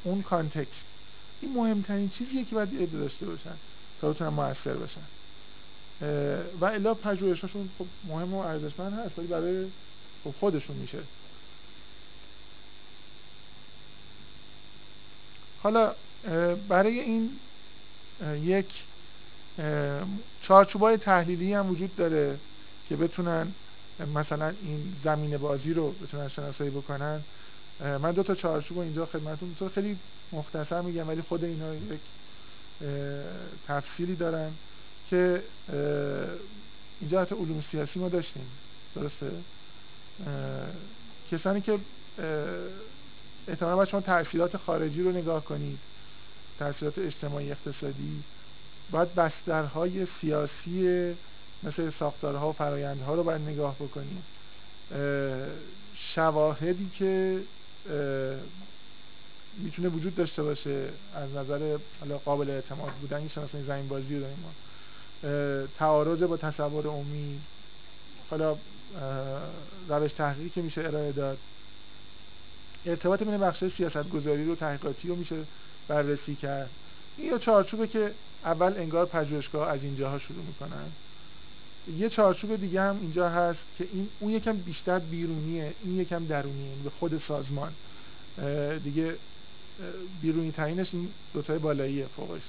اون 0.03 0.21
کانتکست 0.21 0.92
این 1.43 1.53
مهمترین 1.53 2.09
چیزیه 2.09 2.45
که 2.45 2.55
باید 2.55 2.91
داشته 2.91 3.25
باشن 3.25 3.55
تا 4.01 4.09
بتونن 4.09 4.29
موثر 4.29 4.73
باشن. 4.73 5.01
و 6.59 6.65
الا 6.65 6.93
پژوهشاشون 6.93 7.69
خب 7.77 7.85
مهم 8.03 8.33
و 8.33 8.37
ارزشمند 8.37 8.93
هست 8.93 9.19
ولی 9.19 9.27
برای 9.27 9.67
خب 10.23 10.31
خودشون 10.39 10.75
میشه. 10.75 10.99
حالا 15.57 15.95
برای 16.67 16.99
این 16.99 17.29
یک 18.41 18.65
چارچوبای 20.41 20.97
تحلیلی 20.97 21.53
هم 21.53 21.69
وجود 21.69 21.95
داره 21.95 22.39
که 22.89 22.95
بتونن 22.95 23.47
مثلا 24.15 24.53
این 24.61 24.95
زمین 25.03 25.37
بازی 25.37 25.73
رو 25.73 25.91
بتونن 25.91 26.27
شناسایی 26.27 26.69
بکنن. 26.69 27.21
من 27.79 28.11
دو 28.11 28.23
تا 28.23 28.35
چارچوب 28.35 28.79
اینجا 28.79 29.05
خدمتتون 29.05 29.55
تو 29.59 29.69
خیلی 29.69 29.97
مختصر 30.31 30.81
میگم 30.81 31.07
ولی 31.07 31.21
خود 31.21 31.43
اینا 31.43 31.75
یک 31.75 31.99
تفصیلی 33.67 34.15
دارن 34.15 34.51
که 35.09 35.43
اینجا 37.01 37.21
حتی 37.21 37.35
علوم 37.35 37.63
سیاسی 37.71 37.99
ما 37.99 38.09
داشتیم. 38.09 38.47
درسته؟ 38.95 39.31
کسانی 41.31 41.61
که 41.61 41.79
احتمالا 43.47 43.75
باید 43.75 43.89
شما 43.89 44.01
تأثیرات 44.01 44.57
خارجی 44.57 45.01
رو 45.03 45.11
نگاه 45.11 45.45
کنید 45.45 45.79
تأثیرات 46.59 46.97
اجتماعی 46.97 47.51
اقتصادی 47.51 48.23
باید 48.91 49.15
بسترهای 49.15 50.07
سیاسی 50.21 51.13
مثل 51.63 51.91
ساختارها 51.99 52.49
و 52.49 52.53
فرایندها 52.53 53.15
رو 53.15 53.23
باید 53.23 53.41
نگاه 53.41 53.75
بکنید. 53.75 54.23
شواهدی 56.15 56.89
که 56.99 57.39
می‌تونه 59.57 59.89
وجود 59.89 60.15
داشته 60.15 60.43
باشه 60.43 60.89
از 61.15 61.29
نظر 61.35 61.77
قابل 62.25 62.49
اعتماد 62.49 62.91
بودن 62.91 63.17
این 63.17 63.25
مثلا 63.25 63.63
زمین 63.67 63.87
بازی 63.87 64.15
رو 64.15 64.21
داریم 64.21 64.37
ما 64.43 64.51
تعارض 65.79 66.23
با 66.23 66.37
تصور 66.37 66.87
عمومی. 66.87 67.41
حالا 68.29 68.57
روش 69.89 70.11
تحقیقی 70.13 70.49
که 70.49 70.61
میشه 70.61 70.81
ارائه 70.81 71.11
داد. 71.11 71.37
ارتباط 72.85 73.23
بین 73.23 73.37
بخش 73.37 73.63
سیاست 73.77 74.09
گذاری 74.09 74.45
رو 74.45 74.55
تحقیقاتی 74.55 75.07
رو 75.07 75.15
میشه 75.15 75.35
بررسی 75.87 76.35
کرد. 76.35 76.69
این 77.17 77.33
یه 77.33 77.39
چارچوبه 77.39 77.87
که 77.87 78.11
اول 78.45 78.73
انگار 78.77 79.05
پژوهشگاه 79.05 79.69
از 79.69 79.83
اینجاها 79.83 80.19
شروع 80.19 80.45
می‌کنن. 80.45 80.91
یه 81.87 82.09
چارچوب 82.09 82.55
دیگه 82.55 82.81
هم 82.81 82.99
اینجا 83.01 83.29
هست 83.29 83.59
که 83.77 83.87
این 83.91 84.09
اون 84.19 84.31
یکم 84.31 84.57
بیشتر 84.57 84.99
بیرونیه 84.99 85.75
این 85.83 85.99
یکم 85.99 86.25
درونیه 86.25 86.75
به 86.83 86.89
خود 86.89 87.21
سازمان. 87.27 87.71
دیگه 88.83 89.17
بیرونی 90.21 90.51
ترینش 90.51 90.93
این 90.93 91.07
دوتای 91.33 91.59
بالاییه 91.59 92.07
فوقش. 92.07 92.41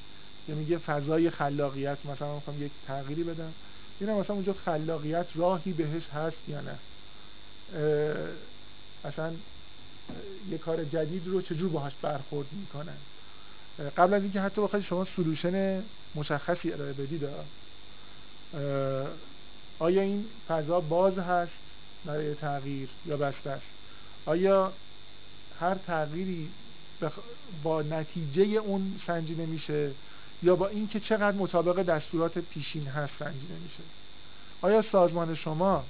که 0.46 0.54
میگه 0.54 0.78
فضای 0.78 1.30
خلاقیت 1.30 1.98
مثلا 2.06 2.34
می‌خوام 2.34 2.62
یک 2.62 2.72
تغییری 2.86 3.24
بدم. 3.24 3.52
اینم 4.00 4.16
مثلا 4.16 4.36
اونجا 4.36 4.52
خلاقیت 4.52 5.26
راهی 5.34 5.72
بهش 5.72 6.08
هست 6.08 6.36
یا 6.48 6.60
نه. 6.60 6.78
اصلا 9.04 9.32
یه 10.50 10.58
کار 10.58 10.84
جدید 10.84 11.26
رو 11.26 11.42
چجور 11.42 11.68
باهاش 11.68 11.92
برخورد 12.02 12.46
می‌کنن؟ 12.52 12.96
قبل 13.96 14.14
از 14.14 14.22
اینکه 14.22 14.40
حتی 14.40 14.62
بخواید 14.62 14.84
شما 14.84 15.06
سلوشن 15.16 15.84
مشخصی 16.14 16.72
ارائه 16.72 16.92
بدید 16.92 17.24
آیا 19.78 20.02
این 20.02 20.24
فضا 20.48 20.80
باز 20.80 21.18
هست 21.18 21.52
برای 22.04 22.34
تغییر 22.34 22.88
یا 23.06 23.16
بسته 23.16 23.50
است 23.50 23.66
آیا 24.26 24.72
هر 25.60 25.74
تغییری 25.74 26.48
با 27.62 27.82
نتیجه 27.82 28.42
اون 28.42 29.00
سنجیده 29.06 29.46
میشه 29.46 29.90
یا 30.42 30.56
با 30.56 30.68
اینکه 30.68 31.00
چقدر 31.00 31.36
مطابق 31.36 31.82
دستورات 31.82 32.38
پیشین 32.38 32.86
هست 32.86 33.12
سنجیده 33.18 33.54
میشه؟ 33.62 33.82
آیا 34.62 34.84
سازمان 34.92 35.34
شما 35.34 35.84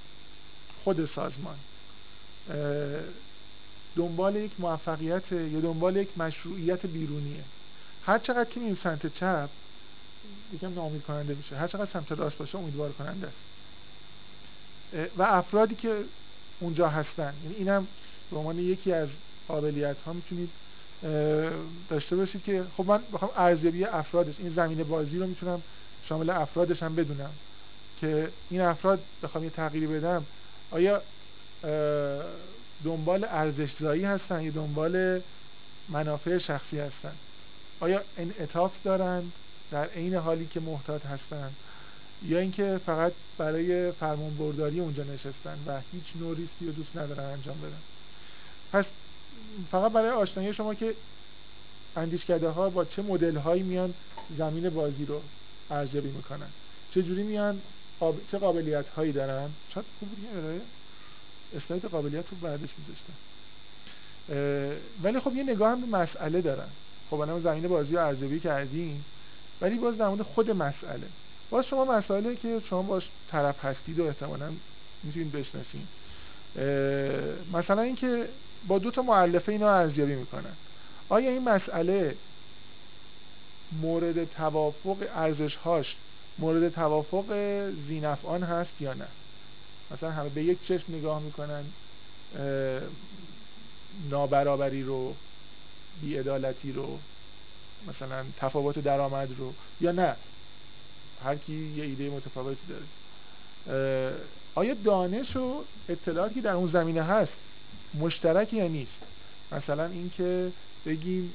خود 0.85 1.11
سازمان 1.15 1.57
دنبال 3.97 4.37
یک 4.37 4.53
موفقیت 4.59 5.33
یا 5.33 5.61
دنبال 5.61 5.97
یک 5.97 6.19
مشروعیت 6.19 6.87
بیرونیه؟ 6.87 7.45
هر 8.07 8.19
چقدر 8.19 8.51
که 8.51 8.61
این 8.61 8.79
سمت 8.83 9.07
چپ 9.07 9.49
یکم 10.53 10.75
ناامید 10.75 11.03
کننده 11.03 11.35
میشه. 11.35 11.57
هر 11.57 11.68
چقدر 11.68 11.93
سمت 11.93 12.12
راست 12.12 12.37
باشه 12.39 12.59
امیدوار 12.59 12.93
کننده 12.93 13.27
است 13.27 13.37
و 15.16 15.22
افرادی 15.22 15.75
که 15.75 16.05
اونجا 16.61 16.89
هستن 16.89 17.35
یعنی 17.43 17.55
اینم 17.55 17.89
به 18.31 18.37
عنوان 18.37 18.59
یکی 18.59 18.93
از 18.93 19.09
قابلیت 19.49 20.01
ها 20.01 20.12
می‌تونید 20.12 20.51
داشته 21.89 22.16
باشید 22.16 22.43
که 22.43 22.64
خب 22.77 22.85
من 22.87 22.99
بخوام 23.12 23.31
ارزیابی 23.37 23.85
افرادش 23.85 24.41
این 24.41 24.55
زمین 24.55 24.83
بازی 24.83 25.18
رو 25.18 25.27
می‌تونم 25.27 25.62
شامل 26.03 26.31
افرادش 26.31 26.83
هم 26.83 26.95
بدونم 26.95 27.35
که 27.97 28.33
این 28.49 28.61
افراد 28.61 29.05
بخوام 29.22 29.45
یه 29.45 29.51
تغییری 29.51 29.87
بدم 29.87 30.27
آیا 30.70 31.03
دنبال 32.85 33.25
ارزشزایی 33.25 34.05
هستن 34.05 34.43
یا 34.43 34.51
دنبال 34.51 35.20
منافع 35.89 36.39
شخصی 36.39 36.79
هستن؟ 36.79 37.14
آیا 37.81 38.05
انعطاف 38.16 38.83
دارند؟ 38.83 39.33
در 39.71 39.85
عین 39.85 40.15
حالی 40.15 40.47
که 40.47 40.61
محتاط 40.61 41.07
هستند. 41.07 41.57
یا 42.29 42.39
اینکه 42.39 42.81
فقط 42.87 43.12
برای 43.39 43.93
فرمان 43.93 44.37
برداری 44.37 44.81
اونجا 44.81 45.03
نشستن 45.03 45.59
و 45.67 45.81
هیچ 45.93 46.05
نوع 46.21 46.37
ریسکی 46.37 46.67
رو 46.67 46.73
دوست 46.73 46.97
ندارن 46.97 47.25
انجام 47.25 47.57
بدن. 47.59 47.81
پس 48.73 48.85
فقط 49.71 49.93
برای 49.93 50.11
آشنایی 50.11 50.55
شما 50.55 50.75
که 50.75 50.95
اندیشکده 51.97 52.49
ها 52.49 52.71
با 52.71 52.85
چه 52.85 53.03
مدل 53.03 53.37
هایی 53.37 53.62
میان 53.62 53.95
زمین 54.39 54.71
بازی 54.71 55.05
رو 55.05 55.21
ارزیابی 55.71 56.09
می‌کنن. 56.09 56.49
چجوری 56.95 57.23
میان؟ 57.23 57.61
قاب... 58.01 58.21
چه 58.31 58.39
قابلیت 58.39 58.89
هایی 58.89 59.12
دارن؟ 59.12 59.51
شاید 59.75 59.87
خوب 59.99 60.09
بود 60.09 60.62
اسلاید 61.57 61.85
قابلیت 61.85 62.25
رو 62.31 62.37
بعدش 62.37 62.69
میذاشتن 62.79 63.15
ولی 65.03 65.21
خب 65.21 65.37
یه 65.37 65.43
نگاه 65.43 65.71
هم 65.71 65.81
به 65.81 65.87
مسئله 65.87 66.41
دارن. 66.41 66.69
خب 67.11 67.21
الان 67.21 67.43
زمین 67.43 67.69
بازی 67.69 67.93
رو 67.93 68.07
ارزیابی 68.07 68.41
کردیم. 68.41 69.05
ولی 69.65 69.79
باز 69.79 69.99
در 69.99 70.09
مورد 70.09 70.23
خود 70.23 70.51
مسئله. 70.51 71.07
باز 71.51 71.67
شما 71.67 71.85
مسائلی 71.85 72.37
که 72.37 72.61
شما 72.69 72.83
باش 72.83 73.11
طرف 73.29 73.65
هستید 73.65 74.01
و 74.01 74.05
احتمالا 74.05 74.53
می‌تونید 75.03 75.33
بشناسید 75.33 75.89
مثلا 77.53 77.83
اینکه 77.83 78.29
با 78.69 78.79
دو 78.79 78.91
تا 78.91 79.03
معلفه 79.03 79.53
اینا 79.53 79.71
ارزیابی 79.71 80.15
می‌کنن. 80.15 80.57
آیا 81.09 81.31
این 81.31 81.49
مسئله 81.49 82.17
مورد 83.73 84.25
توافق 84.25 84.97
ارزش 85.15 85.57
هاش 85.57 85.97
مورد 86.39 86.69
توافق 86.69 87.33
زینفعان 87.89 88.43
هست 88.43 88.81
یا 88.81 88.95
نه؟ 88.95 89.07
مثلا 89.91 90.11
همه 90.11 90.29
به 90.29 90.43
یک 90.43 90.67
چشم 90.69 90.95
نگاه 90.95 91.21
می‌کنن 91.21 91.65
نابرابری 94.11 94.83
رو 94.83 95.15
بیعدالتی 96.03 96.73
رو. 96.73 96.99
مثلا 97.89 98.24
تفاوت 98.37 98.78
درآمد 98.78 99.28
رو 99.39 99.53
یا 99.80 99.93
نه 99.93 100.16
هر 101.24 101.37
کی 101.37 101.53
یه 101.53 101.85
ایده 101.85 102.11
متفاوتی 102.11 102.61
داره. 102.68 104.16
آیا 104.55 104.74
دانش 104.74 105.37
و 105.37 105.64
اطلاعاتی 105.89 106.35
که 106.35 106.41
در 106.41 106.53
اون 106.53 106.72
زمینه 106.72 107.03
هست 107.03 107.32
مشترک 107.95 108.53
یا 108.53 108.68
نیست؟ 108.68 108.93
مثلا 109.53 109.85
اینکه 109.85 110.53
بگیم 110.87 111.32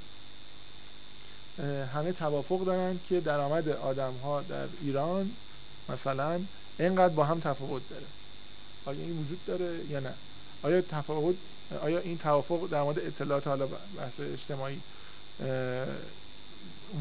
همه 1.93 2.11
توافق 2.11 2.65
دارن 2.65 2.99
که 3.09 3.19
درآمد 3.19 3.69
آدم 3.69 4.13
ها 4.23 4.41
در 4.41 4.65
ایران 4.81 5.31
مثلا 5.89 6.41
اینقدر 6.79 7.13
با 7.13 7.23
هم 7.23 7.39
تفاوت 7.39 7.81
داره. 7.89 8.05
آیا 8.85 9.01
این 9.01 9.19
وجود 9.19 9.39
داره 9.45 9.79
یا 9.89 9.99
نه؟ 9.99 10.13
آیا 10.63 10.81
تفاوت 10.81 11.35
آیا 11.81 11.99
این 11.99 12.17
توافق 12.17 12.67
در 12.71 12.81
مورد 12.81 12.99
اطلاعات 12.99 13.47
حالا 13.47 13.67
بحث 13.67 14.19
اجتماعی 14.19 14.79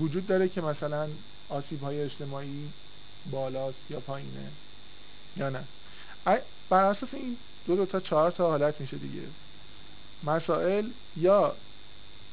وجود 0.00 0.26
داره 0.26 0.48
که 0.48 0.60
مثلا 0.60 1.08
آسیب 1.48 1.82
های 1.82 2.02
اجتماعی 2.02 2.68
بالاست 3.30 3.78
یا 3.90 4.00
پایینه 4.00 4.50
یا 5.36 5.50
نه. 5.50 5.64
بر 6.70 6.84
اساس 6.84 7.08
این 7.12 7.36
دو 7.66 7.76
دو 7.76 7.86
تا 7.86 8.00
چهار 8.00 8.30
تا 8.30 8.48
حالت 8.50 8.80
میشه 8.80 8.96
دیگه. 8.96 9.22
مسائل 10.24 10.86
یا 11.16 11.54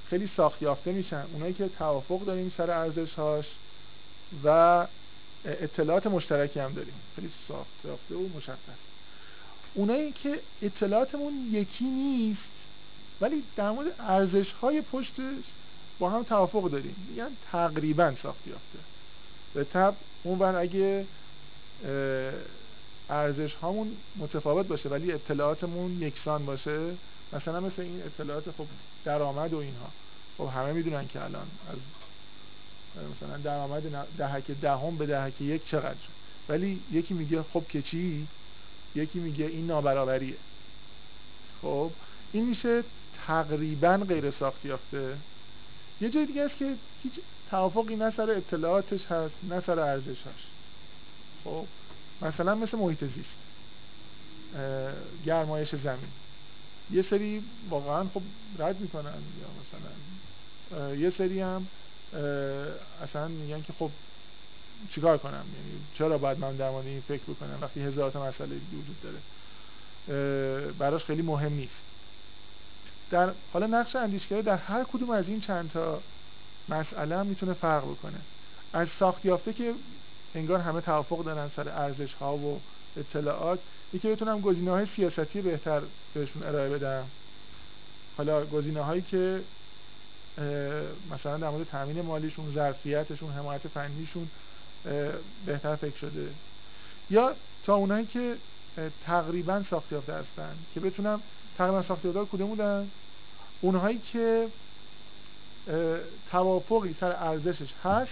خیلی 0.10 0.30
ساخت 0.38 0.62
یافته 0.62 0.92
میشن 0.92 1.26
اونایی 1.34 1.54
که 1.54 1.70
توافق 1.70 2.26
داریم 2.26 2.54
سر 2.58 2.72
ارزش 2.72 3.14
هاش 3.14 3.46
و 4.44 4.88
اطلاعات 5.46 6.08
مشترکی 6.08 6.60
هم 6.60 6.74
داریم. 6.74 6.94
خیلی 7.16 7.32
ساخت 7.48 7.86
یافته 7.86 8.16
و 8.16 8.28
مشخص. 8.38 8.80
اونایی 9.74 10.12
که 10.12 10.40
اطلاعاتمون 10.62 11.34
یکی 11.52 11.86
نیست 11.86 12.42
ولی 13.22 13.44
در 13.56 13.72
مورد 13.72 13.88
ارزش 14.00 14.52
های 14.62 14.82
پشتش 14.82 15.44
با 16.00 16.10
هم 16.10 16.24
توافق 16.24 16.70
داریم. 16.70 16.96
میگن 17.10 17.30
تقریبا 17.52 18.14
ساخت 18.24 18.48
یافته 18.48 18.80
به 19.54 19.64
طب 19.64 19.96
اون 20.24 20.40
بر 20.40 20.56
اگه 20.56 21.06
ارزش 23.10 23.54
هامون 23.54 23.92
متفاوت 24.16 24.68
باشه 24.68 24.90
ولی 24.90 25.12
اطلاعاتمون 25.12 26.02
یکسان 26.02 26.46
باشه 26.46 26.80
مثلا 27.34 27.60
مثل 27.60 27.82
این 27.82 28.02
اطلاعات 28.06 28.52
خب 28.52 28.66
درآمد 29.06 29.54
و 29.54 29.58
اینها. 29.58 29.90
خب 30.38 30.50
همه 30.56 30.74
می‌دونن 30.74 31.08
که 31.08 31.24
الان 31.24 31.48
از 31.70 31.78
مثلا 33.18 33.38
درآمد 33.38 33.84
دهک 34.18 34.52
دهم 34.52 34.98
به 34.98 35.06
دهک 35.06 35.42
یک 35.42 35.70
چقدر 35.72 35.96
ولی 36.50 36.80
یکی 36.92 37.14
میگه 37.14 37.44
خب 37.54 37.64
که 37.70 37.82
چی؟ 37.82 38.28
یکی 38.96 39.20
میگه 39.20 39.46
این 39.46 39.68
نابرابریه. 39.68 40.36
خب 41.62 41.92
این 42.32 42.46
میشه 42.46 42.84
تقریبا 43.28 43.98
غیر 43.98 44.32
ساخت 44.32 44.66
یافته 44.66 45.18
یه 46.02 46.10
جای 46.10 46.26
دیگه 46.26 46.42
است 46.42 46.58
که 46.58 46.76
هیچ 47.04 47.14
توافقی 47.50 47.96
نه 47.96 48.14
سر 48.18 48.30
اطلاعاتش 48.30 49.06
هست 49.06 49.36
نه 49.50 49.62
سر 49.66 49.80
ارزشاش 49.80 50.46
خب 51.44 51.66
مثلا 52.22 52.56
مثل 52.56 52.78
محیط 52.78 53.04
زیست 53.04 53.46
گرمایش 55.26 55.76
زمین. 55.76 56.10
یه 56.92 57.06
سری 57.10 57.44
واقعا 57.70 58.04
خب 58.14 58.22
رد 58.60 58.80
می‌کنن 58.80 59.14
یا 59.42 59.48
مثلا 59.62 60.96
یه 60.96 61.14
سری 61.18 61.40
هم 61.40 61.68
اصلا 63.04 63.28
میگن 63.28 63.62
که 63.62 63.74
خب 63.80 63.90
چیکار 64.96 65.18
کنم؟ 65.18 65.34
یعنی 65.34 65.80
چرا 65.98 66.18
باید 66.18 66.40
من 66.40 66.56
در 66.56 66.70
مورد 66.70 66.86
این 66.86 67.02
فکر 67.02 67.24
بکنم 67.24 67.58
وقتی 67.62 67.80
هزار 67.82 68.12
تا 68.12 68.26
مسئله 68.26 68.56
وجود 68.56 68.98
داره؟ 69.04 70.72
براش 70.72 71.04
خیلی 71.04 71.22
مهم 71.22 71.54
نیست. 71.54 71.95
در 73.16 73.30
حالا 73.54 73.68
نقش 73.68 73.96
اندیشگری 73.96 74.42
در 74.42 74.58
هر 74.58 74.84
کدوم 74.84 75.10
از 75.10 75.28
این 75.28 75.42
چند 75.42 75.72
تا 75.72 76.00
مسئله 76.70 77.18
هم 77.18 77.28
می‌تونه 77.28 77.54
فرق 77.54 77.84
بکنه. 77.84 78.18
از 78.74 78.88
ساخت 79.00 79.26
یافته 79.26 79.54
که 79.54 79.74
انگار 80.36 80.60
همه 80.60 80.82
توافق 80.82 81.24
دارن 81.24 81.50
سر 81.56 81.70
ارزش 81.70 82.14
ها 82.14 82.38
و 82.38 82.62
اطلاعات 82.98 83.60
یکی 83.94 84.08
بتونم 84.08 84.42
گزینه 84.42 84.72
های 84.72 84.88
سیاستی 84.96 85.42
بهتر 85.42 85.82
بهشون 86.14 86.44
ارائه 86.44 86.70
بدم. 86.70 87.04
حالا 88.18 88.46
گزینه 88.46 88.82
هایی 88.82 89.02
که 89.02 89.40
مثلا 91.12 91.38
در 91.38 91.50
مورد 91.50 91.68
تامین 91.68 92.02
مالیشون 92.02 92.54
ظرفیتشون 92.56 93.32
حمایت 93.32 93.68
فنیشون 93.68 94.28
بهتر 95.46 95.76
فکر 95.76 95.98
شده. 95.98 96.30
یا 97.10 97.36
تا 97.66 97.76
اونایی 97.76 98.06
که 98.06 98.36
تقریبا 99.06 99.64
ساخت 99.70 99.92
یافته 99.92 100.14
هستن 100.14 100.56
که 100.74 100.80
بتونم 100.80 101.22
تقریبا 101.58 101.84
ساخت 101.84 102.06
یافته 102.06 102.26
کدوم 102.32 102.48
بودن؟ 102.48 102.88
اونهایی 103.62 104.00
که 104.00 104.52
توافقی 106.26 106.94
سر 107.00 107.12
ارزشش 107.12 107.74
هست 107.82 108.12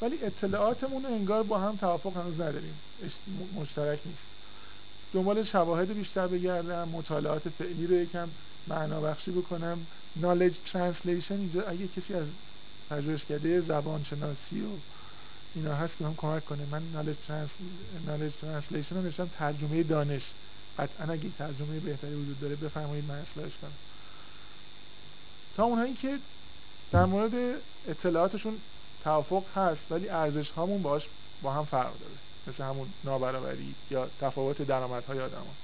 ولی 0.00 0.24
اطلاعاتمون 0.24 1.06
انگار 1.06 1.42
با 1.42 1.58
هم 1.58 1.76
توافق 1.76 2.16
هنوز 2.16 2.40
نداریم. 2.40 2.82
مشترک 3.52 4.02
نیست. 4.06 4.22
دنبال 5.12 5.44
شواهد 5.44 5.90
بیشتر 5.92 6.26
بگردم 6.26 6.88
مطالعات 6.88 7.48
فعلی 7.48 7.86
رو 7.86 7.94
یکم 7.94 8.30
معنا 8.66 9.00
بخشی 9.00 9.30
بکنم. 9.30 9.86
Knowledge 10.18 10.56
translation 10.72 11.30
اینجا 11.30 11.62
اگه 11.62 11.88
کسی 11.88 12.14
از 12.14 12.26
پژوهشکده 12.90 13.60
زبان 13.60 14.02
شناسی 14.02 14.62
و 14.62 14.78
اینا 15.54 15.74
هست 15.74 15.96
که 15.96 16.04
هم 16.04 16.14
کمک 16.16 16.44
کنه 16.44 16.66
من 16.66 16.92
knowledge 16.92 17.26
translation 18.40 18.92
رو 18.92 19.02
نشم 19.02 19.26
ترجمه 19.28 19.82
دانش. 19.82 20.34
قطعا 20.76 21.06
اگه 21.12 21.30
ترجمه 21.30 21.80
بهتری 21.80 22.14
وجود 22.14 22.40
داره 22.40 22.56
بفرمایید 22.56 23.04
من 23.04 23.18
اصلاحش 23.18 23.58
کنم. 23.58 23.78
تا 25.56 25.64
اونهایی 25.64 25.94
که 25.94 26.18
در 26.92 27.04
مورد 27.04 27.60
اطلاعاتشون 27.88 28.58
توافق 29.04 29.44
هست 29.56 29.80
ولی 29.90 30.08
ارزش 30.08 30.50
هامون 30.50 30.82
باش 30.82 31.02
با 31.42 31.52
هم 31.52 31.64
فرق 31.64 31.92
داره. 32.00 32.14
مثل 32.46 32.64
همون 32.64 32.88
نابرابری 33.04 33.74
یا 33.90 34.08
تفاوت 34.20 34.62
درآمدهای 34.62 35.20
آدم 35.20 35.36
ها. 35.36 35.54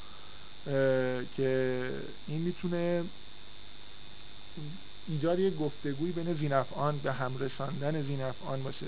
که 1.37 1.91
این 2.29 2.41
می‌تونه 2.41 3.05
ایجاد 5.09 5.39
یک 5.39 5.57
گفتگوی 5.57 6.13
بین 6.13 6.35
زینفعان 6.35 6.99
به 6.99 7.13
هم 7.13 7.39
رساندن 7.39 8.03
زینفعان 8.03 8.63
باشه. 8.63 8.87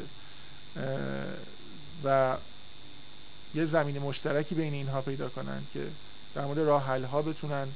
و 2.05 2.37
یه 3.55 3.67
زمین 3.67 3.99
مشترکی 3.99 4.55
بین 4.55 4.73
اینها 4.73 5.01
پیدا 5.01 5.29
کنن 5.29 5.63
که 5.73 5.87
در 6.35 6.45
مورد 6.45 6.59
راه 6.59 6.83
ها 7.07 7.23
بتونن 7.23 7.69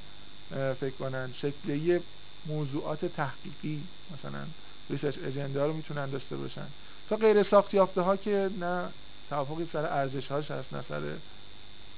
فکر 0.80 0.94
کنن. 0.98 1.34
شکلی 1.42 2.00
موضوعات 2.44 3.04
تحقیقی 3.04 3.88
مثلا 4.10 4.48
ریسرچ 4.90 5.18
اجندا 5.22 5.66
رو 5.66 5.72
می‌تونن 5.72 6.10
داشته 6.10 6.36
باشن. 6.36 6.74
تا 7.06 7.16
غیر 7.16 7.42
ساخت 7.42 7.74
یافته 7.74 8.00
ها 8.00 8.16
که 8.16 8.50
نه 8.58 8.94
توافقی 9.26 9.66
سر 9.72 9.86
ارزش 9.86 10.28
هاش 10.28 10.50
هست 10.50 10.72
نه 10.72 10.82
سر 10.82 11.20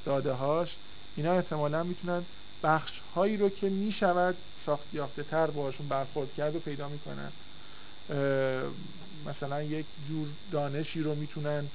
داده 0.05 0.33
هاش 0.33 0.79
اینا 1.15 1.33
احتمالا 1.33 1.83
می‌تونن 1.83 2.27
بخش 2.63 3.01
هایی 3.01 3.37
رو 3.37 3.49
که 3.49 3.69
می‌شود 3.69 4.39
ساخت 4.67 4.95
یافته 4.95 5.23
تر 5.25 5.51
باشون 5.51 5.89
برخورد 5.89 6.33
کرد 6.33 6.57
و 6.57 6.61
پیدا 6.61 6.89
می‌کنن. 6.89 7.33
مثلا 9.25 9.63
یک 9.63 9.87
جور 10.03 10.29
دانشی 10.51 11.01
رو 11.01 11.15
می‌تونن 11.15 11.71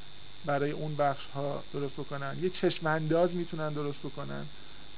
برای 0.45 0.71
اون 0.71 0.95
بخش 0.95 1.25
ها 1.25 1.63
درست 1.71 1.93
بکنن. 1.95 2.37
یک 2.39 2.59
چشم 2.61 2.87
انداز 2.87 3.35
می‌تونن 3.35 3.73
درست 3.73 3.99
بکنن. 3.99 4.49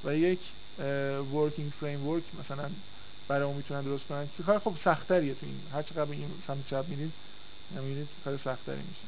و 0.04 0.16
یک 0.16 0.54
ورکینگ 1.32 1.72
فریم 1.72 2.00
مثلا 2.32 2.70
برای 3.32 3.44
اون 3.44 3.56
می‌تونن 3.56 3.82
درست 3.82 4.04
کنن. 4.06 4.28
که 4.36 4.42
کار؟ 4.42 4.58
خب 4.58 4.74
سختریه 4.84 5.34
تو 5.34 5.46
این. 5.46 5.60
هر 5.72 5.82
چقدر 5.82 6.10
این 6.10 6.30
سمت 6.46 6.66
چپ 6.70 6.84
میرید 6.88 7.12
می‌بینید 7.70 8.08
کار 8.24 8.36
سختری 8.36 8.76
میشه. 8.76 9.06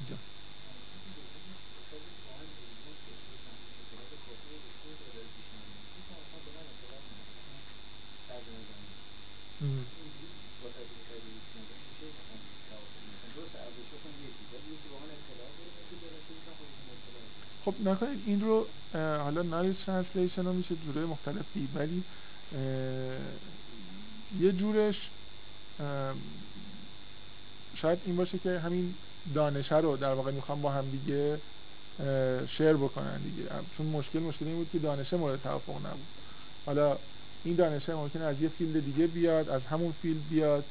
اینجا. 0.00 0.16
خب 17.64 17.74
نکنید 17.84 18.18
این 18.26 18.40
رو 18.40 18.66
حالا 18.94 19.42
نالج 19.42 19.76
ترنسلیشن 19.86 20.44
رو 20.44 20.52
میشه 20.52 20.74
جوره 20.86 21.06
مختلف 21.06 21.44
دید 21.54 21.68
ولی 21.74 22.02
یه 24.40 24.52
جورش 24.52 24.96
شاید 27.74 27.98
این 28.04 28.16
باشه 28.16 28.38
که 28.38 28.58
همین 28.58 28.94
دانشه 29.34 29.76
رو 29.76 29.96
در 29.96 30.12
واقع 30.12 30.32
می‌خوام 30.32 30.62
با 30.62 30.70
هم 30.70 30.90
دیگه 30.90 31.38
share 32.56 32.72
بکنن 32.72 33.16
دیگه. 33.16 33.48
چون 33.76 33.86
مشکل 33.86 34.18
مشکل 34.18 34.46
این 34.46 34.56
بود 34.56 34.68
که 34.72 34.78
دانشه 34.78 35.16
مورد 35.16 35.42
توافق 35.42 35.76
نبود. 35.76 36.06
حالا 36.66 36.98
این 37.44 37.54
دانشه 37.54 37.94
ممکنه 37.94 38.24
از 38.24 38.40
یه 38.40 38.48
field 38.48 38.84
دیگه 38.84 39.06
بیاد 39.06 39.48
از 39.48 39.62
همون 39.62 39.94
field 40.02 40.28
بیاد. 40.30 40.64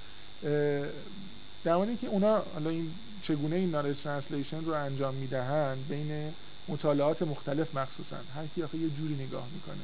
در 1.63 1.75
مورد 1.75 1.99
که 1.99 2.07
اونا 2.07 2.43
حالا 2.53 2.69
این 2.69 2.93
چگونه 3.23 3.55
این 3.55 3.71
knowledge 3.71 3.97
translation 4.03 4.65
رو 4.65 4.73
انجام 4.73 5.13
می‌دهن 5.13 5.77
بین 5.89 6.33
مطالعات 6.71 7.21
مختلف 7.21 7.75
مخصوصا. 7.75 8.17
هر 8.35 8.47
کی 8.47 8.63
آخه 8.63 8.77
یه 8.77 8.89
جوری 8.89 9.15
نگاه 9.15 9.47
می‌کنه. 9.49 9.83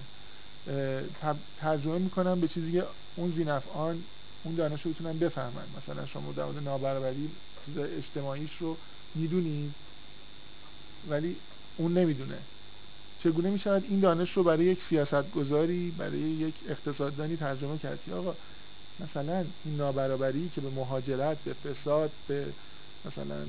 ترجمه 1.57 1.97
می‌کنن 1.97 2.39
به 2.39 2.47
چیزی 2.47 2.71
که 2.71 2.83
اون 3.15 3.31
زینفعان 3.31 4.03
اون 4.43 4.55
دانش 4.55 4.81
رو 4.81 4.91
بتونن 4.91 5.19
بفهمن. 5.19 5.65
مثلا 5.77 6.05
شما 6.05 6.31
در 6.31 6.45
مورد 6.45 6.63
نابرابری 6.63 7.29
چیز 7.65 7.77
اجتماعیش 7.77 8.57
رو 8.59 8.77
می‌دونید 9.15 9.75
ولی 11.07 11.35
اون 11.77 11.97
نمی‌دونه. 11.97 12.37
چگونه 13.23 13.49
می 13.49 13.59
شود 13.59 13.83
این 13.83 13.99
دانش 13.99 14.37
رو 14.37 14.43
برای 14.43 14.65
یک 14.65 14.79
سیاست 14.89 15.31
گذاری 15.31 15.91
برای 15.91 16.19
یک 16.19 16.55
اقتصاددانی 16.69 17.37
ترجمه 17.37 17.77
کرد 17.77 18.09
آقا 18.09 18.35
مثلا 18.99 19.45
این 19.63 19.75
نابرابری 19.75 20.49
که 20.49 20.61
به 20.61 20.69
مهاجرت 20.69 21.37
به 21.43 21.53
فساد 21.53 22.11
به 22.27 22.45
مثلا 23.05 23.45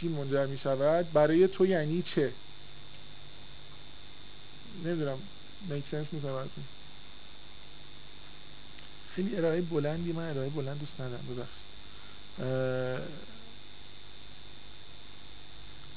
چی 0.00 0.08
منجر 0.08 0.46
می 0.46 0.58
شود 0.58 1.12
برای 1.12 1.48
تو 1.48 1.66
یعنی 1.66 2.02
چه؟ 2.02 2.32
نمی‌دونم. 4.84 5.22
میک 5.60 5.88
سنس 5.88 6.12
می‌کنه 6.12 6.32
براتون 6.32 6.64
خیلی 9.06 9.36
ارائه 9.36 9.62
بلندی 9.62 10.12
من 10.12 10.30
ارائه 10.30 10.50
بلند 10.50 10.78
دوست 10.78 11.00
ندارم. 11.00 11.26
ببخشید. 11.26 11.68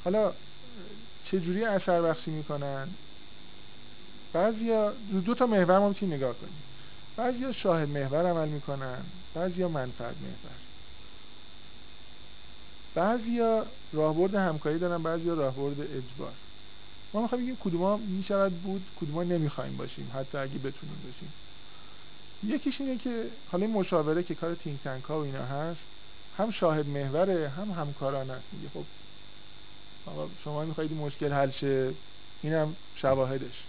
حالا 0.03 0.35
چجوری 1.23 1.65
اثر 1.65 2.01
بخشی 2.01 2.31
می‌کنن؟ 2.31 2.95
بعضیا 4.33 4.91
دو 4.91 5.33
تا 5.33 5.45
محور 5.47 5.79
ما 5.79 5.89
می‌تونیم 5.89 6.15
نگاه 6.15 6.33
کنیم؟ 6.33 6.63
بعضیا 7.15 7.51
شاهد 7.51 7.89
محور 7.89 8.25
عمل 8.25 8.49
می‌کنن 8.49 9.05
بعضیا 9.33 9.67
منفعت 9.69 10.17
محور. 10.17 10.61
بعضیا 12.93 13.71
راهبرد 13.91 14.35
همکاری 14.35 14.79
دارن 14.79 15.03
بعضیا 15.03 15.33
راهبرد 15.33 15.79
اجبار. 15.81 16.37
ما 17.13 17.21
می‌خوایم 17.21 17.43
بگیم 17.43 17.55
کدوما 17.55 17.97
می‌شود 17.97 18.61
بود 18.61 18.91
کدوما 18.95 19.23
نمی‌خوایم 19.23 19.77
باشیم 19.77 20.11
حتی 20.13 20.37
اگه 20.37 20.59
بتونیم 20.59 21.01
باشیم. 21.01 21.33
یکیش 22.43 22.81
اینه 22.81 22.97
که 22.97 23.31
حالا 23.45 23.65
این 23.65 23.75
مشاوره 23.75 24.23
که 24.23 24.35
کار 24.35 24.55
تینک 24.55 24.81
تنک 24.83 25.03
ها 25.03 25.19
و 25.19 25.23
اینا 25.23 25.45
هست 25.45 25.81
هم 26.31 26.49
شاهد 26.51 26.87
محوره 26.87 27.49
هم 27.49 27.71
همکارانه 27.71 28.33
است 28.33 28.53
میگه 28.53 28.69
خب 28.69 28.87
شما 30.37 30.65
می‌خواید 30.65 30.93
مشکل 30.93 31.31
حل 31.31 31.49
شه 31.51 31.93
اینم 32.41 32.75
شواهدش 32.93 33.67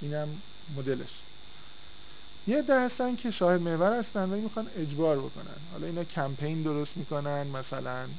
اینم 0.00 0.42
مدلش. 0.74 1.24
یه 2.46 2.62
ده 2.62 2.80
هستن 2.80 3.16
که 3.16 3.30
شاهد 3.30 3.60
محور 3.60 3.98
هستن 3.98 4.30
ولی 4.30 4.40
می‌خوان 4.40 4.70
اجبار 4.74 5.20
بکنن. 5.22 5.56
حالا 5.70 5.86
اینا 5.86 6.04
کمپین 6.04 6.62
درست 6.62 6.96
می‌کنن 6.96 7.42
مثلا 7.46 8.10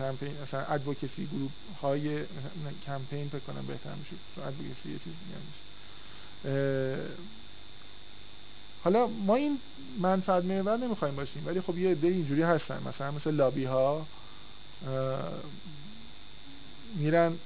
کمپین 0.00 0.34
مثلا 0.42 0.60
ادوکسی 0.60 1.28
گروپ 1.32 1.50
های 1.82 2.24
کمپین 2.86 3.28
فکر 3.28 3.38
کنم 3.38 3.66
بهتر 3.66 3.90
میشه. 3.90 4.46
ادوکسی 4.46 4.92
یه 4.92 4.98
چیز 5.04 5.12
دیگه 5.24 5.36
حالا 8.84 9.06
ما 9.06 9.34
این 9.34 9.58
منفعت 9.98 10.44
محور 10.44 10.76
نمی‌خوایم 10.76 11.16
باشیم 11.16 11.46
ولی 11.46 11.60
خب 11.60 11.78
یه 11.78 11.90
عده 11.90 12.08
اینجوری 12.08 12.42
هستن. 12.42 12.82
مثلا 12.88 13.10
مثل 13.10 13.30
لابی 13.30 13.64
ها 13.64 14.06
میرن 16.94 17.38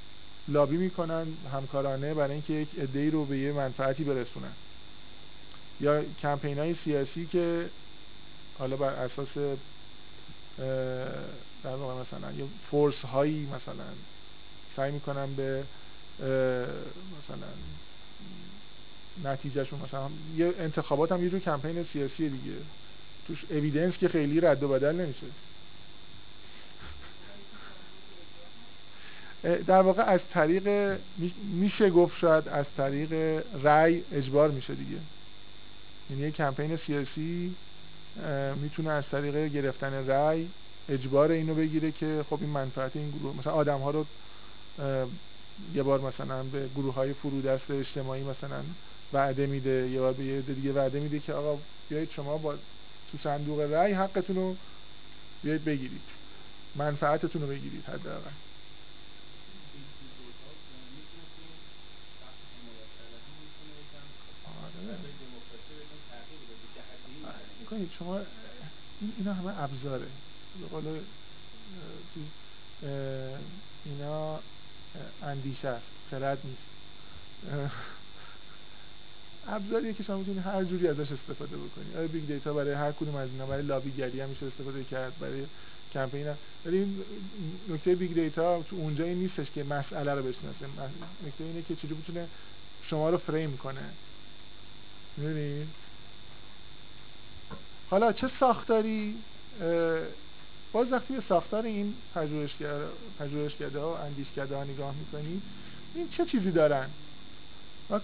لابی 0.48 0.76
می‌کنن 0.76 1.26
همکارانه 1.52 2.14
برای 2.14 2.32
اینکه 2.32 2.52
یک 2.52 2.68
عده 2.78 3.10
رو 3.10 3.24
به 3.24 3.38
یه 3.38 3.52
منفعتی 3.52 4.04
برسونن. 4.04 4.52
یا 5.80 6.02
کمپین 6.22 6.58
های 6.58 6.76
سیاسی 6.84 7.26
که 7.26 7.70
حالا 8.58 8.76
بر 8.76 8.90
اساس 8.90 9.58
در 11.64 11.74
واقع 11.76 12.00
مثلا 12.00 12.32
یه 12.32 12.44
فورس 12.70 12.94
هایی 12.94 13.46
مثلا 13.46 13.84
سعی 14.76 14.92
می‌کنن 14.92 15.34
به 15.34 15.64
مثلا 17.18 17.48
نتیجهشون 19.24 19.80
مثلا 19.80 20.08
یه 20.36 20.54
انتخابات 20.58 21.12
هم 21.12 21.24
یه 21.24 21.30
جور 21.30 21.40
کمپین 21.40 21.86
سیاسی 21.92 22.28
دیگه. 22.28 22.56
توش 23.26 23.44
اویدنس 23.50 23.94
که 23.94 24.08
خیلی 24.08 24.40
رد 24.40 24.62
و 24.62 24.68
بدل 24.68 24.92
نمیشه. 24.92 25.26
در 29.66 29.80
واقع 29.80 30.02
از 30.02 30.20
طریق 30.32 30.98
میشه 31.42 31.90
گفت 31.90 32.18
شاید 32.18 32.48
از 32.48 32.66
طریق 32.76 33.42
رأی 33.62 34.04
اجبار 34.12 34.50
میشه 34.50 34.74
دیگه. 34.74 34.98
یعنی 36.10 36.22
یه 36.22 36.30
کمپین 36.30 36.76
سیاسی 36.86 37.54
می‌تونه 38.62 38.90
از 38.90 39.04
طریق 39.10 39.52
گرفتن 39.52 40.06
رأی 40.06 40.48
اجبار 40.88 41.30
اینو 41.30 41.54
بگیره 41.54 41.92
که 41.92 42.24
خب 42.30 42.38
این 42.40 42.50
منفعت 42.50 42.96
این 42.96 43.10
گروه 43.10 43.36
مثلا 43.36 43.52
آدم 43.52 43.78
ها 43.78 43.90
رو 43.90 44.06
یه 45.74 45.82
بار 45.82 46.00
مثلا 46.00 46.42
به 46.42 46.68
گروه 46.76 46.94
های 46.94 47.12
فرودست 47.12 47.70
اجتماعی 47.70 48.22
مثلا 48.22 48.62
وعده 49.12 49.46
میده 49.46 49.88
یه 49.90 50.00
بار 50.00 50.12
به 50.12 50.24
یه 50.24 50.40
دیگه 50.40 50.72
وعده 50.72 51.00
میده 51.00 51.18
که 51.20 51.32
آقا 51.32 51.58
بیایید 51.88 52.10
شما 52.10 52.38
با 52.38 52.54
تو 53.12 53.18
صندوق 53.22 53.60
رأی 53.60 53.92
حقتون 53.92 54.36
رو 54.36 54.56
بیایید 55.42 55.64
بگیرید. 55.64 56.02
منفعتتون 56.76 57.42
رو 57.42 57.48
بگیرید 57.48 57.84
حداقل. 57.84 58.30
کنید 67.70 67.90
شما 67.98 68.20
اینا 69.18 69.34
همه 69.34 69.62
ابزاره. 69.62 70.06
به 72.80 73.38
اینا 73.84 74.40
اندیشه 75.22 75.68
است. 75.68 75.90
خرد 76.10 76.46
نیست. 76.46 76.74
ابزاریه 79.46 79.92
که 79.94 80.02
شما 80.02 80.16
می‌تونید 80.16 80.42
هر 80.42 80.64
جوری 80.64 80.88
ازش 80.88 81.12
استفاده 81.12 81.56
بکنید 81.56 81.96
آیا 81.96 82.08
big 82.08 82.26
data 82.26 82.52
برای 82.52 82.72
هر 82.74 82.92
کدوم 82.92 83.14
از 83.14 83.30
اینا 83.30 83.46
برای 83.46 83.62
لابی‌گری 83.62 84.20
هم 84.20 84.28
میشه 84.28 84.46
استفاده 84.46 84.84
کرد؟ 84.84 85.18
برای 85.18 85.46
کمپین 85.92 86.26
هم. 86.26 86.38
ولی 86.64 87.04
نکته 87.68 87.94
big 87.94 88.14
data 88.14 88.62
تو 88.62 88.76
اونجایی 88.76 89.14
نیستش 89.14 89.50
که 89.50 89.64
مسئله 89.64 90.14
رو 90.14 90.22
بشناسه. 90.22 90.66
نکته 91.26 91.44
اینه 91.44 91.62
که 91.62 91.76
چجوری 91.76 91.94
بتونه 91.94 92.28
شما 92.80 93.10
رو 93.10 93.18
فریم 93.18 93.56
کنه. 93.56 93.92
می‌دونید 95.16 95.68
حالا 97.86 98.12
چه 98.12 98.30
ساختاری 98.40 99.24
باز 100.74 100.92
وقتی 100.92 101.14
به 101.14 101.22
ساختار 101.28 101.64
این 101.64 101.94
پژوهشگرده 103.18 103.80
ها 103.80 103.92
و 103.92 103.96
اندیشکده 103.96 104.56
ها 104.56 104.64
نگاه 104.64 104.94
می‌کنید 104.94 105.42
این 105.94 106.08
چه 106.16 106.24
چیزی 106.24 106.50
دارن؟ 106.50 106.86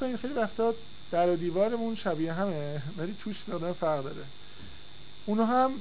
کنید 0.01 0.17
خیلی 0.17 0.35
وقتا 0.35 0.75
در 1.11 1.31
و 1.31 1.37
دیوارمون 1.37 1.97
شبیه 1.97 2.33
همه 2.33 2.83
ولی 2.99 3.17
توش 3.25 3.37
مقدار 3.49 3.73
فرق 3.73 4.03
داره. 4.03 4.25
اونا 5.27 5.47
هم 5.47 5.73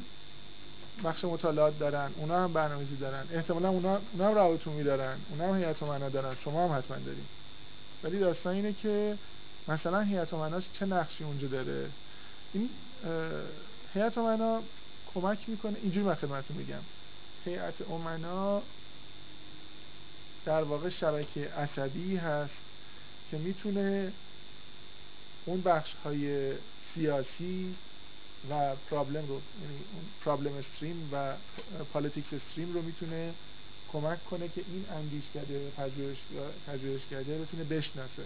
بخش 1.04 1.24
مطالعات 1.24 1.80
دارن 1.80 2.12
اونا 2.18 2.44
هم 2.44 2.54
برنامه‌ریزی 2.54 2.96
دارن. 2.96 3.24
احتمالا 3.34 3.70
اونا, 3.70 4.00
اونا 4.14 4.28
هم 4.28 4.36
روابط 4.36 4.60
دارن 4.86 5.18
اونا 5.30 5.54
هم 5.54 5.60
هیئت 5.60 5.84
امنا 5.84 6.10
دارن. 6.10 6.36
شما 6.44 6.68
هم 6.68 6.78
حتما 6.78 6.98
دارین. 6.98 7.26
ولی 8.04 8.20
داستان 8.20 8.54
اینه 8.54 8.74
که 8.74 9.18
مثلا 9.68 10.02
هیئت 10.02 10.34
امناش 10.34 10.64
چه 10.80 10.86
نقشی 10.86 11.24
اونجا 11.24 11.48
داره؟ 11.48 11.90
این 12.54 12.70
هیئت 13.94 14.18
امنا 14.18 14.62
کمک 15.14 15.50
می‌کنه. 15.50 15.78
اینجوری 15.82 16.06
من 16.06 16.16
خدمتتون 16.16 16.58
بگم 16.58 16.82
هیئت 17.46 17.92
امنا 17.92 18.62
در 20.46 20.64
واقع 20.64 20.90
شبکه 20.90 21.50
عصبی 21.50 22.16
هست 22.16 22.54
که 23.32 23.38
می‌تونه 23.38 24.12
اون 25.46 25.62
بخش 25.62 25.94
های 26.04 26.54
سیاسی 26.94 27.76
و 28.50 28.76
پرابلم 28.76 29.28
رو 29.28 29.42
یعنی 29.62 29.76
اون 29.94 30.04
پرابلم 30.26 30.54
استریم 30.54 31.10
و 31.12 31.34
politics 31.94 32.28
stream 32.34 32.74
رو 32.74 32.82
می‌تونه 32.82 33.34
کمک 33.92 34.26
کنه 34.30 34.50
که 34.50 34.62
این 34.68 34.86
اندیشکده 34.90 35.72
پژوهشکده 36.68 37.38
بتونه 37.38 37.64
بشناسه. 37.64 38.24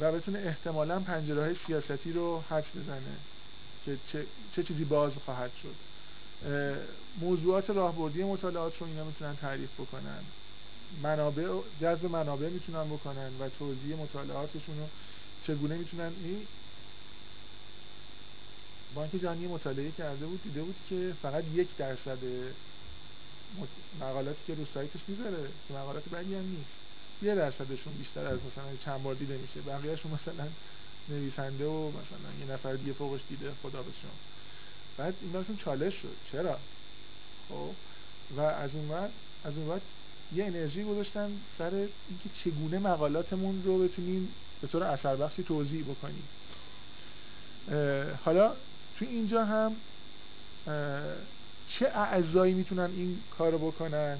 و 0.00 0.12
بتونه 0.12 0.38
احتمالا 0.38 1.00
پنجره 1.00 1.42
های 1.42 1.56
سیاستی 1.66 2.12
رو 2.12 2.44
حدس 2.50 2.66
بزنه. 2.76 3.31
که 3.82 4.00
چه, 4.04 4.26
چه 4.50 4.62
چیزی 4.62 4.84
باز 4.84 5.12
خواهد 5.16 5.54
شد. 5.54 5.76
موضوعات 7.16 7.70
راهبردی 7.70 8.24
مطالعات 8.24 8.76
رو 8.76 8.86
اینا 8.86 9.04
می‌تونن 9.04 9.36
تعریف 9.36 9.80
بکنن. 9.80 10.24
منابع 10.90 11.62
جذب 11.80 12.06
منابع 12.06 12.48
می‌تونن 12.48 12.84
بکنن 12.84 13.38
و 13.38 13.48
توضیح 13.48 13.96
مطالعاتشون 13.96 14.78
رو 14.78 14.88
چگونه 15.40 15.76
می‌تونن 15.76 16.14
این 16.18 16.48
بانک 18.94 19.16
جهانی 19.16 19.46
مطالعه 19.46 19.92
کرده 19.92 20.26
بود 20.26 20.42
دیده 20.42 20.62
بود 20.62 20.76
که 20.84 21.16
فقط 21.22 21.44
یک 21.48 21.76
درصد 21.76 22.18
مقالاتی 24.00 24.44
که 24.44 24.54
رو 24.54 24.64
سایتش 24.64 25.08
می‌ذاره 25.08 25.52
که 25.68 25.74
مقالات 25.74 26.08
بدی 26.08 26.34
هم 26.34 26.46
نیست. 26.46 26.70
یه 27.22 27.34
درصدشون 27.34 27.92
بیشتر 27.94 28.26
از 28.26 28.44
مثلا 28.44 28.76
چند 28.76 29.02
بار 29.02 29.14
دیده 29.14 29.38
میشه. 29.38 29.62
بقیهشون 29.62 30.12
مثلا 30.12 30.52
نویسنده 31.08 31.64
و 31.64 31.88
مثلا 31.88 32.46
یه 32.46 32.52
نفر 32.52 32.74
دیگه 32.74 32.92
فوقش 32.92 33.20
دیده. 33.28 33.52
خدا 33.62 33.82
بهشون 33.82 34.10
بعد 34.96 35.14
این 35.22 35.32
براشون 35.32 35.56
چالش 35.56 35.94
شد. 35.94 36.16
چرا؟ 36.32 36.58
خب. 37.48 37.70
و 38.36 38.40
از 38.40 38.70
اون 38.74 38.88
وقت 38.88 39.10
از 39.44 39.52
اون 39.56 39.68
وقت 39.68 39.82
یه 40.34 40.44
انرژی 40.44 40.84
گذاشتن 40.84 41.30
سر 41.58 41.74
اینکه 41.74 42.30
چگونه 42.44 42.78
مقالاتمون 42.78 43.62
رو 43.64 43.78
بتونیم 43.78 44.28
به 44.60 44.68
طور 44.68 44.82
اثر 44.82 45.16
بخشی 45.16 45.42
توضیح 45.42 45.84
بکنیم. 45.84 46.28
حالا 48.24 48.48
تو 48.98 49.04
اینجا 49.04 49.44
هم 49.44 49.76
چه 51.78 51.86
اعضایی 51.86 52.54
می‌تونن 52.54 52.90
این 52.96 53.18
کارو 53.38 53.58
بکنن؟ 53.58 54.18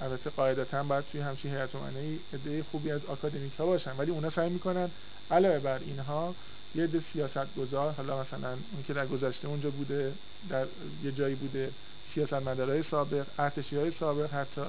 البته 0.00 0.30
قاعدتا 0.30 0.82
باید 0.82 1.04
توی 1.12 1.20
همچین 1.20 1.50
هیئت 1.50 1.74
امنه 1.74 2.18
ایده 2.32 2.62
خوبی 2.70 2.90
از 2.90 3.00
آکادمیک 3.08 3.52
ها 3.58 3.66
باشن 3.66 3.96
ولی 3.98 4.10
اونا 4.10 4.30
سعی 4.30 4.50
می‌کنن 4.50 4.90
علاوه 5.30 5.58
بر 5.58 5.78
اینها 5.78 6.34
یه 6.74 6.84
عده 6.84 7.02
سیاست 7.12 7.54
گذار 7.56 7.92
حالا 7.92 8.22
مثلا 8.22 8.50
اون 8.50 8.84
که 8.86 8.92
در 8.92 9.06
گذشته 9.06 9.48
اونجا 9.48 9.70
بوده 9.70 10.12
در 10.50 10.66
یه 11.04 11.12
جایی 11.12 11.34
بوده 11.34 11.70
سیاست 12.14 12.32
مدارای 12.32 12.82
سابق 12.90 13.26
ارتشی 13.38 13.76
های 13.76 13.92
سابق 14.00 14.34
حتی 14.34 14.62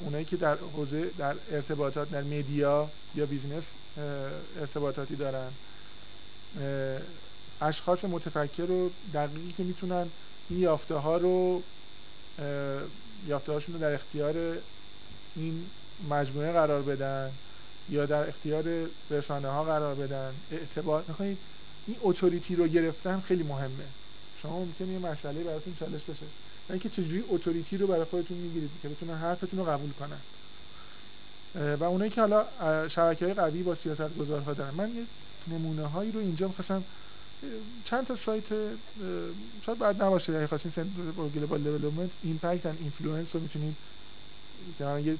اونایی 0.00 0.24
که 0.24 0.36
در 0.36 0.56
حوزه 0.56 1.10
در 1.18 1.34
ارتباطات 1.52 2.10
در 2.10 2.22
media 2.22 2.90
یا 3.14 3.26
business 3.26 3.64
ارتباطاتی 4.60 5.16
دارن. 5.16 5.50
اشخاص 7.60 8.04
متفکر 8.04 8.62
رو 8.62 8.90
دقیقی 9.14 9.52
که 9.56 9.62
می‌تونن 9.62 10.10
این 10.50 10.58
یافته 10.58 10.94
ها 10.94 11.16
رو 11.16 11.62
یافته 13.26 13.52
هاشون 13.52 13.74
رو 13.74 13.80
در 13.80 13.94
اختیار 13.94 14.34
این 15.36 15.66
مجموعه 16.10 16.52
قرار 16.52 16.82
بدن 16.82 17.30
یا 17.90 18.06
در 18.06 18.28
اختیار 18.28 18.64
رسانه 19.10 19.48
ها 19.48 19.64
قرار 19.64 19.94
بدن؟ 19.94 20.34
اعتبار 20.52 21.04
می‌خواید 21.08 21.38
این 21.86 21.96
authority 22.02 22.56
رو 22.56 22.66
گرفتن 22.66 23.22
خیلی 23.28 23.42
مهمه. 23.42 23.84
شما 24.42 24.58
ممکنه 24.58 24.88
یه 24.88 24.98
مسئله 24.98 25.44
براتون 25.44 25.76
چالش 25.80 26.02
بشه. 26.02 26.26
اینکه 26.70 26.88
چجوری 26.88 27.24
authority 27.28 27.76
رو 27.76 27.86
برای 27.86 28.04
خودتون 28.04 28.36
می‌گیرید 28.36 28.70
که 28.82 28.88
بتونن 28.88 29.14
حرفتون 29.14 29.58
رو 29.58 29.64
قبول 29.64 29.90
کنن. 29.92 30.20
و 31.76 31.84
اونایی 31.84 32.10
که 32.10 32.20
حالا 32.20 32.44
شبکه 32.88 33.24
های 33.24 33.34
قوی 33.34 33.62
با 33.62 33.74
سیاست 33.74 34.16
گذارها 34.18 34.52
دارن. 34.52 34.74
من 34.74 34.88
یه 34.88 35.02
نمونه 35.48 35.86
هایی 35.86 36.12
رو 36.12 36.20
اینجا 36.20 36.48
می‌خواستم 36.48 36.84
چند 37.84 38.06
تا 38.06 38.16
سایت 38.16 38.48
شاید 39.66 39.78
بد 39.78 40.02
نباشه 40.02 40.32
اگه 40.32 40.46
خواستین 40.46 40.72
global 41.34 41.62
development 41.62 42.10
impact 42.20 42.66
and 42.66 42.78
influence 42.78 43.34
رو 43.34 43.40
می‌تونید 43.40 43.76
من 44.80 45.04
یه 45.04 45.18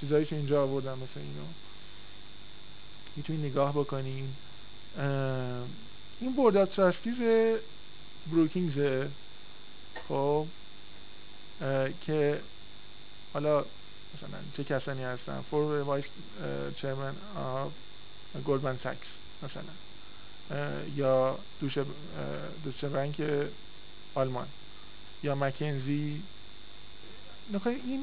چیزایش 0.00 0.32
اینجا 0.32 0.62
آوردم 0.62 0.98
مثل 0.98 1.20
اینو. 1.20 1.44
می‌تونید 3.16 3.44
نگاه 3.44 3.72
بکنین. 3.74 4.34
این 6.18 6.34
board 6.36 6.64
trustees 6.64 7.16
Brookings 8.26 9.08
خب 10.08 10.46
که 12.00 12.42
حالا 13.32 13.64
مثلا 14.14 14.38
چه 14.52 14.64
کسانی 14.64 15.02
هستن؟ 15.02 15.40
former 15.40 15.82
vice 15.82 16.04
chairman 16.76 17.14
of 17.36 17.72
Goldman 18.44 18.76
Sachs 18.76 19.06
مثلا. 19.42 19.87
یا 20.96 21.38
Deutsche 22.64 22.88
Bank 22.88 23.22
آلمان. 24.14 24.46
یا 25.22 25.34
McKinsey. 25.34 26.22
نخواهی 27.52 27.80
این 27.86 28.02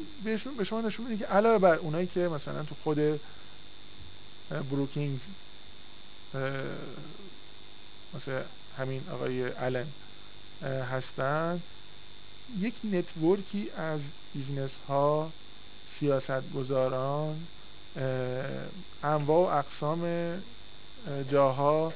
به 0.58 0.64
شما 0.66 0.82
نشون 0.82 1.08
میده 1.08 1.26
که 1.26 1.32
علاوه 1.32 1.58
بر 1.58 1.76
اونایی 1.76 2.08
که 2.08 2.20
مثلا 2.20 2.64
تو 2.64 2.76
خود 2.84 3.20
Brookings 4.72 5.20
مثل 8.14 8.42
همین 8.78 9.02
آقای 9.12 9.44
الن 9.44 9.88
هستن 10.62 11.62
یک 12.60 12.74
network 12.84 13.61
ی 13.61 13.72
از 13.78 14.00
business 14.34 14.72
ها 14.88 15.32
سیاست 16.00 16.54
گذاران 16.56 17.48
انواع 19.04 19.56
و 19.56 19.60
اقسام 19.60 20.34
جاها 21.32 21.94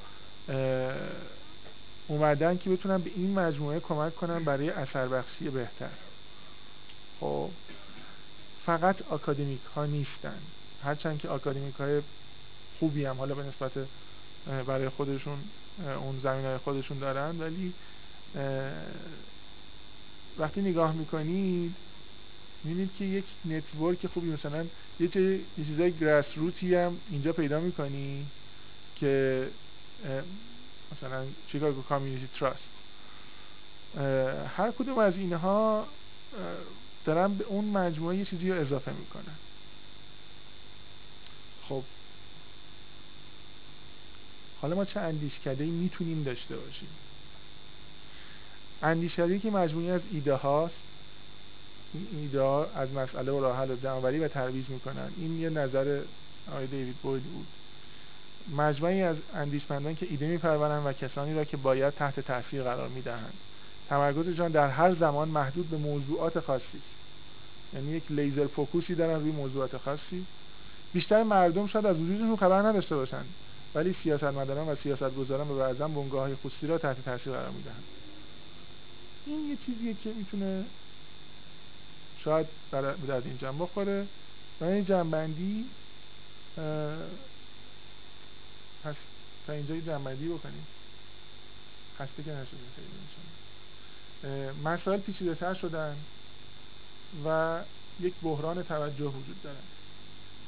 اومدن 2.07 2.57
که 2.57 2.69
بتونن 2.69 2.97
به 2.97 3.11
این 3.15 3.39
مجموعه 3.39 3.79
کمک 3.79 4.15
کنن 4.15 4.43
برای 4.43 4.69
اثر 4.69 5.07
بخشی 5.07 5.49
بهتر. 5.49 5.89
خب 7.19 7.49
فقط 8.65 9.11
اکادمیک 9.11 9.61
ها 9.75 9.85
نیستن. 9.85 10.37
هرچند 10.83 11.17
که 11.17 11.31
اکادمیک 11.31 11.75
های 11.75 12.01
خوبی 12.79 13.05
هم 13.05 13.17
حالا 13.17 13.35
به 13.35 13.43
نسبت 13.43 13.71
برای 14.67 14.89
خودشون 14.89 15.37
اون 16.01 16.19
زمین 16.23 16.45
های 16.45 16.57
خودشون 16.57 16.99
دارن 16.99 17.39
ولی 17.39 17.73
وقتی 20.37 20.61
نگاه 20.61 20.93
می‌کنید 20.93 21.75
می‌بینید 22.63 22.89
که 22.99 23.05
یک 23.05 23.23
network 23.45 24.07
خوبی 24.07 24.27
مثلا 24.27 24.65
یه 24.99 25.09
چیزای 25.55 25.91
grassroot 25.91 26.25
ی 26.35 26.75
هم 26.75 26.97
اینجا 27.11 27.33
پیدا 27.33 27.59
می‌کنی 27.59 28.25
که 28.95 29.47
مثلا 30.91 31.27
Chicago 31.47 31.81
Community 31.81 32.27
Trust. 32.27 32.69
هر 34.47 34.71
کدوم 34.71 34.97
از 34.97 35.15
اینها 35.15 35.87
دارن 37.05 37.33
به 37.33 37.43
اون 37.43 37.65
مجموعه 37.65 38.17
یه 38.17 38.25
چیزی 38.25 38.51
رو 38.51 38.61
اضافه 38.61 38.91
می‌کنن. 38.93 39.39
خب. 41.61 41.83
حالا 44.61 44.75
ما 44.75 44.85
چه 44.85 44.99
اندیشکده 44.99 45.65
می‌تونیم 45.65 46.23
داشته 46.23 46.57
باشیم؟ 46.57 46.89
اندیشکده 48.81 49.39
که 49.39 49.51
مجموعی 49.51 49.89
از 49.89 50.01
ایده 50.11 50.33
هاست 50.33 50.75
این 51.93 52.07
ایده 52.11 52.41
ها 52.41 52.65
از 52.65 52.91
مسئله 52.91 53.31
و 53.31 53.39
راه 53.39 53.57
حل 53.57 53.71
و 54.23 54.27
ترویج 54.27 54.69
می‌کنن. 54.69 55.13
این 55.17 55.39
یه 55.39 55.49
نظر 55.49 56.03
آقای 56.47 56.67
دیوید 56.67 57.01
بود. 57.01 57.47
مجموعی 58.55 59.01
از 59.01 59.15
اندیشمندان 59.35 59.95
که 59.95 60.07
ایده 60.09 60.27
میپرورند 60.27 60.85
و 60.85 60.93
کسانی 60.93 61.33
را 61.33 61.45
که 61.45 61.57
باید 61.57 61.93
تحت 61.93 62.19
تاثیر 62.19 62.63
قرار 62.63 62.87
می‌دهند. 62.87 63.33
تمرکزشان 63.89 64.51
در 64.51 64.67
هر 64.67 64.95
زمان 64.95 65.29
محدود 65.29 65.69
به 65.69 65.77
موضوعات 65.77 66.39
خاصی. 66.39 66.63
است 66.63 67.73
یعنی 67.73 67.91
یک 67.91 68.03
لیزر 68.09 68.47
فوکوسی 68.47 68.95
دارن 68.95 69.19
روی 69.19 69.31
موضوعات 69.31 69.77
خاصی. 69.77 70.25
بیشتر 70.93 71.23
مردم 71.23 71.67
شاید 71.67 71.85
از 71.85 71.97
وجودشون 71.97 72.35
خبر 72.35 72.61
نداشته 72.61 72.95
باشند 72.95 73.25
ولی 73.75 73.95
سیاستمداران 74.03 74.67
و 74.67 74.75
سیاستگزاران 74.83 75.47
به 75.47 75.55
بعضا 75.55 75.87
بنگاه 75.87 76.21
های 76.21 76.35
خصوصی 76.35 76.67
را 76.67 76.77
تحت 76.77 77.05
تاثیر 77.05 77.33
قرار 77.33 77.49
می‌دهند. 77.49 77.83
این 79.25 79.49
یه 79.49 79.57
چیزیه 79.65 79.95
که 80.03 80.09
می‌تونه 80.17 80.63
شاید 82.23 82.47
در 82.71 82.83
این 83.25 83.37
جنب 83.41 83.61
بخوره. 83.61 84.05
و 84.61 84.65
این 84.65 84.85
جنبندی 84.85 85.65
پس 88.83 88.95
تا 89.47 89.53
اینجا 89.53 89.75
یه 89.75 89.81
جنبندی 89.81 90.27
بکنیم. 90.27 90.67
خسته 91.99 92.23
که 92.23 92.31
نشدیم 92.31 92.59
خیلی 92.75 92.89
مسائل 94.63 94.99
پیچیده 94.99 95.35
تر 95.35 95.53
شدن 95.53 95.95
و 97.25 97.59
یک 97.99 98.13
بحران 98.23 98.63
توجه 98.63 99.05
وجود 99.05 99.43
داره. 99.43 99.57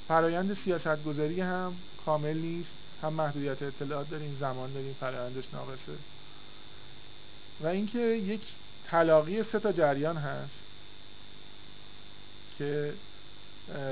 فرایند 0.08 0.58
سیاست 0.64 1.04
گذاری 1.04 1.42
هم 1.42 1.78
کامل 2.06 2.38
نیست. 2.38 2.70
هم 3.04 3.14
محدودیت 3.14 3.62
اطلاعات 3.62 4.10
داریم 4.10 4.38
زمان 4.40 4.74
داریم 4.74 4.96
فرایندش 5.00 5.44
ناقصه. 5.54 5.98
و 7.62 7.68
اینکه 7.68 8.00
یک 8.00 8.42
تلاقی 8.88 9.44
سه 9.52 9.60
تا 9.60 9.72
جریان 9.72 10.18
هست 10.18 10.52
که 12.58 12.94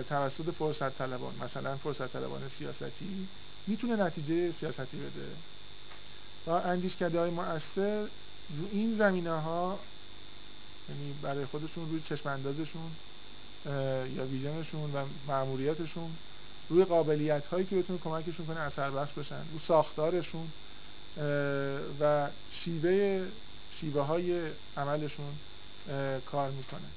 توسط 0.10 0.54
فرصت 0.60 0.98
طلبان 0.98 1.34
مثلا 1.36 1.78
فرصت 1.78 2.14
طلبان 2.14 2.42
سیاستی 2.60 3.28
می‌تونه 3.68 3.96
نتیجه 3.96 4.54
سیاستی 4.60 4.98
بده. 4.98 5.28
و 6.48 6.52
اندیشکده 6.52 7.20
های 7.20 7.30
مؤثر 7.30 8.02
رو 8.58 8.68
این 8.72 8.98
زمینه 8.98 9.42
ها 9.42 9.80
یعنی 10.90 11.14
برای 11.22 11.46
خودشون 11.46 11.90
روی 11.90 12.02
چشم 12.10 12.30
اندازشون 12.30 12.92
یا 14.16 14.26
ویژنشون 14.26 14.94
و 14.94 15.06
معمولیتشون 15.28 16.16
روی 16.70 16.86
قابلیت 16.86 17.46
هایی 17.46 17.66
که 17.66 17.76
بتونه 17.76 18.00
کمکشون 18.00 18.46
کنه 18.46 18.60
اثر 18.60 18.92
بخش 18.92 19.14
بشن 19.14 19.36
رو 19.54 19.60
ساختارشون 19.68 20.48
و 22.00 22.30
شیوه 22.64 23.28
شیوه 23.80 24.02
های 24.02 24.52
عملشون 24.78 25.34
کار 26.26 26.52
می‌کنه. 26.52 26.90